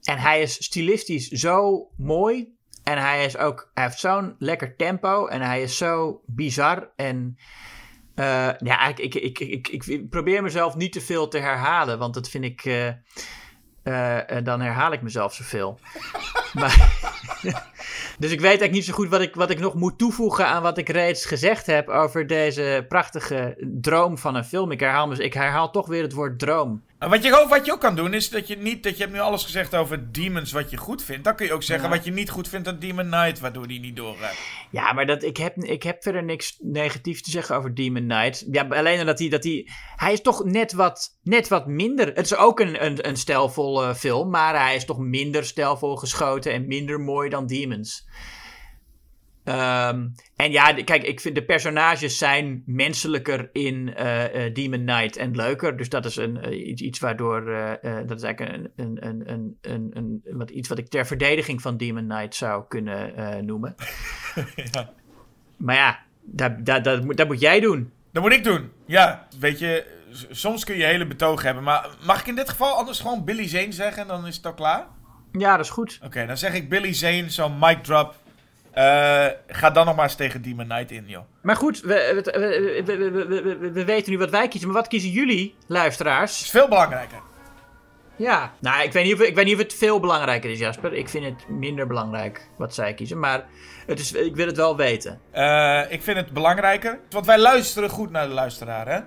en 0.03 0.19
hij 0.19 0.41
is 0.43 0.65
stilistisch 0.65 1.29
zo 1.29 1.89
mooi. 1.97 2.57
En 2.83 2.99
hij, 2.99 3.25
is 3.25 3.37
ook, 3.37 3.71
hij 3.75 3.85
heeft 3.85 3.99
zo'n 3.99 4.35
lekker 4.39 4.77
tempo. 4.77 5.27
En 5.27 5.41
hij 5.41 5.63
is 5.63 5.77
zo 5.77 6.23
bizar. 6.27 6.91
En 6.97 7.37
eh, 8.15 8.49
ja, 8.59 8.87
ik, 8.89 8.99
ik, 8.99 9.15
ik, 9.15 9.39
ik, 9.39 9.87
ik, 9.87 10.11
probeer 10.11 10.43
mezelf 10.43 10.77
niet 10.77 10.93
te 10.93 11.01
veel 11.01 11.29
te 11.29 11.39
herhalen. 11.39 11.99
Want 11.99 12.15
dat 12.15 12.29
vind 12.29 12.45
ik. 12.45 12.65
eh, 12.65 12.89
eh, 13.83 14.45
dan 14.45 14.61
herhaal 14.61 14.93
ik 14.93 15.03
mezelf 15.03 15.35
zoveel. 15.35 15.79
maar, 16.61 17.01
dus 18.19 18.31
ik 18.31 18.41
weet 18.41 18.43
eigenlijk 18.43 18.73
niet 18.73 18.85
zo 18.85 18.93
goed 18.93 19.09
wat 19.09 19.21
ik, 19.21 19.35
wat 19.35 19.51
ik 19.51 19.59
nog 19.59 19.75
moet 19.75 19.99
toevoegen 19.99 20.47
aan 20.47 20.63
wat 20.63 20.79
ik 20.79 20.89
reeds 20.89 21.25
gezegd 21.25 21.67
heb 21.67 21.89
over 21.89 22.27
deze 22.27 22.85
prachtige 22.89 23.57
droom 23.81 24.19
van 24.19 24.35
een 24.35 24.45
film. 24.45 24.71
Ik 24.71 24.81
herhaal, 24.81 25.21
ik 25.21 25.35
herhaal 25.35 25.71
toch 25.71 25.87
weer 25.87 26.03
het 26.03 26.13
woord 26.13 26.39
droom. 26.39 26.83
Wat 27.09 27.23
je, 27.23 27.41
ook, 27.41 27.49
wat 27.49 27.67
je 27.67 27.73
ook 27.73 27.81
kan 27.81 27.97
doen 27.97 28.15
is 28.15 28.31
dat 28.31 28.49
je 28.49 28.57
niet, 28.57 28.83
dat 28.83 28.97
je 28.97 29.03
hebt 29.03 29.15
nu 29.15 29.21
alles 29.21 29.45
gezegd 29.45 29.75
over 29.75 30.13
Demons 30.13 30.53
wat 30.53 30.71
je 30.71 30.77
goed 30.77 31.05
vindt. 31.05 31.25
Dan 31.25 31.35
kun 31.35 31.47
je 31.47 31.53
ook 31.53 31.63
zeggen 31.63 31.89
Ja. 31.89 31.95
wat 31.95 32.05
je 32.05 32.11
niet 32.11 32.31
goed 32.31 32.49
vindt 32.49 32.69
aan 32.69 32.79
Demon 32.79 33.11
Knight, 33.11 33.41
waardoor 33.41 33.67
die 33.67 33.81
niet 33.81 33.97
doorgaat. 33.97 34.35
Ja, 34.71 34.93
maar 34.93 35.07
dat, 35.07 35.23
ik, 35.23 35.37
heb, 35.37 35.57
ik 35.57 35.83
heb 35.83 36.03
verder 36.03 36.25
niks 36.25 36.57
negatiefs 36.59 37.23
te 37.23 37.31
zeggen 37.31 37.57
over 37.57 37.75
Demon 37.75 38.03
Knight. 38.09 38.45
Ja, 38.51 38.67
alleen 38.69 39.07
dat 39.07 39.19
hij, 39.19 39.29
dat 39.29 39.45
hij... 39.45 39.69
Hij 39.97 40.13
is 40.13 40.21
toch 40.21 40.45
net 40.45 40.73
wat, 40.73 41.19
net 41.23 41.49
wat 41.49 41.67
minder... 41.67 42.07
Het 42.07 42.25
is 42.25 42.37
ook 42.37 42.61
een, 42.61 42.85
een, 42.85 43.09
een 43.09 43.17
stijlvol 43.17 43.83
eh, 43.83 43.95
film, 43.95 44.31
maar 44.31 44.61
hij 44.65 44.75
is 44.75 44.85
toch 44.85 44.99
minder 44.99 45.45
stijlvol 45.45 45.97
geschoten 45.97 46.53
en 46.53 46.67
minder 46.67 47.01
mooi 47.01 47.29
dan 47.29 47.47
Demons. 47.47 48.07
Ehm, 49.45 50.09
en 50.37 50.51
ja, 50.51 50.73
kijk, 50.73 51.03
ik 51.03 51.21
vind 51.21 51.35
de 51.35 51.45
personages 51.45 52.19
zijn 52.19 52.63
menselijker 52.67 53.49
in 53.53 53.95
eh, 53.95 54.47
eh, 54.47 54.55
Demon 54.55 54.85
Knight 54.85 55.17
en 55.17 55.37
leuker. 55.37 55.77
Dus 55.77 55.89
dat 55.89 56.05
is 56.05 56.17
een, 56.17 56.41
eh, 56.41 56.67
iets, 56.69 56.83
iets 56.83 56.99
waardoor. 56.99 57.45
dat 58.07 58.17
is 58.19 58.23
eigenlijk 58.23 58.41
een, 58.41 58.71
een, 58.77 59.07
een, 59.07 59.31
een, 59.31 59.57
een, 59.61 59.91
een, 59.95 60.23
wat, 60.37 60.51
iets 60.51 60.69
wat 60.69 60.79
ik 60.79 60.89
ter 60.89 61.07
verdediging 61.07 61.63
van 61.63 61.77
Demon 61.77 62.09
Knight 62.09 62.35
zou 62.35 62.65
kunnen 62.69 63.13
noemen. 63.47 63.75
ja. 64.73 64.91
Maar 65.57 65.77
ja, 65.77 65.99
dat, 66.23 66.67
dat, 66.67 66.85
dat, 66.85 67.05
moet- 67.05 67.17
dat 67.17 67.27
moet 67.27 67.41
jij 67.41 67.61
doen. 67.61 67.93
Dat 68.13 68.23
moet 68.23 68.33
ik 68.33 68.45
doen. 68.45 68.71
Ja, 68.87 69.27
weet 69.39 69.59
je, 69.59 69.87
soms 70.31 70.65
kun 70.65 70.77
je 70.77 70.85
hele 70.85 71.07
betoog 71.07 71.43
hebben. 71.43 71.63
Maar 71.63 71.89
mag 72.07 72.21
ik 72.21 72.27
in 72.27 72.35
dit 72.35 72.49
geval 72.49 72.75
anders 72.77 73.01
gewoon 73.01 73.25
Billy 73.25 73.49
Zane 73.49 73.73
zeggen? 73.73 74.07
Dan 74.07 74.27
is 74.27 74.37
het 74.37 74.47
al 74.47 74.55
klaar? 74.55 74.87
Ja, 75.33 75.57
dat 75.57 75.65
is 75.65 75.71
goed. 75.71 75.99
Oké, 76.05 76.27
dan 76.27 76.37
zeg 76.39 76.55
ik 76.55 76.69
Billy 76.69 76.95
Zane, 76.95 77.31
zo'n 77.31 77.59
mic 77.59 77.83
drop. 77.83 78.15
Eh, 78.73 79.27
ga 79.47 79.71
dan 79.71 79.87
nog 79.87 79.95
maar 79.97 80.05
eens 80.05 80.15
tegen 80.15 80.43
Demon 80.43 80.65
Knight 80.69 80.91
in, 80.91 81.05
joh. 81.07 81.23
Maar 81.43 81.57
goed, 81.57 81.81
we, 81.81 82.23
we, 82.25 82.39
we, 82.85 82.85
we, 82.85 83.11
we- 83.11 83.27
we- 83.43 83.59
we- 83.59 83.71
we 83.71 83.85
weten 83.85 84.13
nu 84.13 84.19
wat 84.19 84.31
wij 84.31 84.49
kiezen. 84.49 84.69
Maar 84.71 84.79
wat 84.81 84.89
kiezen 84.89 85.11
jullie, 85.11 85.55
is 85.59 85.65
luisteraars? 85.67 86.51
veel 86.51 86.69
belangrijker. 86.69 87.19
Ja, 88.17 88.53
nou, 88.61 88.83
ik 88.83 88.93
weet, 88.93 89.05
niet 89.05 89.15
of, 89.15 89.21
ik 89.21 89.35
weet 89.35 89.45
niet 89.45 89.55
of 89.55 89.61
het 89.61 89.75
veel 89.75 90.01
belangrijker 90.01 90.51
is, 90.51 90.59
Jasper. 90.59 90.93
Ik 90.93 91.09
vind 91.09 91.25
het 91.25 91.49
minder 91.49 91.87
belangrijk 91.87 92.49
wat 92.57 92.75
zij 92.75 92.95
kiezen. 92.95 93.19
Maar 93.19 93.45
het 93.87 93.99
is, 93.99 94.13
ik 94.13 94.37
wil 94.37 94.47
het 94.47 94.57
wel 94.57 94.77
weten. 94.77 95.21
Eh, 95.31 95.83
ik 95.89 96.03
vind 96.03 96.17
het 96.17 96.31
belangrijker. 96.33 96.99
Want 97.11 97.27
wij 97.27 97.39
luisteren 97.39 97.91
goed 97.91 98.11
naar 98.11 98.29
de 98.29 98.35
luisteraar, 98.35 98.89
hè? 98.89 99.01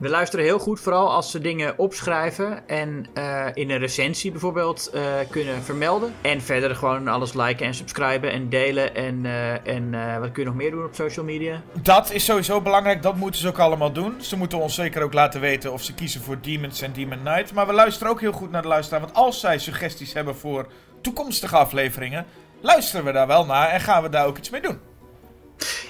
We 0.00 0.08
luisteren 0.08 0.44
heel 0.44 0.58
goed, 0.58 0.80
vooral 0.80 1.10
als 1.12 1.30
ze 1.30 1.40
dingen 1.40 1.78
opschrijven 1.78 2.68
en 2.68 3.06
eh, 3.14 3.46
in 3.54 3.70
een 3.70 3.78
recensie 3.78 4.30
bijvoorbeeld 4.30 4.90
eh, 4.92 5.02
kunnen 5.30 5.62
vermelden. 5.62 6.14
En 6.20 6.40
verder 6.40 6.76
gewoon 6.76 7.08
alles 7.08 7.32
liken 7.32 7.66
en 7.66 7.74
subscriben 7.74 8.32
en 8.32 8.48
delen. 8.48 8.94
En, 8.94 9.26
eh, 9.26 9.74
en 9.74 9.90
wat 10.20 10.32
kun 10.32 10.42
je 10.42 10.48
nog 10.48 10.58
meer 10.58 10.70
doen 10.70 10.84
op 10.84 10.94
social 10.94 11.24
media? 11.24 11.62
Dat 11.82 12.12
is 12.12 12.24
sowieso 12.24 12.60
belangrijk. 12.60 13.02
Dat 13.02 13.16
moeten 13.16 13.40
ze 13.40 13.48
ook 13.48 13.58
allemaal 13.58 13.92
doen. 13.92 14.22
Ze 14.22 14.36
moeten 14.36 14.58
ons 14.58 14.74
zeker 14.74 15.02
ook 15.02 15.12
laten 15.12 15.40
weten 15.40 15.72
of 15.72 15.82
ze 15.82 15.94
kiezen 15.94 16.20
voor 16.20 16.40
Demons 16.40 16.82
en 16.82 16.92
Demon 16.92 17.20
Knight. 17.20 17.52
Maar 17.52 17.66
we 17.66 17.72
luisteren 17.72 18.12
ook 18.12 18.20
heel 18.20 18.32
goed 18.32 18.50
naar 18.50 18.62
de 18.62 18.68
luisteraar. 18.68 19.00
Want 19.00 19.14
als 19.14 19.40
zij 19.40 19.58
suggesties 19.58 20.12
hebben 20.12 20.36
voor 20.36 20.66
toekomstige 21.00 21.56
afleveringen, 21.56 22.26
luisteren 22.60 23.04
we 23.04 23.12
daar 23.12 23.26
wel 23.26 23.46
naar 23.46 23.68
en 23.68 23.80
gaan 23.80 24.02
we 24.02 24.08
daar 24.08 24.26
ook 24.26 24.38
iets 24.38 24.50
mee 24.50 24.62
doen. 24.62 24.89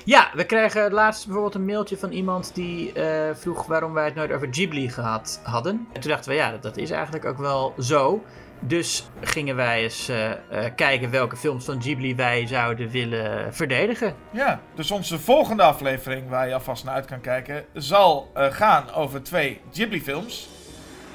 Ja, 0.05 0.31
we 0.35 0.45
kregen 0.45 0.93
laatst 0.93 1.25
bijvoorbeeld 1.25 1.55
een 1.55 1.65
mailtje 1.65 1.97
van 1.97 2.11
iemand 2.11 2.55
die 2.55 2.93
eh, 2.93 3.35
vroeg 3.35 3.67
waarom 3.67 3.93
wij 3.93 4.05
het 4.05 4.15
nooit 4.15 4.33
over 4.33 4.49
Ghibli 4.51 4.89
gehad 4.89 5.41
hadden. 5.43 5.87
En 5.93 6.01
toen 6.01 6.11
dachten 6.11 6.31
we, 6.31 6.37
ja, 6.37 6.51
dat, 6.51 6.63
dat 6.63 6.77
is 6.77 6.91
eigenlijk 6.91 7.25
ook 7.25 7.39
wel 7.39 7.75
zo. 7.79 8.23
Dus 8.63 9.09
gingen 9.21 9.57
wij 9.57 9.83
eens 9.83 10.09
eh, 10.09 10.31
eh, 10.31 10.37
kijken 10.77 11.11
welke 11.11 11.37
films 11.37 11.65
van 11.65 11.83
Ghibli 11.83 12.15
wij 12.15 12.47
zouden 12.47 12.91
willen 12.91 13.55
verdedigen. 13.55 14.15
Ja, 14.31 14.61
dus 14.75 14.91
onze 14.91 15.19
volgende 15.19 15.63
aflevering, 15.63 16.29
waar 16.29 16.49
je 16.49 16.55
alvast 16.55 16.85
naar 16.85 16.95
uit 16.95 17.07
kan 17.07 17.21
kijken, 17.21 17.65
zal 17.73 18.31
gaan 18.35 18.93
over 18.93 19.23
twee 19.23 19.61
Ghibli-films. 19.73 20.49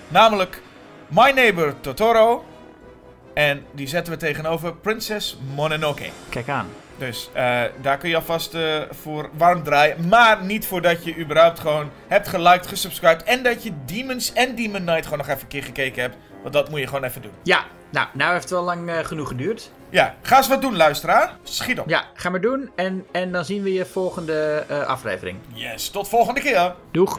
Namelijk 0.07 0.61
My 1.07 1.31
Neighbor 1.31 1.73
Totoro. 1.81 2.45
En 3.33 3.65
die 3.71 3.87
zetten 3.87 4.13
we 4.13 4.19
tegenover 4.19 4.75
Princess 4.75 5.37
Mononoke. 5.55 6.09
Kijk 6.29 6.49
aan. 6.49 6.67
Dus 6.97 7.29
eh, 7.33 7.61
daar 7.81 7.97
kun 7.97 8.09
je 8.09 8.15
alvast 8.15 8.53
eh, 8.53 8.81
voor 8.91 9.29
warm 9.37 9.63
draaien. 9.63 10.07
Maar 10.07 10.43
niet 10.43 10.67
voordat 10.67 11.03
je 11.03 11.17
überhaupt 11.17 11.59
gewoon 11.59 11.89
hebt 12.07 12.27
geliked, 12.27 12.67
gesubscribed. 12.67 13.23
En 13.23 13.43
dat 13.43 13.63
je 13.63 13.71
Demons 13.85 14.33
en 14.33 14.55
Demon 14.55 14.81
Knight 14.81 15.03
gewoon 15.03 15.17
nog 15.17 15.27
even 15.27 15.41
een 15.41 15.47
keer 15.47 15.63
gekeken 15.63 16.01
hebt. 16.01 16.15
Want 16.41 16.53
dat 16.53 16.69
moet 16.69 16.79
je 16.79 16.87
gewoon 16.87 17.03
even 17.03 17.21
doen. 17.21 17.31
Ja, 17.43 17.65
nou, 17.89 18.07
nou 18.13 18.31
heeft 18.31 18.43
het 18.43 18.51
wel 18.51 18.63
lang 18.63 18.89
eh, 18.89 19.05
genoeg 19.05 19.27
geduurd. 19.27 19.71
Ja, 19.89 20.15
ga 20.21 20.37
eens 20.37 20.47
wat 20.47 20.61
doen, 20.61 20.75
luisteraar. 20.75 21.37
Schiet 21.43 21.79
op. 21.79 21.89
Ja, 21.89 22.05
ga 22.13 22.29
maar 22.29 22.41
doen. 22.41 22.71
En, 22.75 23.05
en 23.11 23.31
dan 23.31 23.45
zien 23.45 23.63
we 23.63 23.73
je 23.73 23.85
volgende 23.85 24.65
eh, 24.67 24.79
aflevering. 24.81 25.37
Yes, 25.53 25.89
tot 25.89 26.07
volgende 26.07 26.41
keer. 26.41 26.75
Doeg! 26.91 27.17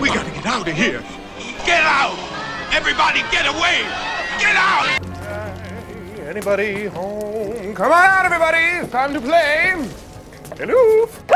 We 0.00 0.08
gotta 0.08 0.30
get 0.34 0.46
out 0.46 0.68
of 0.68 0.76
here. 0.76 1.00
Get 1.64 1.84
out! 1.84 2.21
Everybody 2.74 3.20
get 3.30 3.44
away! 3.44 3.84
Get 4.40 4.56
out! 4.56 4.88
Anybody 6.26 6.86
home? 6.86 7.74
Come 7.74 7.92
on 7.92 7.94
out, 8.02 8.24
everybody! 8.24 8.80
It's 8.80 8.90
time 8.90 9.12
to 9.12 9.20
play! 9.20 9.74
Hello! 10.56 11.06